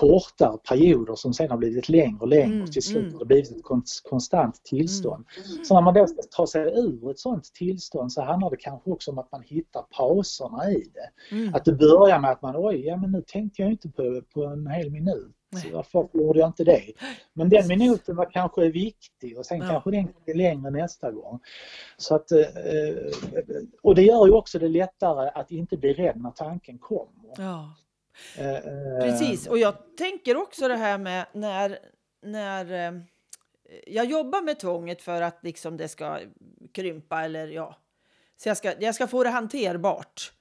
kortare 0.00 0.58
perioder 0.68 1.14
som 1.14 1.32
sen 1.34 1.50
har 1.50 1.56
blivit 1.56 1.88
längre 1.88 2.18
och 2.20 2.28
längre 2.28 2.44
Mm, 2.44 2.62
och 2.62 2.72
till 2.72 2.82
slut 2.82 3.02
mm. 3.02 3.12
har 3.12 3.18
det 3.18 3.26
blivit 3.26 3.50
ett 3.50 3.62
kon- 3.62 3.82
konstant 4.04 4.64
tillstånd. 4.64 5.24
Så 5.64 5.74
när 5.74 5.80
man 5.82 5.94
då 5.94 6.06
ska 6.06 6.22
ta 6.30 6.46
sig 6.46 6.62
ur 6.62 7.10
ett 7.10 7.18
sådant 7.18 7.44
tillstånd 7.54 8.12
så 8.12 8.22
handlar 8.22 8.50
det 8.50 8.56
kanske 8.56 8.90
också 8.90 9.10
om 9.10 9.18
att 9.18 9.32
man 9.32 9.42
hittar 9.42 9.82
pauserna 9.96 10.70
i 10.70 10.90
det. 10.94 11.34
Mm. 11.36 11.54
Att 11.54 11.64
det 11.64 11.72
börjar 11.72 12.18
med 12.18 12.30
att 12.30 12.42
man 12.42 12.54
oj, 12.56 12.86
ja 12.86 12.96
men 12.96 13.12
nu 13.12 13.22
tänkte 13.26 13.62
jag 13.62 13.70
inte 13.70 13.88
på, 13.88 14.22
på 14.34 14.44
en 14.44 14.66
hel 14.66 14.90
minut. 14.90 15.32
Nej. 15.52 15.70
Varför 15.72 16.08
gjorde 16.12 16.38
jag 16.38 16.48
inte 16.48 16.64
det? 16.64 16.80
Men 17.32 17.48
den 17.48 17.68
minuten 17.68 18.16
var 18.16 18.30
kanske 18.30 18.68
viktig 18.70 19.38
och 19.38 19.46
sen 19.46 19.58
Ja. 19.58 19.68
kanske 19.68 19.90
den 19.90 20.08
är 20.26 20.34
längre 20.34 20.70
nästa 20.70 21.10
gång. 21.10 21.40
Så 21.96 22.14
att, 22.14 22.32
eh, 22.32 22.38
och 23.82 23.94
det 23.94 24.02
gör 24.02 24.26
ju 24.26 24.32
också 24.32 24.58
det 24.58 24.68
lättare 24.68 25.30
att 25.34 25.50
inte 25.50 25.76
bli 25.76 25.92
rädd 25.92 26.16
när 26.16 26.30
tanken 26.30 26.78
kommer. 26.78 27.34
Ja. 27.36 27.74
Eh, 28.38 28.54
eh, 28.54 28.62
Precis, 29.00 29.46
och 29.46 29.58
jag 29.58 29.74
tänker 29.96 30.36
också 30.36 30.68
det 30.68 30.76
här 30.76 30.98
med 30.98 31.26
när, 31.32 31.78
när 32.22 32.72
eh, 32.72 33.00
jag 33.86 34.06
jobbar 34.06 34.42
med 34.42 34.58
tvånget 34.60 35.02
för 35.02 35.22
att 35.22 35.38
liksom 35.42 35.76
det 35.76 35.88
ska 35.88 36.18
krympa 36.72 37.22
eller 37.24 37.48
ja, 37.48 37.76
så 38.36 38.48
jag 38.48 38.56
ska, 38.56 38.72
jag 38.80 38.94
ska 38.94 39.06
få 39.06 39.24
det 39.24 39.30
hanterbart. 39.30 40.32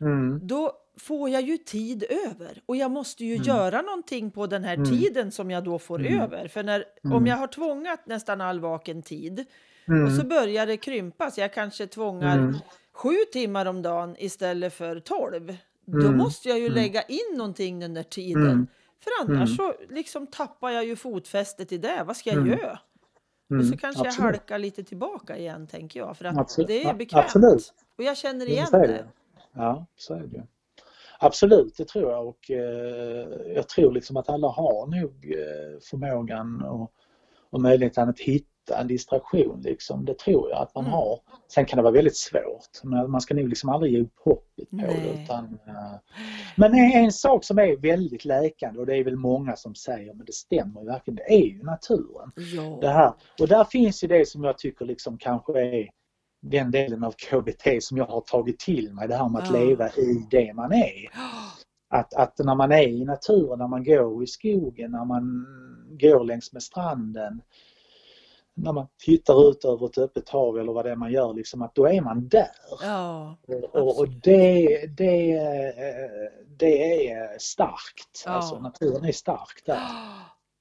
Mm, 0.00 0.40
Då 0.42 0.72
får 1.00 1.30
jag 1.30 1.42
ju 1.42 1.56
tid 1.58 2.04
över 2.26 2.62
och 2.66 2.76
jag 2.76 2.90
måste 2.90 3.24
ju 3.24 3.34
Mm. 3.34 3.46
göra 3.46 3.82
någonting 3.82 4.30
på 4.30 4.46
den 4.46 4.64
här 4.64 4.74
Mm. 4.74 4.90
tiden 4.90 5.32
som 5.32 5.50
jag 5.50 5.64
då 5.64 5.78
får 5.78 6.00
Mm. 6.06 6.20
över. 6.20 6.48
För 6.48 6.62
när, 6.62 6.84
om 7.04 7.10
Mm. 7.12 7.26
jag 7.26 7.36
har 7.36 7.46
tvångat 7.46 8.06
nästan 8.06 8.40
all 8.40 8.60
vaken 8.60 9.02
tid 9.02 9.44
och 9.86 9.88
mm, 9.94 10.10
så 10.16 10.26
börjar 10.26 10.66
det 10.66 10.76
krympa 10.76 11.30
så 11.30 11.40
jag 11.40 11.52
kanske 11.54 11.86
tvångar 11.86 12.54
sju 12.92 13.14
timmar 13.32 13.66
om 13.66 13.82
dagen 13.82 14.16
istället 14.18 14.74
för 14.74 15.00
tolv. 15.00 15.56
Då 15.92 16.06
Mm. 16.06 16.16
måste 16.16 16.48
jag 16.48 16.58
ju 16.58 16.66
Mm. 16.66 16.74
lägga 16.76 17.02
in 17.02 17.36
någonting 17.36 17.78
den 17.80 17.94
där 17.94 18.02
tiden. 18.02 18.42
Mm. 18.46 18.66
För 19.04 19.10
annars 19.20 19.48
Mm. 19.48 19.56
så 19.56 19.74
liksom 19.94 20.26
tappar 20.26 20.70
jag 20.70 20.84
ju 20.84 20.96
fotfästet 20.96 21.72
i 21.72 21.78
det. 21.78 22.02
Vad 22.06 22.16
ska 22.16 22.30
jag 22.30 22.36
Mm. 22.38 22.50
göra? 22.58 22.78
mm, 23.50 23.60
och 23.60 23.66
så 23.66 23.76
kanske 23.76 24.00
jag 24.00 24.06
absolut. 24.06 24.30
halkar 24.36 24.58
lite 24.58 24.84
tillbaka 24.84 25.36
igen 25.36 25.66
tänker 25.66 26.00
jag. 26.00 26.16
För 26.16 26.24
att 26.24 26.38
Absolut. 26.38 26.68
det 26.68 26.84
är 26.84 26.94
bekvämt. 26.94 27.24
absolut. 27.24 27.72
Och 27.98 28.04
jag 28.04 28.16
känner 28.16 28.46
igen 28.46 28.66
är 28.72 28.88
det. 28.88 29.06
Ja, 29.52 29.86
så 29.96 30.14
är 30.14 30.26
det. 30.26 30.46
Absolut, 31.22 31.76
det 31.76 31.84
tror 31.88 32.10
jag 32.12 32.28
och 32.28 32.50
eh, 32.50 33.52
jag 33.54 33.68
tror 33.68 33.92
liksom 33.92 34.16
att 34.16 34.28
alla 34.28 34.48
har 34.48 34.86
nog 35.00 35.34
eh, 35.38 35.80
förmågan 35.90 36.62
och, 36.62 36.92
och 37.50 37.60
möjligheten 37.60 38.08
att 38.08 38.18
hitta 38.20 38.46
en 38.76 38.86
distraktion 38.86 39.60
liksom. 39.64 40.04
Det 40.04 40.18
tror 40.18 40.50
jag 40.50 40.62
att 40.62 40.74
man 40.74 40.84
Mm. 40.84 40.92
har. 40.92 41.18
Sen 41.54 41.64
kan 41.64 41.76
det 41.76 41.82
vara 41.82 41.92
väldigt 41.92 42.16
svårt 42.16 42.82
men 42.84 43.10
man 43.10 43.20
ska 43.20 43.34
nog 43.34 43.48
liksom 43.48 43.70
aldrig 43.70 43.92
ge 43.92 44.00
upp 44.00 44.12
hoppet 44.24 44.70
på 44.70 44.76
det. 44.76 45.22
Utan, 45.22 45.44
eh, 45.44 45.98
men 46.56 46.74
en, 46.74 47.12
sak 47.12 47.44
som 47.44 47.58
är 47.58 47.76
väldigt 47.76 48.24
läkande 48.24 48.80
och 48.80 48.86
det 48.86 48.96
är 48.96 49.04
väl 49.04 49.16
många 49.16 49.56
som 49.56 49.74
säger 49.74 50.14
men 50.14 50.26
det 50.26 50.32
stämmer 50.34 50.84
verkligen, 50.84 51.16
det 51.16 51.32
är 51.34 51.46
ju 51.46 51.62
naturen. 51.62 52.32
Det 52.80 52.86
Ja. 52.86 52.92
här. 52.92 53.12
Och 53.40 53.48
där 53.48 53.64
finns 53.64 54.04
ju 54.04 54.08
det 54.08 54.28
som 54.28 54.44
jag 54.44 54.58
tycker 54.58 54.84
liksom 54.84 55.18
kanske 55.18 55.60
är 55.60 55.90
den 56.42 56.70
delen 56.70 57.04
av 57.04 57.12
KBT 57.12 57.80
som 57.80 57.96
jag 57.96 58.04
har 58.06 58.20
tagit 58.20 58.58
till 58.58 58.94
mig, 58.94 59.08
det 59.08 59.14
här 59.16 59.28
med 59.28 59.42
att 59.42 59.50
Ja. 59.50 59.56
leva 59.56 59.88
i 59.88 60.26
det 60.30 60.52
man 60.54 60.72
är. 60.72 61.08
Att, 61.92 62.14
att 62.14 62.38
när 62.38 62.54
man 62.54 62.72
är 62.72 62.88
i 62.88 63.04
naturen, 63.04 63.58
när 63.58 63.68
man 63.68 63.84
går 63.84 64.22
i 64.24 64.26
skogen, 64.26 64.90
när 64.90 65.04
man 65.04 65.46
går 66.00 66.24
längs 66.24 66.52
med 66.52 66.62
stranden, 66.62 67.42
när 68.54 68.72
man 68.72 68.86
tittar 69.04 69.50
ut 69.50 69.64
över 69.64 69.86
ett 69.86 69.98
öppet 69.98 70.28
hav 70.28 70.58
eller 70.58 70.72
vad 70.72 70.84
det 70.84 70.90
är 70.90 70.96
man 70.96 71.12
gör, 71.12 71.34
liksom 71.34 71.62
att 71.62 71.74
då 71.74 71.86
är 71.88 72.00
man 72.00 72.28
där. 72.28 72.50
Ja. 72.82 73.36
Och, 73.72 73.98
och, 73.98 74.08
det, 74.08 74.86
det, 74.96 75.32
eh, 75.32 76.30
det 76.58 77.08
är 77.10 77.38
starkt, 77.38 78.22
Ja. 78.26 78.30
alltså 78.30 78.58
naturen 78.60 79.04
är 79.04 79.12
stark 79.12 79.62
där. 79.66 79.78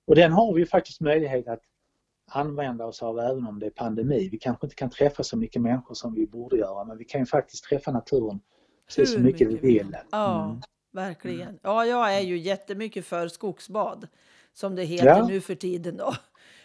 Och 0.08 0.16
den 0.16 0.32
har 0.32 0.54
vi 0.54 0.66
faktiskt 0.66 1.02
möjlighet 1.02 1.48
att 1.48 1.62
använda 2.32 2.86
oss 2.86 3.04
av 3.04 3.20
även 3.20 3.48
om 3.48 3.60
det 3.60 3.66
är 3.66 3.70
pandemi. 3.70 4.30
Vi 4.32 4.38
kanske 4.40 4.66
inte 4.66 4.76
kan 4.76 4.90
träffa 4.90 5.24
så 5.24 5.38
mycket 5.38 5.62
människor 5.62 5.94
som 5.96 6.14
vi 6.14 6.28
borde 6.28 6.58
göra 6.58 6.84
men 6.84 6.98
vi 6.98 7.06
kan 7.06 7.22
ju 7.22 7.26
faktiskt 7.26 7.64
träffa 7.64 7.92
naturen 7.92 8.40
precis 8.88 9.14
så 9.14 9.20
mycket 9.20 9.42
vi 9.48 9.52
mycket 9.52 9.64
vi 9.64 9.74
vill. 9.74 9.84
vill. 9.86 9.98
Ja, 10.12 10.46
Mm. 10.46 10.62
verkligen. 10.92 11.60
Ja, 11.64 11.86
jag 11.86 12.16
är 12.16 12.22
ju 12.22 12.38
jättemycket 12.38 13.06
för 13.06 13.28
skogsbad, 13.28 14.08
som 14.54 14.76
det 14.76 14.84
heter 14.84 15.06
Ja. 15.08 15.28
nu 15.28 15.42
för 15.42 15.56
tiden 15.56 15.98
då. 15.98 16.14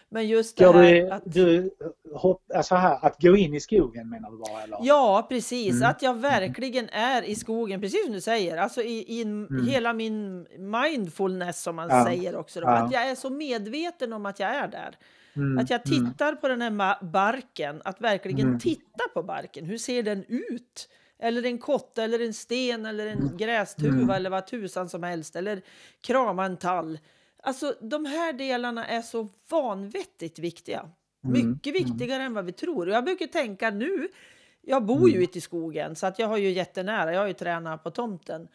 Men 0.09 0.27
just 0.27 0.57
det 0.57 0.71
här 0.71 0.93
du, 0.93 1.09
att... 1.11 1.23
du 1.25 1.71
hopp, 2.13 2.41
alltså 2.55 2.75
här, 2.75 3.05
att 3.05 3.21
gå 3.21 3.37
in 3.37 3.53
i 3.53 3.59
skogen 3.59 4.09
menar 4.09 4.31
du 4.31 4.37
bara 4.37 4.63
eller? 4.63 4.77
Ja, 4.81 5.25
precis. 5.29 5.71
Mm. 5.75 5.89
Att 5.89 6.01
jag 6.01 6.13
verkligen 6.13 6.89
är 6.89 7.21
i 7.21 7.35
skogen, 7.35 7.81
precis 7.81 8.03
som 8.05 8.13
du 8.13 8.21
säger. 8.21 8.57
Alltså 8.57 8.81
i, 8.81 9.19
i 9.19 9.21
Mm. 9.21 9.67
hela 9.67 9.93
min 9.93 10.47
mindfulness 10.59 11.61
som 11.63 11.75
man 11.75 11.89
Ja. 11.89 12.05
säger 12.05 12.35
också. 12.35 12.59
Då. 12.59 12.67
Ja. 12.67 12.71
Att 12.71 12.91
jag 12.91 13.09
är 13.09 13.15
så 13.15 13.29
medveten 13.29 14.13
om 14.13 14.25
att 14.25 14.39
jag 14.39 14.49
är 14.55 14.67
där. 14.67 14.97
Mm, 15.35 15.57
Att 15.57 15.69
jag 15.69 15.87
mm, 15.87 16.11
tittar 16.11 16.35
på 16.35 16.47
den 16.47 16.61
här 16.61 17.03
barken, 17.05 17.81
att 17.85 18.01
verkligen 18.01 18.47
Mm. 18.47 18.59
titta 18.59 19.03
på 19.13 19.23
barken. 19.23 19.65
Hur 19.65 19.77
ser 19.77 20.03
den 20.03 20.23
ut? 20.27 20.89
Eller 21.19 21.45
en 21.45 21.57
kotte, 21.57 22.03
eller 22.03 22.19
en 22.25 22.33
sten, 22.33 22.85
eller 22.85 23.07
en 23.07 23.37
grästuva 23.37 23.93
Mm. 23.97 24.09
eller 24.09 24.29
vad 24.29 24.47
tusan 24.47 24.89
som 24.89 25.03
helst. 25.03 25.35
Eller 25.35 25.61
krama 26.01 26.45
en 26.45 26.57
tall. 26.57 26.99
Alltså 27.45 27.75
de 27.81 28.05
här 28.05 28.33
delarna 28.33 28.85
är 28.87 29.01
så 29.01 29.27
vanvettigt 29.49 30.39
viktiga. 30.39 30.79
Mm, 30.79 31.33
Mycket 31.49 31.75
mm. 31.75 31.83
viktigare 31.89 32.23
än 32.23 32.33
vad 32.33 32.45
vi 32.45 32.51
tror. 32.51 32.89
Jag 32.89 33.03
brukar 33.05 33.27
tänka 33.27 33.69
nu, 33.69 34.07
jag 34.61 34.85
bor 34.85 35.09
ju 35.09 35.15
Mm. 35.15 35.23
ute 35.23 35.37
i 35.37 35.41
skogen 35.41 35.95
så 35.95 36.07
att 36.07 36.19
jag 36.19 36.27
har 36.27 36.37
ju 36.37 36.49
jättenära, 36.51 37.13
jag 37.13 37.19
har 37.19 37.27
ju 37.27 37.33
tränat 37.33 37.83
på 37.83 37.91
tomten. 37.91 38.47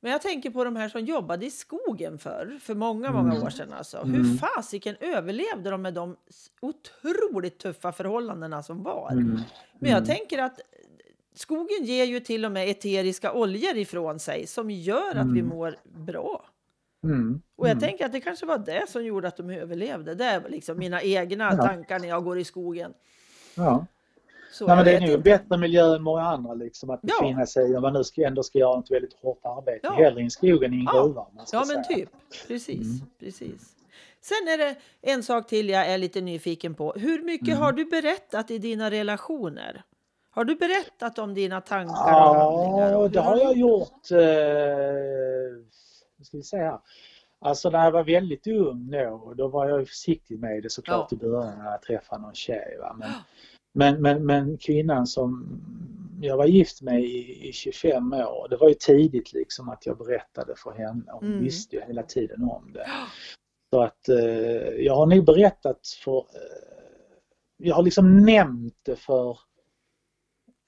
Men 0.00 0.12
jag 0.12 0.22
tänker 0.22 0.50
på 0.50 0.64
de 0.64 0.76
här 0.76 0.88
som 0.88 1.04
jobbade 1.04 1.46
i 1.46 1.50
skogen 1.50 2.18
förr, 2.18 2.58
för 2.62 2.74
många, 2.74 3.12
många 3.12 3.30
Mm. 3.32 3.42
år 3.42 3.50
sedan. 3.50 3.72
Alltså. 3.72 3.96
Mm. 3.98 4.14
Hur 4.14 4.36
fasiken 4.38 4.96
överlevde 5.00 5.70
de 5.70 5.82
med 5.82 5.94
de 5.94 6.16
otroligt 6.60 7.58
tuffa 7.58 7.92
förhållandena 7.92 8.62
som 8.62 8.82
var? 8.82 9.10
Mm, 9.12 9.40
Men 9.78 9.90
jag 9.90 9.98
mm. 9.98 10.04
tänker 10.16 10.38
att 10.38 10.60
skogen 11.34 11.84
ger 11.84 12.04
ju 12.04 12.20
till 12.20 12.44
och 12.44 12.52
med 12.52 12.68
eteriska 12.70 13.32
oljor 13.32 13.76
ifrån 13.76 14.18
sig 14.18 14.46
som 14.46 14.70
gör 14.70 15.14
att 15.16 15.32
vi 15.32 15.42
mår 15.42 15.76
bra. 15.84 16.44
Mm, 17.04 17.42
Och 17.56 17.66
jag 17.66 17.72
mm. 17.72 17.80
tänker 17.82 18.06
att 18.06 18.12
det 18.12 18.20
kanske 18.20 18.46
var 18.46 18.58
det 18.58 18.88
som 18.88 19.04
gjorde 19.04 19.28
att 19.28 19.36
de 19.36 19.50
överlevde. 19.50 20.14
Det 20.14 20.24
är 20.24 20.42
liksom 20.48 20.78
mina 20.78 21.02
egna 21.02 21.54
Ja. 21.58 21.64
tankar 21.66 21.98
när 21.98 22.08
jag 22.08 22.24
går 22.24 22.38
i 22.38 22.44
skogen. 22.44 22.92
Ja. 23.54 23.86
Så 24.52 24.66
Nej, 24.66 24.76
men 24.76 24.84
det 24.84 24.92
är 24.96 25.00
nog 25.12 25.22
bättre 25.22 25.58
miljö 25.58 25.94
än 25.96 26.02
många 26.02 26.22
andra 26.22 26.54
liksom 26.54 26.90
att 26.90 27.00
Ja. 27.02 27.14
befinna 27.20 27.46
sig 27.46 27.70
i 27.72 27.76
om 27.76 27.82
man 27.82 27.92
nu 27.92 28.04
ska, 28.04 28.26
ändå 28.26 28.42
ska 28.42 28.58
göra 28.58 28.78
ett 28.80 28.90
väldigt 28.90 29.12
hårt 29.12 29.40
arbete. 29.42 29.80
Ja. 29.82 29.92
Hellre 29.92 30.20
i 30.20 30.24
en 30.24 30.30
skog 30.30 30.64
än 30.64 30.74
i 30.74 30.76
en 30.76 30.82
Ja. 30.84 31.02
gruva. 31.02 31.26
Ja, 31.52 31.64
men 31.68 31.84
säga. 31.84 31.96
typ. 31.96 32.08
Precis, 32.48 32.86
Mm. 32.86 33.00
precis. 33.20 33.74
Sen 34.20 34.48
är 34.48 34.58
det 34.58 34.76
en 35.02 35.22
sak 35.22 35.46
till 35.46 35.68
jag 35.68 35.86
är 35.86 35.98
lite 35.98 36.20
nyfiken 36.20 36.74
på. 36.74 36.92
Hur 36.96 37.22
mycket 37.22 37.48
Mm. 37.48 37.60
har 37.60 37.72
du 37.72 37.84
berättat 37.84 38.50
i 38.50 38.58
dina 38.58 38.90
relationer? 38.90 39.82
Har 40.30 40.44
du 40.44 40.54
berättat 40.54 41.18
om 41.18 41.34
dina 41.34 41.60
tankar 41.60 41.92
och 41.92 42.34
handlingar? 42.36 42.92
Ja, 42.92 43.08
det 43.08 43.20
har 43.20 43.36
jag 43.36 43.56
gjort. 43.56 44.10
Eh, 44.10 44.18
vad 46.18 46.26
ska 46.26 46.36
vi 46.36 46.42
säga? 46.42 46.80
Alltså 47.40 47.70
när 47.70 47.84
jag 47.84 47.92
var 47.92 48.04
väldigt 48.04 48.46
ung 48.46 48.90
då, 48.90 49.34
då 49.36 49.48
var 49.48 49.68
jag 49.68 49.88
försiktig 49.88 50.38
med 50.38 50.62
det 50.62 50.70
såklart 50.70 51.08
Ja. 51.12 51.16
i 51.16 51.20
början 51.20 51.58
när 51.58 51.70
jag 51.70 51.82
träffade 51.82 52.22
någon 52.22 52.34
tjej. 52.34 52.76
Va? 52.80 52.96
Men, 52.98 53.12
men, 53.72 54.02
men, 54.02 54.26
men 54.26 54.58
kvinnan 54.58 55.06
som 55.06 55.60
jag 56.20 56.36
var 56.36 56.46
gift 56.46 56.82
med 56.82 57.00
i, 57.02 57.48
i 57.48 57.52
25 57.52 58.12
år, 58.12 58.48
det 58.50 58.56
var 58.56 58.68
ju 58.68 58.74
tidigt 58.74 59.32
liksom 59.32 59.68
att 59.68 59.86
jag 59.86 59.98
berättade 59.98 60.54
för 60.56 60.70
henne. 60.72 61.02
Hon 61.12 61.28
Mm. 61.28 61.42
visste 61.44 61.76
ju 61.76 61.82
hela 61.82 62.02
tiden 62.02 62.42
om 62.44 62.72
det. 62.72 62.86
Så 63.74 63.82
att 63.82 64.08
eh, 64.08 64.68
jag 64.84 64.94
har 64.96 65.06
nog 65.06 65.24
berättat 65.24 65.80
för, 66.04 66.18
eh, 66.18 66.24
jag 67.56 67.74
har 67.74 67.82
liksom 67.82 68.16
nämnt 68.24 68.74
det 68.82 68.96
för 68.96 69.38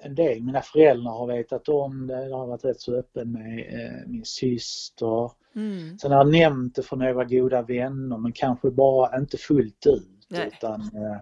en 0.03 0.15
del. 0.15 0.43
Mina 0.43 0.63
föräldrar 0.63 1.13
har 1.13 1.27
vetat 1.27 1.69
om 1.69 2.07
det, 2.07 2.29
jag 2.29 2.37
har 2.37 2.47
varit 2.47 2.65
rätt 2.65 2.81
så 2.81 2.95
öppen 2.97 3.33
med 3.33 3.59
eh, 3.59 4.09
min 4.09 4.25
syster. 4.25 5.31
Mm. 5.57 5.99
Sen 5.99 6.11
har 6.13 6.19
jag 6.19 6.33
nämnt 6.33 6.75
det 6.75 6.83
för 6.83 6.97
några 6.97 7.25
goda 7.25 7.63
vänner 7.63 8.19
men 8.19 8.33
kanske 8.33 8.71
bara 8.71 9.19
inte 9.19 9.37
fullt 9.37 9.87
ut. 9.87 10.09
Nej. 10.29 10.51
Utan, 10.53 10.81
eh, 10.81 11.19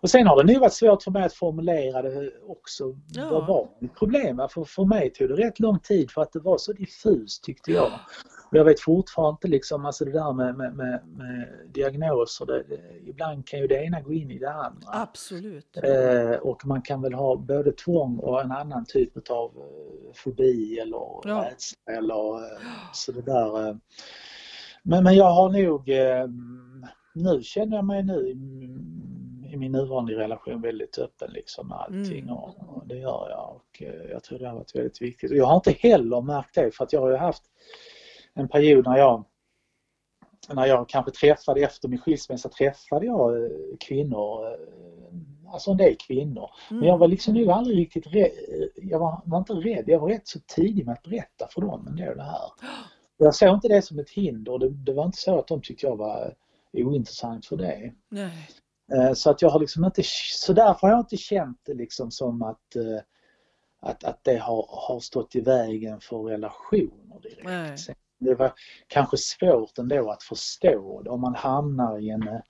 och 0.00 0.10
sen 0.10 0.26
har 0.26 0.44
det 0.44 0.52
nog 0.52 0.60
varit 0.60 0.72
svårt 0.72 1.02
för 1.02 1.10
mig 1.10 1.22
att 1.22 1.34
formulera 1.34 2.02
det 2.02 2.32
också 2.46 2.96
Ja. 3.12 3.30
vad 3.30 3.46
var 3.46 3.68
mitt 3.78 3.94
problem. 3.94 4.40
För, 4.50 4.64
för 4.64 4.84
mig 4.84 5.10
tog 5.10 5.28
det 5.28 5.34
rätt 5.34 5.60
lång 5.60 5.78
tid 5.78 6.10
för 6.10 6.22
att 6.22 6.32
det 6.32 6.40
var 6.40 6.58
så 6.58 6.72
diffust 6.72 7.44
tyckte 7.44 7.72
jag. 7.72 7.92
Jag 8.50 8.64
vet 8.64 8.80
fortfarande 8.80 9.36
inte 9.36 9.48
liksom, 9.48 9.86
alltså 9.86 10.04
det 10.04 10.12
där 10.12 10.32
med, 10.32 10.56
med, 10.56 10.74
med, 10.76 11.00
med 11.06 11.48
diagnoser, 11.72 12.46
det, 12.46 12.64
ibland 13.06 13.46
kan 13.46 13.60
ju 13.60 13.66
det 13.66 13.84
ena 13.84 14.00
gå 14.00 14.12
in 14.12 14.30
i 14.30 14.38
det 14.38 14.52
andra. 14.52 14.86
Absolut. 14.86 15.76
Eh, 15.76 16.30
och 16.40 16.66
man 16.66 16.82
kan 16.82 17.02
väl 17.02 17.14
ha 17.14 17.36
både 17.36 17.72
tvång 17.72 18.18
och 18.18 18.40
en 18.40 18.52
annan 18.52 18.84
typ 18.84 19.30
av 19.30 19.50
eh, 19.56 20.12
fobi 20.14 20.78
eller 20.78 20.98
Ja. 21.24 21.48
rädsla 21.50 21.92
eller 21.92 22.36
eh, 22.36 22.58
så 22.92 23.12
det 23.12 23.22
där. 23.22 23.68
Eh. 23.68 23.76
Men, 24.82 25.04
men 25.04 25.14
jag 25.14 25.30
har 25.30 25.48
nog, 25.48 25.88
nu 27.14 27.42
känner 27.42 27.76
jag 27.76 27.84
mig 27.84 28.02
nu 28.02 28.28
i, 28.28 29.56
min 29.56 29.72
nuvarande 29.72 30.14
relation 30.14 30.62
väldigt 30.62 30.98
öppen 30.98 31.30
liksom 31.32 31.68
med 31.68 31.78
allting 31.78 32.22
Mm. 32.22 32.34
och, 32.34 32.82
det 32.86 32.96
gör 32.96 33.26
jag 33.30 33.54
och 33.56 33.82
jag 34.10 34.22
tror 34.22 34.38
det 34.38 34.48
har 34.48 34.54
varit 34.54 34.76
väldigt 34.76 35.02
viktigt. 35.02 35.30
Och 35.30 35.36
jag 35.36 35.46
har 35.46 35.54
inte 35.56 35.70
heller 35.70 36.20
märkt 36.20 36.54
det 36.54 36.70
för 36.74 36.84
att 36.84 36.92
jag 36.92 37.00
har 37.00 37.10
ju 37.10 37.16
haft 37.16 37.42
en 38.38 38.48
period 38.48 38.86
när 38.86 38.96
jag 38.96 39.24
när 40.48 40.66
jag 40.66 40.88
kanske 40.88 41.10
träffade 41.10 41.60
efter 41.60 41.88
min 41.88 41.98
skilsmässa 41.98 42.48
träffade 42.48 43.06
jag 43.06 43.44
eh, 43.44 43.50
kvinnor, 43.80 44.46
eh, 44.46 45.52
alltså 45.52 45.70
en 45.70 45.76
del 45.76 45.96
kvinnor. 45.96 46.50
Mm. 46.70 46.80
Men 46.80 46.88
jag 46.88 46.98
var 46.98 47.08
liksom 47.08 47.34
nog 47.34 47.50
aldrig 47.50 47.78
riktigt 47.78 48.06
rädd, 48.06 48.30
jag 48.76 48.98
var, 48.98 49.22
var 49.24 49.38
inte 49.38 49.52
rädd, 49.52 49.84
jag 49.86 50.00
var 50.00 50.08
rätt 50.08 50.28
så 50.28 50.40
tidig 50.40 50.86
med 50.86 50.92
att 50.92 51.02
berätta 51.02 51.48
för 51.50 51.60
dem 51.60 51.86
ändå 51.86 52.14
det 52.14 52.22
här. 52.22 52.50
Jag 53.20 53.34
såg 53.34 53.54
inte 53.54 53.68
det 53.68 53.82
som 53.82 53.98
ett 53.98 54.10
hinder, 54.10 54.58
det, 54.58 54.68
det 54.68 54.92
var 54.92 55.04
inte 55.04 55.18
så 55.18 55.38
att 55.38 55.46
de 55.46 55.62
tyckte 55.62 55.86
jag 55.86 55.96
var 55.96 56.34
ointressant 56.72 57.46
för 57.46 57.56
det. 57.56 57.92
Nej. 58.08 58.48
Eh, 58.92 59.12
Så 59.12 59.30
att 59.30 59.42
jag 59.42 59.50
har 59.50 59.60
liksom 59.60 59.84
inte, 59.84 60.02
så 60.32 60.52
därför 60.52 60.86
har 60.86 60.94
jag 60.94 61.00
inte 61.00 61.16
känt 61.16 61.60
det 61.64 61.74
liksom 61.74 62.10
som 62.10 62.42
att, 62.42 62.76
eh, 62.76 63.00
att, 63.80 64.04
att 64.04 64.24
det 64.24 64.36
har, 64.36 64.66
har 64.88 65.00
stått 65.00 65.36
i 65.36 65.40
vägen 65.40 66.00
för 66.00 66.18
relationer 66.18 67.20
direkt. 67.22 67.44
Nej. 67.44 67.76
Det 68.18 68.34
var 68.34 68.52
kanske 68.86 69.16
svårt 69.16 69.78
ändå 69.78 70.10
att 70.10 70.22
förstå 70.22 71.02
det 71.02 71.10
om 71.10 71.20
man 71.20 71.34
hamnar 71.34 71.98
i 71.98 72.10
en 72.10 72.28
eh, 72.28 72.40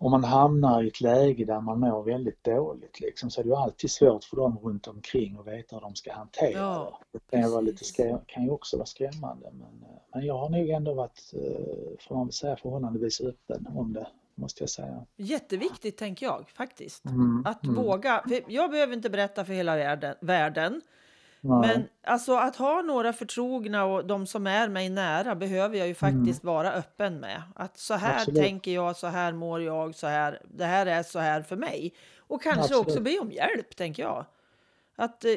om 0.00 0.10
man 0.10 0.24
hamnar 0.24 0.82
i 0.82 0.88
ett 0.88 1.00
läge 1.00 1.44
där 1.44 1.60
man 1.60 1.80
mår 1.80 2.02
väldigt 2.02 2.44
dåligt 2.44 3.00
liksom, 3.00 3.30
så 3.30 3.40
är 3.40 3.44
det 3.44 3.48
ju 3.48 3.56
alltid 3.56 3.90
svårt 3.90 4.24
för 4.24 4.36
dem 4.36 4.58
runt 4.62 4.86
omkring 4.86 5.36
att 5.38 5.46
veta 5.46 5.76
hur 5.76 5.80
de 5.80 5.94
ska 5.94 6.12
hantera 6.12 6.58
Ja, 6.58 7.00
det. 7.12 7.18
Det 7.30 7.42
kan 7.42 7.50
vara 7.50 7.60
lite 7.60 7.84
skrä, 7.84 8.20
kan 8.26 8.44
ju 8.44 8.50
också 8.50 8.76
vara 8.76 8.86
skrämmande 8.86 9.50
men, 9.52 9.82
eh, 9.82 9.98
men 10.14 10.26
jag 10.26 10.38
har 10.38 10.48
nog 10.48 10.68
ändå 10.68 10.94
varit, 10.94 11.32
eh, 11.34 12.06
får 12.08 12.16
man 12.16 12.32
säga, 12.32 12.56
förhållandevis 12.56 13.20
öppen 13.20 13.66
om 13.74 13.92
det 13.92 14.06
måste 14.34 14.62
jag 14.62 14.70
säga. 14.70 15.06
Jätteviktigt 15.16 15.96
tänker 15.96 16.26
jag 16.26 16.50
faktiskt. 16.50 17.04
Mm, 17.04 17.42
Att 17.46 17.64
mm. 17.64 17.76
våga. 17.76 18.24
Jag 18.48 18.70
behöver 18.70 18.94
inte 18.94 19.10
berätta 19.10 19.44
för 19.44 19.52
hela 19.52 19.76
världen, 19.76 20.14
världen 20.20 20.82
Nej. 21.40 21.58
men 21.68 21.88
alltså 22.06 22.34
att 22.36 22.56
ha 22.56 22.82
några 22.82 23.12
förtrogna 23.12 23.84
och 23.84 24.06
de 24.06 24.26
som 24.26 24.46
är 24.46 24.68
mig 24.68 24.88
nära 24.88 25.34
behöver 25.34 25.78
jag 25.78 25.88
ju 25.88 25.94
faktiskt 25.94 26.44
vara 26.44 26.72
öppen 26.72 27.20
med. 27.20 27.42
Att 27.54 27.78
så 27.78 27.94
här 27.94 28.08
Mm. 28.10 28.18
Absolut. 28.20 28.40
tänker 28.42 28.70
jag, 28.70 28.96
så 28.96 29.06
här 29.06 29.32
mår 29.32 29.62
jag, 29.62 29.94
så 29.94 30.06
här, 30.06 30.42
det 30.48 30.64
här 30.64 30.86
är 30.86 31.02
så 31.02 31.18
här 31.18 31.42
för 31.42 31.56
mig. 31.56 31.94
Och 32.18 32.42
kanske 32.42 32.60
Absolut. 32.60 32.86
också 32.86 33.00
be 33.00 33.18
om 33.18 33.32
hjälp, 33.32 33.76
tänker 33.76 34.02
jag. 34.02 34.26
Att, 34.96 35.24
eh, 35.24 35.30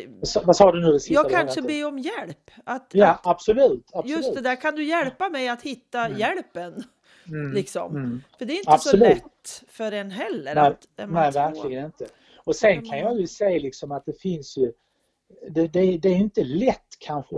Vad 0.44 0.56
sa 0.56 0.72
du 0.72 0.82
nu? 0.92 1.00
sista 1.00 1.14
jag 1.14 1.30
kanske 1.30 1.62
ber 1.62 1.88
om 1.88 2.00
hjälp. 2.00 2.52
Att, 2.66 2.88
Ja, 2.92 3.08
att, 3.08 3.28
absolut. 3.28 3.90
absolut. 3.94 4.18
just 4.18 4.34
det 4.36 4.42
där, 4.42 4.56
kan 4.62 4.76
du 4.76 4.84
hjälpa 4.84 5.30
mig 5.30 5.50
att 5.50 5.62
hitta 5.62 6.06
Mm. 6.06 6.20
hjälpen? 6.20 6.84
Mm, 7.28 7.54
Liksom. 7.54 7.96
mm. 7.96 8.24
För 8.38 8.46
det 8.46 8.54
är 8.54 8.58
inte 8.58 8.72
Absolut. 8.72 9.02
så 9.18 9.24
lätt 9.26 9.64
för 9.68 9.92
en 9.92 10.12
heller. 10.12 10.56
Nej, 10.56 10.64
att, 10.68 10.88
Nej, 11.10 11.32
verkligen 11.32 11.86
inte. 11.86 12.06
Och 12.44 12.56
sen 12.56 12.86
Kan 12.86 13.00
jag 13.00 13.20
ju 13.20 13.28
säga 13.28 13.60
liksom 13.60 13.92
att 13.92 14.06
det 14.06 14.22
finns 14.22 14.58
ju, 14.58 14.72
det, 15.50 15.68
det, 15.68 15.98
det 15.98 16.10
är 16.10 16.16
inte 16.18 16.44
lätt 16.44 16.88
kanske 17.00 17.36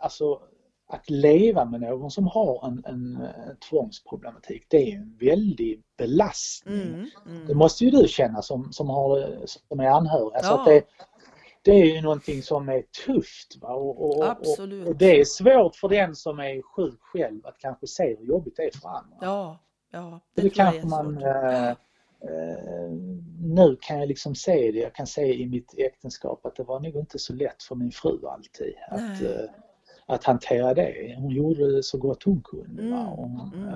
alltså, 0.00 0.40
att 0.88 1.10
leva 1.10 1.64
med 1.64 1.80
någon 1.80 2.10
som 2.10 2.26
har 2.26 2.66
en, 2.66 2.84
en, 2.86 3.16
en 3.16 3.56
tvångsproblematik. 3.70 4.66
Det 4.68 4.92
är 4.92 4.96
en 4.96 5.16
väldig 5.20 5.82
belastning. 5.98 6.82
Mm, 6.82 7.06
Det 7.24 7.30
mm. 7.30 7.58
måste 7.58 7.84
ju 7.84 7.90
du 7.90 8.08
känna 8.08 8.42
som, 8.42 8.72
som, 8.72 8.88
har, 8.88 9.38
som 9.44 9.80
är 9.80 9.86
anhörig. 9.88 10.34
Alltså 10.34 10.52
Ja. 10.52 10.64
det, 10.66 10.84
det 11.62 11.70
är 11.70 11.84
ju 11.94 12.00
någonting 12.00 12.42
som 12.42 12.68
är 12.68 12.82
tufft. 13.06 13.58
Va? 13.62 13.68
Och, 13.68 14.04
och, 14.04 14.18
och, 14.18 14.88
och 14.88 14.96
det 14.96 15.20
är 15.20 15.24
svårt 15.24 15.76
för 15.76 15.88
den 15.88 16.16
som 16.16 16.38
är 16.38 16.62
sjuk 16.62 17.00
själv 17.00 17.46
att 17.46 17.58
kanske 17.58 17.86
se 17.86 18.16
hur 18.18 18.26
jobbigt 18.26 18.56
det 18.56 18.62
är 18.62 18.78
för 18.78 18.88
andra. 18.88 19.16
Ja, 19.20 19.58
ja. 19.90 20.20
Det, 20.34 20.42
Det 20.42 20.50
kanske 20.50 20.86
man... 20.86 21.14
svårt. 21.14 21.78
Eh, 22.24 22.90
nu 23.42 23.76
kan 23.80 23.98
jag 23.98 24.08
liksom 24.08 24.34
se 24.34 24.70
det. 24.72 24.78
Jag 24.78 24.94
kan 24.94 25.06
se 25.06 25.34
i 25.34 25.46
mitt 25.46 25.74
äktenskap 25.78 26.46
att 26.46 26.56
det 26.56 26.62
var 26.62 26.80
nog 26.80 26.96
inte 26.96 27.18
så 27.18 27.32
lätt 27.32 27.62
för 27.62 27.74
min 27.74 27.90
fru 27.90 28.26
alltid 28.26 28.74
att, 28.90 29.00
Nej. 29.00 29.26
eh, 29.26 29.50
att 30.06 30.24
hantera 30.24 30.74
det. 30.74 31.14
Hon 31.18 31.30
gjorde 31.30 31.76
det 31.76 31.82
så 31.82 31.98
gott 31.98 32.22
hon 32.22 32.42
kunde. 32.42 32.82
Mm, 32.82 33.08
Och, 33.08 33.54
mm. 33.54 33.68
eh, 33.68 33.74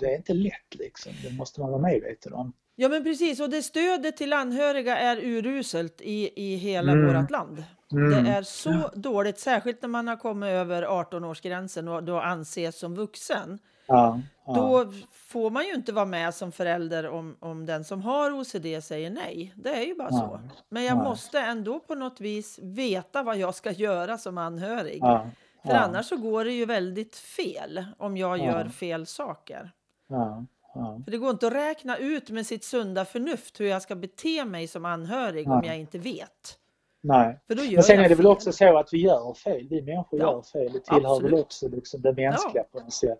det 0.00 0.06
är 0.12 0.16
inte 0.16 0.34
lätt 0.34 0.74
liksom. 0.78 1.12
Det 1.24 1.32
måste 1.36 1.60
man 1.60 1.70
vara 1.70 1.82
medveten 1.82 2.32
om. 2.32 2.52
Ja 2.76 2.88
men 2.88 3.04
precis 3.04 3.40
och 3.40 3.50
det 3.50 3.62
stödet 3.62 4.16
till 4.16 4.32
anhöriga 4.32 4.96
är 4.98 5.16
uruselt 5.24 6.00
i, 6.00 6.30
i 6.36 6.56
hela 6.56 6.92
Mm. 6.92 7.06
vårt 7.22 7.30
land. 7.30 7.64
Mm. 7.92 8.24
Det 8.24 8.30
är 8.30 8.42
så 8.42 8.90
dåligt, 8.94 9.38
särskilt 9.38 9.82
när 9.82 9.88
man 9.88 10.08
har 10.08 10.16
kommit 10.16 10.46
över 10.48 10.82
18-årsgränsen 10.82 11.88
och 11.88 12.04
då 12.04 12.20
anses 12.20 12.78
som 12.78 12.94
vuxen. 12.94 13.58
Ja, 13.90 14.20
ja. 14.46 14.52
Då 14.54 14.92
får 15.12 15.50
man 15.50 15.64
ju 15.66 15.74
inte 15.74 15.92
vara 15.92 16.04
med 16.06 16.34
som 16.34 16.52
förälder 16.52 17.08
om, 17.08 17.36
om 17.40 17.66
den 17.66 17.84
som 17.84 18.02
har 18.02 18.30
OCD 18.40 18.84
säger 18.84 19.10
nej. 19.10 19.52
Det 19.56 19.70
är 19.70 19.82
ju 19.86 19.94
bara 19.94 20.10
så. 20.10 20.26
Nej, 20.42 20.50
Men 20.68 20.84
jag 20.84 20.96
nej. 20.96 21.04
måste 21.04 21.40
ändå 21.40 21.80
på 21.80 21.94
något 21.94 22.20
vis 22.20 22.58
veta 22.62 23.22
vad 23.22 23.36
jag 23.36 23.54
ska 23.54 23.70
göra 23.70 24.18
som 24.18 24.38
anhörig. 24.38 24.98
ja, 25.02 25.26
För 25.62 25.70
ja, 25.74 25.78
annars 25.78 26.06
så 26.06 26.16
går 26.16 26.44
det 26.44 26.52
ju 26.52 26.64
väldigt 26.66 27.16
fel 27.16 27.84
om 27.98 28.16
jag 28.16 28.38
Ja. 28.38 28.44
gör 28.44 28.64
fel 28.68 29.06
saker. 29.06 29.70
ja, 30.08 30.44
ja. 30.74 31.00
För 31.04 31.10
det 31.10 31.18
går 31.18 31.30
inte 31.30 31.46
att 31.46 31.52
räkna 31.52 31.96
ut 31.96 32.30
med 32.30 32.46
sitt 32.46 32.64
sunda 32.64 33.04
förnuft 33.04 33.60
hur 33.60 33.66
jag 33.66 33.82
ska 33.82 33.94
bete 33.96 34.44
mig 34.44 34.66
som 34.68 34.84
anhörig 34.84 35.48
om 35.50 35.62
jag 35.64 35.78
inte 35.78 35.98
vet. 35.98 36.56
Nej. 37.02 37.38
För 37.46 37.54
då 37.54 37.62
gör 37.62 37.72
Men 37.72 37.82
sen 37.82 37.98
är 37.98 38.02
det 38.02 38.08
väl 38.08 38.16
fel. 38.16 38.26
också 38.26 38.52
så 38.52 38.78
att 38.78 38.92
vi 38.92 38.98
gör 38.98 39.34
fel. 39.34 39.66
Vi 39.70 39.82
människor 39.82 40.20
Ja, 40.20 40.32
gör 40.32 40.42
fel. 40.42 40.72
Det 40.72 40.80
tillhör 40.80 41.12
absolut. 41.12 41.32
väl 41.32 41.40
också 41.40 41.68
liksom 41.68 42.00
det 42.02 42.12
mänskliga 42.12 42.64
på 42.72 42.80
något 42.80 42.92
sätt. 42.92 43.18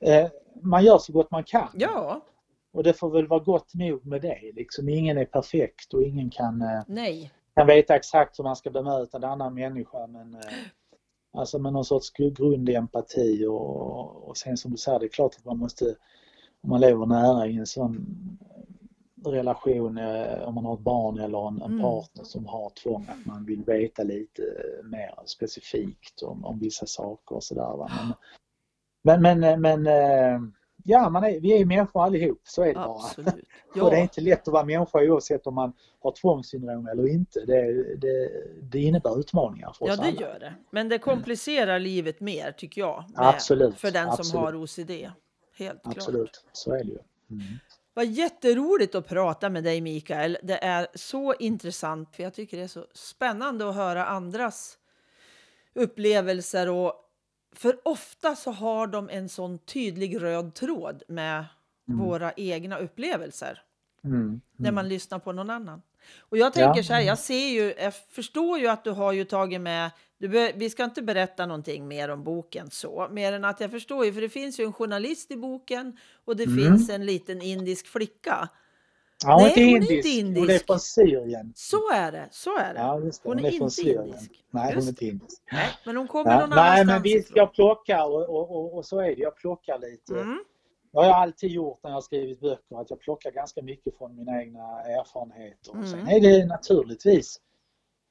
Eh, 0.00 0.28
man 0.62 0.84
gör 0.84 0.98
så 0.98 1.12
gott 1.12 1.30
man 1.30 1.44
kan. 1.44 1.68
Ja, 1.74 2.20
Och 2.72 2.82
det 2.82 2.92
får 2.92 3.10
väl 3.10 3.26
vara 3.28 3.40
gott 3.40 3.74
nog 3.74 4.06
med 4.06 4.22
det. 4.22 4.52
Liksom, 4.54 4.88
ingen 4.88 5.18
är 5.18 5.24
perfekt 5.24 5.94
och 5.94 6.02
ingen 6.02 6.30
kan, 6.30 6.62
eh, 6.62 6.82
kan 7.54 7.66
veta 7.66 7.96
exakt 7.96 8.38
hur 8.38 8.44
man 8.44 8.56
ska 8.56 8.70
bemöta 8.70 9.16
en 9.16 9.24
annan 9.24 9.54
människa. 9.54 10.06
Men, 10.06 10.34
eh, 10.34 10.40
alltså 11.32 11.58
med 11.58 11.72
någon 11.72 11.84
sorts 11.84 12.12
gru- 12.12 12.34
grund 12.34 12.68
i 12.68 12.74
empati 12.74 13.46
och, 13.46 14.28
och 14.28 14.36
sen 14.36 14.56
som 14.56 14.70
du 14.70 14.76
säger, 14.76 14.98
det 14.98 15.06
är 15.06 15.08
klart 15.08 15.34
att 15.38 15.44
man 15.44 15.58
måste, 15.58 15.84
om 16.62 16.70
man 16.70 16.80
lever 16.80 17.06
nära 17.06 17.46
i 17.46 17.56
en 17.56 17.66
sån 17.66 18.06
relation, 19.24 19.98
eh, 19.98 20.42
om 20.48 20.54
man 20.54 20.64
har 20.64 20.74
ett 20.74 20.80
barn 20.80 21.18
eller 21.18 21.48
en, 21.48 21.62
en 21.62 21.70
Mm. 21.70 21.80
partner 21.80 22.24
som 22.24 22.46
har 22.46 22.70
tvång, 22.70 23.06
att 23.08 23.26
man 23.26 23.44
vill 23.44 23.64
veta 23.64 24.02
lite 24.02 24.42
mer 24.84 25.14
specifikt 25.26 26.22
om, 26.22 26.44
om 26.44 26.58
vissa 26.58 26.86
saker 26.86 27.36
och 27.36 27.44
sådär. 27.44 27.76
Men, 27.76 28.14
men, 29.06 29.22
men, 29.40 29.60
men 29.60 29.86
eh, 29.86 30.40
ja, 30.84 31.10
man 31.10 31.24
är, 31.24 31.40
vi 31.40 31.52
är 31.52 31.58
ju 31.58 31.64
människor 31.64 32.04
allihop, 32.04 32.40
så 32.44 32.62
är 32.62 32.66
det 32.66 32.74
bara. 32.74 32.84
Absolut. 32.94 33.34
Och 33.80 33.90
det 33.90 33.96
är 33.96 33.98
Ja, 33.98 34.02
inte 34.02 34.20
lätt 34.20 34.48
att 34.48 34.52
vara 34.54 34.64
människa 34.64 34.98
oavsett 34.98 35.46
om 35.46 35.54
man 35.54 35.72
har 36.02 36.12
tvångssyndrom 36.12 36.86
eller 36.86 37.08
inte. 37.08 37.40
Det, 37.46 37.94
det, 37.96 38.30
det 38.62 38.78
innebär 38.78 39.20
utmaningar 39.20 39.72
för 39.72 39.86
ja, 39.86 39.92
oss 39.92 39.98
det 39.98 40.06
alla. 40.06 40.20
gör 40.20 40.38
det. 40.38 40.54
Men 40.70 40.88
det 40.88 40.98
komplicerar 40.98 41.78
livet 41.78 42.20
mer 42.20 42.52
tycker 42.52 42.80
jag. 42.80 43.04
med- 43.16 43.26
Absolut, 43.28 43.74
För 43.80 43.90
den 43.90 44.04
som 44.04 44.12
absolut. 44.12 44.44
har 44.44 44.54
OCD. 44.62 44.90
Helt 45.58 45.82
klart. 45.82 45.96
Absolut, 45.96 46.44
så 46.52 46.72
är 46.74 46.78
det 46.84 46.90
ju. 46.90 46.98
Mm. 47.30 47.42
Vad 47.94 48.06
jätteroligt 48.06 48.94
att 48.94 49.08
prata 49.08 49.48
med 49.50 49.64
dig 49.64 49.80
Mikael. 49.80 50.38
Det 50.42 50.64
är 50.64 50.86
så 50.94 51.34
intressant 51.34 52.16
för 52.16 52.22
jag 52.22 52.34
tycker 52.34 52.56
det 52.56 52.62
är 52.62 52.68
så 52.68 52.86
spännande 52.94 53.68
att 53.68 53.74
höra 53.74 54.06
andras 54.06 54.78
upplevelser 55.74 56.68
och 56.70 56.92
för 57.56 57.78
ofta 57.82 58.36
så 58.36 58.50
har 58.50 58.86
de 58.86 59.08
en 59.10 59.28
sån 59.28 59.58
tydlig 59.58 60.22
röd 60.22 60.54
tråd 60.54 61.02
med 61.08 61.44
Mm. 61.88 62.00
våra 62.06 62.32
egna 62.36 62.78
upplevelser 62.78 63.62
Mm. 64.04 64.40
när 64.56 64.68
Mm. 64.68 64.74
man 64.74 64.88
lyssnar 64.88 65.18
på 65.18 65.32
någon 65.32 65.50
annan. 65.50 65.82
Och 66.18 66.38
jag 66.38 66.52
tänker 66.52 66.78
Ja. 66.80 66.84
så 66.84 66.92
här, 66.92 67.00
jag 67.00 67.18
ser 67.18 67.48
ju, 67.48 67.74
jag 67.78 67.94
förstår 68.10 68.58
ju 68.58 68.66
att 68.68 68.84
du 68.84 68.90
har 68.90 69.12
ju 69.12 69.24
tagit 69.24 69.60
med, 69.60 69.90
du 70.18 70.28
vi 70.56 70.70
ska 70.70 70.84
inte 70.84 71.02
berätta 71.02 71.46
någonting 71.46 71.88
mer 71.88 72.08
om 72.08 72.24
boken 72.24 72.70
så, 72.70 73.08
mer 73.10 73.32
än 73.32 73.44
att 73.44 73.60
jag 73.60 73.70
förstår 73.70 74.04
ju, 74.04 74.12
för 74.12 74.20
det 74.20 74.28
finns 74.28 74.60
ju 74.60 74.64
en 74.64 74.72
journalist 74.72 75.30
i 75.30 75.36
boken 75.36 75.96
och 76.24 76.36
det 76.36 76.44
Mm. 76.44 76.56
finns 76.56 76.90
en 76.90 77.06
liten 77.06 77.42
indisk 77.42 77.86
flicka. 77.86 78.48
Ja, 79.24 79.32
hon 79.34 79.40
är 79.40 79.44
Nej, 79.44 79.48
inte 79.48 79.60
hon 79.60 79.68
är 79.68 79.92
indisk. 79.92 80.08
inte 80.08 80.26
Hon 80.28 80.36
är 80.36 80.40
indisk. 80.52 80.66
från 80.66 80.80
Syrien. 80.80 81.52
Så 81.56 81.92
är 81.92 82.12
det, 82.12 82.28
så 82.30 82.58
är 82.58 82.74
det. 82.74 82.80
Ja, 82.80 83.00
just 83.00 83.22
det. 83.22 83.28
Hon 83.28 83.36
Hon, 83.38 83.44
är 83.46 83.48
är 83.50 83.52
inte 83.54 83.70
Syrien. 83.70 84.06
indisk. 84.06 84.30
Nej, 84.50 84.62
hon 84.64 84.72
är 84.72 84.74
Just 84.76 84.88
inte 84.88 85.04
indisk. 85.06 85.42
Nej, 85.52 85.68
men 85.86 85.96
hon 85.96 86.08
kommer 86.08 86.30
Ja. 86.32 86.40
någon 86.40 86.50
Nej, 86.50 86.84
men 86.84 87.02
visst, 87.02 87.30
jag 87.34 87.52
plockar 87.54 88.04
och, 88.06 88.22
och, 88.28 88.50
och, 88.56 88.76
och 88.76 88.86
så 88.86 89.00
är 89.00 89.06
det. 89.16 89.22
Jag 89.22 89.36
plockar 89.36 89.78
lite. 89.78 90.14
Mm. 90.14 90.44
Det 90.92 90.98
har 90.98 91.04
jag 91.06 91.14
alltid 91.16 91.50
gjort 91.50 91.78
när 91.82 91.90
jag 91.90 91.96
har 91.96 92.00
skrivit 92.00 92.40
böcker, 92.40 92.80
att 92.80 92.90
jag 92.90 93.00
plockar 93.00 93.30
ganska 93.30 93.62
mycket 93.62 93.98
från 93.98 94.16
mina 94.16 94.42
egna 94.42 94.80
erfarenheter. 94.82 95.72
Mm. 95.74 95.86
Sen 95.86 96.08
är 96.08 96.20
det 96.20 96.46
naturligtvis 96.46 97.40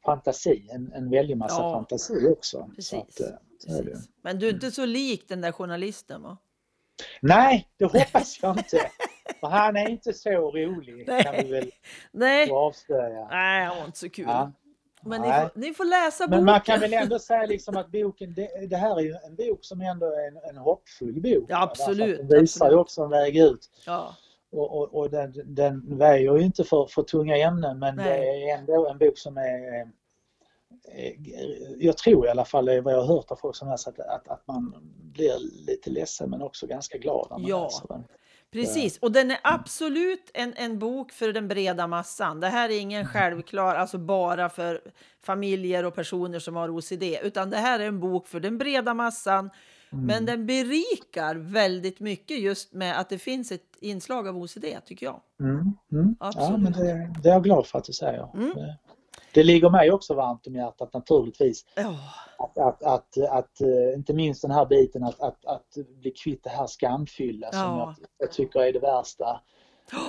fantasi, 0.05 0.69
en, 0.71 0.91
en 0.93 1.09
väldig 1.09 1.37
massa 1.37 1.61
Ja. 1.61 1.73
fantasi 1.73 2.27
också. 2.27 2.69
Precis. 2.75 2.93
Att, 2.93 3.19
eh, 3.21 3.75
är. 3.77 3.83
Precis. 3.83 4.09
Men 4.21 4.39
du 4.39 4.47
är 4.49 4.53
inte 4.53 4.71
så 4.71 4.85
lik 4.85 5.25
den 5.27 5.41
där 5.41 5.51
journalisten 5.51 6.21
va? 6.21 6.37
Nej, 7.21 7.67
det 7.77 7.85
hoppas 7.85 8.39
jag 8.41 8.57
inte. 8.57 8.77
För 9.39 9.47
han 9.47 9.75
är 9.77 9.89
inte 9.89 10.13
så 10.13 10.29
rolig, 10.29 11.03
Nej. 11.07 11.23
kan 11.23 11.35
vi 11.35 11.51
väl 11.51 11.71
Nej, 12.11 12.51
avslöja. 12.51 13.27
nej 13.31 13.65
han 13.65 13.77
var 13.77 13.85
inte 13.85 13.97
så 13.99 14.09
kul. 14.09 14.25
Ja. 14.27 14.51
Men 15.01 15.21
ni 15.21 15.27
får, 15.27 15.59
ni 15.59 15.73
får 15.73 15.85
läsa 15.85 16.27
boken. 16.27 16.37
Men 16.37 16.45
man 16.45 16.61
kan 16.61 16.79
väl 16.79 16.93
ändå 16.93 17.19
säga 17.19 17.45
liksom 17.45 17.77
att 17.77 17.91
boken, 17.91 18.33
det, 18.33 18.67
det 18.69 18.77
här 18.77 18.95
är 18.99 19.01
ju 19.03 19.15
en 19.27 19.35
bok 19.35 19.59
som 19.61 19.81
ändå 19.81 20.05
är 20.05 20.27
en, 20.27 20.37
en 20.49 20.57
hoppfull 20.57 21.21
bok. 21.21 21.45
Ja, 21.47 21.61
absolut, 21.61 22.29
Den 22.29 22.39
visar 22.39 22.69
ju 22.71 22.75
också 22.77 23.01
en 23.03 23.09
väg 23.09 23.37
ut. 23.37 23.69
Ja, 23.85 24.15
Och, 24.51 24.77
och, 24.77 24.93
och 24.95 25.09
den, 25.09 25.33
den 25.45 25.97
väger 25.97 26.35
ju 26.37 26.41
inte 26.41 26.63
för, 26.63 26.85
för 26.85 27.03
tunga 27.03 27.37
ämnen 27.37 27.79
men 27.79 27.95
Nej. 27.95 28.05
det 28.19 28.49
är 28.51 28.57
ändå 28.57 28.87
en 28.89 28.97
bok 28.97 29.17
som 29.17 29.37
är 29.37 29.81
eh, 29.81 29.87
jag 31.77 31.97
tror 31.97 32.25
i 32.27 32.29
alla 32.29 32.45
fall, 32.45 32.81
vad 32.81 32.93
jag 32.93 33.01
har 33.01 33.15
hört 33.15 33.31
av 33.31 33.35
folk 33.35 33.55
som 33.55 33.69
läser, 33.69 33.91
att, 33.91 33.99
att, 33.99 34.27
att 34.27 34.47
man 34.47 34.75
blir 34.97 35.33
lite 35.67 35.89
ledsen 35.89 36.29
men 36.29 36.41
också 36.41 36.67
ganska 36.67 36.97
glad 36.97 37.27
när 37.31 37.37
man 37.37 37.49
Ja. 37.49 37.63
läser 37.63 37.87
den. 37.87 38.03
Precis. 38.61 38.97
Och 38.97 39.11
den 39.11 39.31
är 39.31 39.37
absolut 39.43 40.31
en, 40.33 40.53
en 40.55 40.79
bok 40.79 41.11
för 41.11 41.33
den 41.33 41.47
breda 41.47 41.87
massan. 41.87 42.39
Det 42.39 42.47
här 42.47 42.69
är 42.69 42.79
ingen 42.79 43.01
Mm. 43.01 43.13
självklar, 43.13 43.75
alltså 43.75 43.97
bara 43.97 44.49
för 44.49 44.81
familjer 45.23 45.85
och 45.85 45.95
personer 45.95 46.39
som 46.39 46.55
har 46.55 46.69
OCD, 46.69 47.03
utan 47.23 47.49
det 47.49 47.57
här 47.57 47.79
är 47.79 47.87
en 47.87 47.99
bok 47.99 48.27
för 48.27 48.39
den 48.39 48.57
breda 48.57 48.93
massan. 48.93 49.49
Mm. 49.91 50.05
Men 50.05 50.25
den 50.25 50.45
berikar 50.45 51.35
väldigt 51.35 51.99
mycket 51.99 52.39
just 52.39 52.73
med 52.73 52.99
att 52.99 53.09
det 53.09 53.17
finns 53.17 53.51
ett 53.51 53.77
inslag 53.79 54.27
av 54.27 54.37
OCD, 54.37 54.65
tycker 54.85 55.05
jag. 55.05 55.21
Mm, 55.39 55.55
mm. 55.91 56.15
Ja, 56.19 56.27
Absolut. 56.27 56.59
men 56.61 56.71
det, 56.71 57.13
det 57.23 57.29
är 57.29 57.33
jag 57.33 57.43
glad 57.43 57.67
för 57.67 57.77
att 57.77 57.85
du 57.85 57.93
säger. 57.93 58.27
Mm. 58.33 58.51
Det, 58.55 58.77
det 59.35 59.43
ligger 59.43 59.69
mig 59.69 59.91
också 59.91 60.13
varmt 60.13 60.47
om 60.47 60.55
hjärtat 60.55 60.93
naturligtvis. 60.93 61.65
Ja, 61.75 61.95
Att, 62.37 62.57
att, 62.57 62.83
att, 62.83 63.17
att, 63.29 63.61
eh, 63.61 63.93
inte 63.95 64.13
minst 64.13 64.41
den 64.41 64.51
här 64.51 64.65
biten 64.65 65.03
att, 65.03 65.19
att, 65.21 65.45
att 65.45 65.77
bli 66.01 66.11
kvitt 66.11 66.43
det 66.43 66.49
här 66.49 66.67
skamfyllda 66.67 67.51
som 67.51 67.59
Ja. 67.61 67.95
jag, 67.99 68.07
jag 68.17 68.31
tycker 68.31 68.59
är 68.59 68.73
det 68.73 68.79
värsta. 68.79 69.41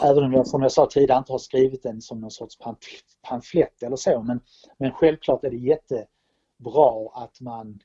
Även 0.05 0.25
om 0.25 0.33
jag 0.33 0.47
som 0.47 0.63
jag 0.63 0.73
sa 0.73 0.87
tidigare 0.87 1.19
inte 1.19 1.33
har 1.33 1.39
skrivit 1.39 1.83
den 1.83 2.03
som 2.03 2.21
någon 2.21 2.31
sorts 2.31 2.59
pamf- 2.59 3.03
pamflett 3.29 3.83
eller 3.83 3.97
så 3.97 4.23
men, 4.23 4.41
men 4.79 4.93
självklart 4.93 5.45
är 5.45 5.51
det 5.51 5.57
jättebra 5.57 7.11
att 7.15 7.41
man, 7.41 7.79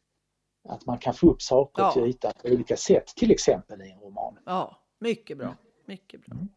att 0.70 0.86
man 0.86 0.98
kan 0.98 1.14
få 1.14 1.30
upp 1.32 1.42
saker 1.42 1.84
Ja. 1.84 1.92
till 1.92 2.04
ytan 2.06 2.32
på 2.42 2.48
olika 2.48 2.78
sätt, 2.78 3.08
till 3.16 3.32
exempel 3.32 3.82
i 3.82 3.92
en 3.92 4.00
roman. 4.00 4.38
ja, 4.46 4.78
mycket 5.00 5.38
bra. 5.38 5.56
Mycket 5.86 6.26
bra. 6.26 6.34
Mm. 6.36 6.50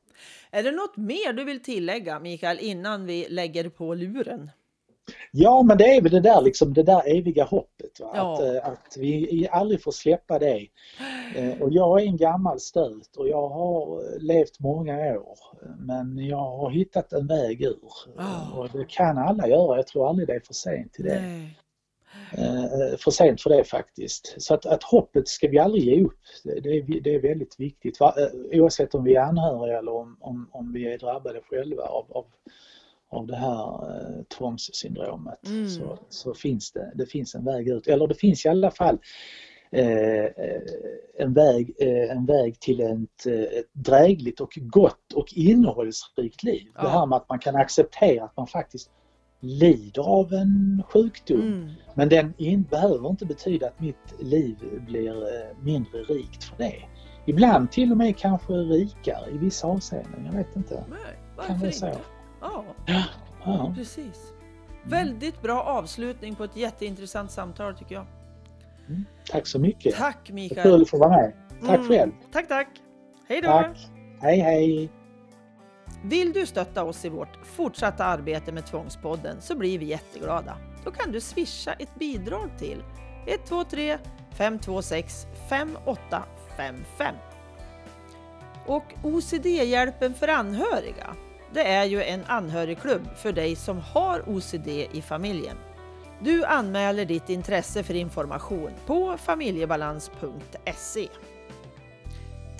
Är 0.50 0.62
det 0.62 0.70
något 0.70 0.96
mer 0.96 1.32
du 1.32 1.44
vill 1.44 1.62
tillägga, 1.62 2.20
Mikael, 2.20 2.58
innan 2.60 3.06
vi 3.06 3.26
lägger 3.28 3.68
på 3.68 3.94
luren? 3.94 4.50
Ja, 5.30 5.62
men 5.62 5.78
det 5.78 5.84
är 5.96 6.02
väl 6.02 6.12
det 6.12 6.20
där, 6.20 6.42
liksom, 6.42 6.74
det 6.74 6.82
där 6.82 7.16
eviga 7.16 7.44
hoppet. 7.44 7.90
Ja. 8.00 8.32
Att, 8.34 8.40
eh, 8.40 8.68
att 8.68 8.96
vi 8.98 9.48
aldrig 9.50 9.82
får 9.82 9.92
släppa 9.92 10.38
det. 10.38 10.66
Eh, 11.36 11.62
Och 11.62 11.72
jag 11.72 12.02
är 12.02 12.06
en 12.06 12.16
gammal 12.16 12.60
stöt 12.60 13.16
och 13.16 13.28
jag 13.28 13.48
har 13.48 14.02
levt 14.20 14.60
många 14.60 14.98
år. 15.18 15.38
Men 15.78 16.18
jag 16.26 16.36
har 16.56 16.70
hittat 16.70 17.12
en 17.12 17.26
väg 17.26 17.62
ur. 17.62 17.78
Ja. 18.16 18.52
Och 18.56 18.68
det 18.72 18.88
kan 18.88 19.18
alla 19.18 19.48
göra. 19.48 19.76
Jag 19.76 19.86
tror 19.86 20.08
aldrig 20.08 20.28
det 20.28 20.34
är 20.34 20.40
för 20.40 20.54
sent 20.54 20.92
till 20.92 21.04
det. 21.04 21.20
Nej. 21.20 21.58
Eh, 22.32 22.96
För 22.98 23.10
sent 23.10 23.40
för 23.40 23.50
det 23.50 23.64
faktiskt. 23.64 24.34
Så 24.38 24.54
att, 24.54 24.66
att 24.66 24.82
hoppet 24.82 25.28
ska 25.28 25.48
vi 25.48 25.58
aldrig 25.58 25.84
ge 25.84 26.04
upp. 26.04 26.18
Det, 26.44 26.50
är, 26.78 27.00
det 27.00 27.14
är 27.14 27.20
väldigt 27.20 27.60
viktigt. 27.60 28.00
Eh, 28.00 28.08
Oavsett 28.60 28.94
om 28.94 29.04
vi 29.04 29.14
är 29.14 29.20
anhöriga 29.20 29.78
eller 29.78 29.92
om, 29.92 30.16
om, 30.20 30.48
om 30.52 30.72
vi 30.72 30.92
är 30.92 30.98
drabbade 30.98 31.40
själva 31.50 31.82
av, 31.82 32.06
av, 32.12 32.24
av 33.14 33.26
det 33.26 33.36
här 33.36 33.90
eh, 33.90 34.22
tvångssyndromet. 34.38 35.46
Mm. 35.46 35.68
Så, 35.68 35.98
så 36.08 36.34
finns 36.34 36.72
det, 36.72 36.92
det 36.94 37.06
finns 37.06 37.34
en 37.34 37.44
väg 37.44 37.68
ut. 37.68 37.86
Eller 37.86 38.06
det 38.06 38.14
finns 38.14 38.44
i 38.44 38.48
alla 38.48 38.70
fall 38.70 38.98
eh, 39.70 40.24
eh, 40.24 40.62
en, 41.18 41.32
väg, 41.32 41.74
eh, 41.78 42.16
en 42.16 42.26
väg 42.26 42.60
till 42.60 42.80
ett, 42.80 43.26
eh, 43.26 43.58
ett 43.58 43.66
drägligt 43.72 44.40
och 44.40 44.52
gott 44.56 45.12
och 45.14 45.32
innehållsrikt 45.32 46.42
liv. 46.42 46.66
Ja. 46.74 46.82
Det 46.82 46.88
här 46.88 47.06
med 47.06 47.16
att 47.16 47.28
man 47.28 47.38
kan 47.38 47.56
acceptera 47.56 48.24
att 48.24 48.36
man 48.36 48.46
faktiskt 48.46 48.90
lider 49.40 50.02
av 50.02 50.32
en 50.32 50.82
sjukdom. 50.88 51.40
Mm. 51.40 51.70
Men 51.94 52.08
den 52.08 52.34
in, 52.38 52.62
behöver 52.62 53.08
inte 53.08 53.26
betyda 53.26 53.66
att 53.66 53.80
mitt 53.80 54.20
liv 54.20 54.56
blir 54.86 55.22
eh, 55.22 55.56
mindre 55.62 56.02
rikt 56.02 56.44
för 56.44 56.56
det. 56.56 56.82
Ibland 57.26 57.72
till 57.72 57.90
och 57.90 57.96
med 57.96 58.16
kanske 58.16 58.52
rikare 58.52 59.30
i 59.30 59.38
vissa 59.38 59.66
avseenden. 59.66 60.24
Jag 60.26 60.32
vet 60.32 60.56
inte. 60.56 60.84
Nej, 60.90 61.46
Kan 61.46 61.60
det 61.60 61.72
så? 61.72 61.86
inte? 61.86 61.98
Ja, 62.86 63.04
Ja, 63.44 63.72
precis. 63.76 64.32
Väldigt 64.84 65.42
bra 65.42 65.62
avslutning 65.62 66.34
på 66.34 66.44
ett 66.44 66.56
jätteintressant 66.56 67.30
samtal 67.30 67.74
tycker 67.74 67.94
jag. 67.94 68.06
tack 69.30 69.46
så 69.46 69.58
mycket. 69.58 69.96
Tack 69.96 70.30
Mikael! 70.30 70.62
Kul 70.62 70.82
att 70.82 70.88
få 70.90 70.98
vara 70.98 71.10
med. 71.10 71.32
Tack 71.60 71.76
Mm. 71.78 71.88
själv. 71.88 72.12
Tack, 72.32 72.48
tack! 72.48 72.68
Hej 73.28 73.40
då! 73.40 73.48
Tack. 73.48 73.76
Hej 74.20 74.38
hej. 74.38 74.90
Vill 76.04 76.32
du 76.32 76.46
stötta 76.46 76.84
oss 76.84 77.04
i 77.04 77.08
vårt 77.08 77.46
fortsatta 77.46 78.04
arbete 78.04 78.52
med 78.52 78.66
Tvångspodden 78.66 79.40
så 79.40 79.56
blir 79.56 79.78
vi 79.78 79.84
jätteglada. 79.84 80.56
Då 80.84 80.90
kan 80.90 81.12
du 81.12 81.20
swisha 81.20 81.72
ett 81.72 81.94
bidrag 81.98 82.50
till 82.58 82.82
123 83.26 83.98
526 84.32 85.26
5855. 85.48 87.14
Och 88.66 88.94
OCD-hjälpen 89.02 90.14
för 90.14 90.28
anhöriga, 90.28 91.14
det 91.54 91.62
är 91.62 91.84
ju 91.84 92.02
en 92.02 92.24
anhörigklubb 92.26 93.16
för 93.16 93.32
dig 93.32 93.56
som 93.56 93.78
har 93.78 94.28
OCD 94.28 94.68
i 94.68 95.02
familjen. 95.02 95.56
Du 96.20 96.44
anmäler 96.44 97.04
ditt 97.04 97.30
intresse 97.30 97.82
för 97.82 97.94
information 97.94 98.70
på 98.86 99.16
familjebalans.se. 99.16 101.08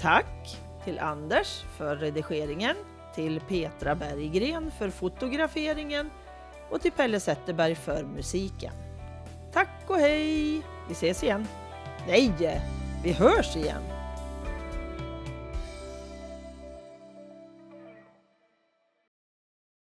Tack 0.01 0.59
till 0.85 0.99
Anders 0.99 1.65
för 1.77 1.97
redigeringen, 1.97 2.77
till 3.15 3.41
Petra 3.41 3.95
Berggren 3.95 4.71
för 4.79 4.91
fotograferingen 4.91 6.11
och 6.71 6.81
till 6.81 6.93
Pelle 6.93 7.21
Zetterberg 7.21 7.75
för 7.75 8.05
musiken. 8.05 8.73
Tack 9.53 9.83
och 9.87 9.99
hej! 9.99 10.63
Vi 10.89 10.93
ses 10.93 11.23
igen. 11.23 11.47
Nej, 12.07 12.33
vi 13.03 13.13
hörs 13.13 13.57
igen. 13.57 13.94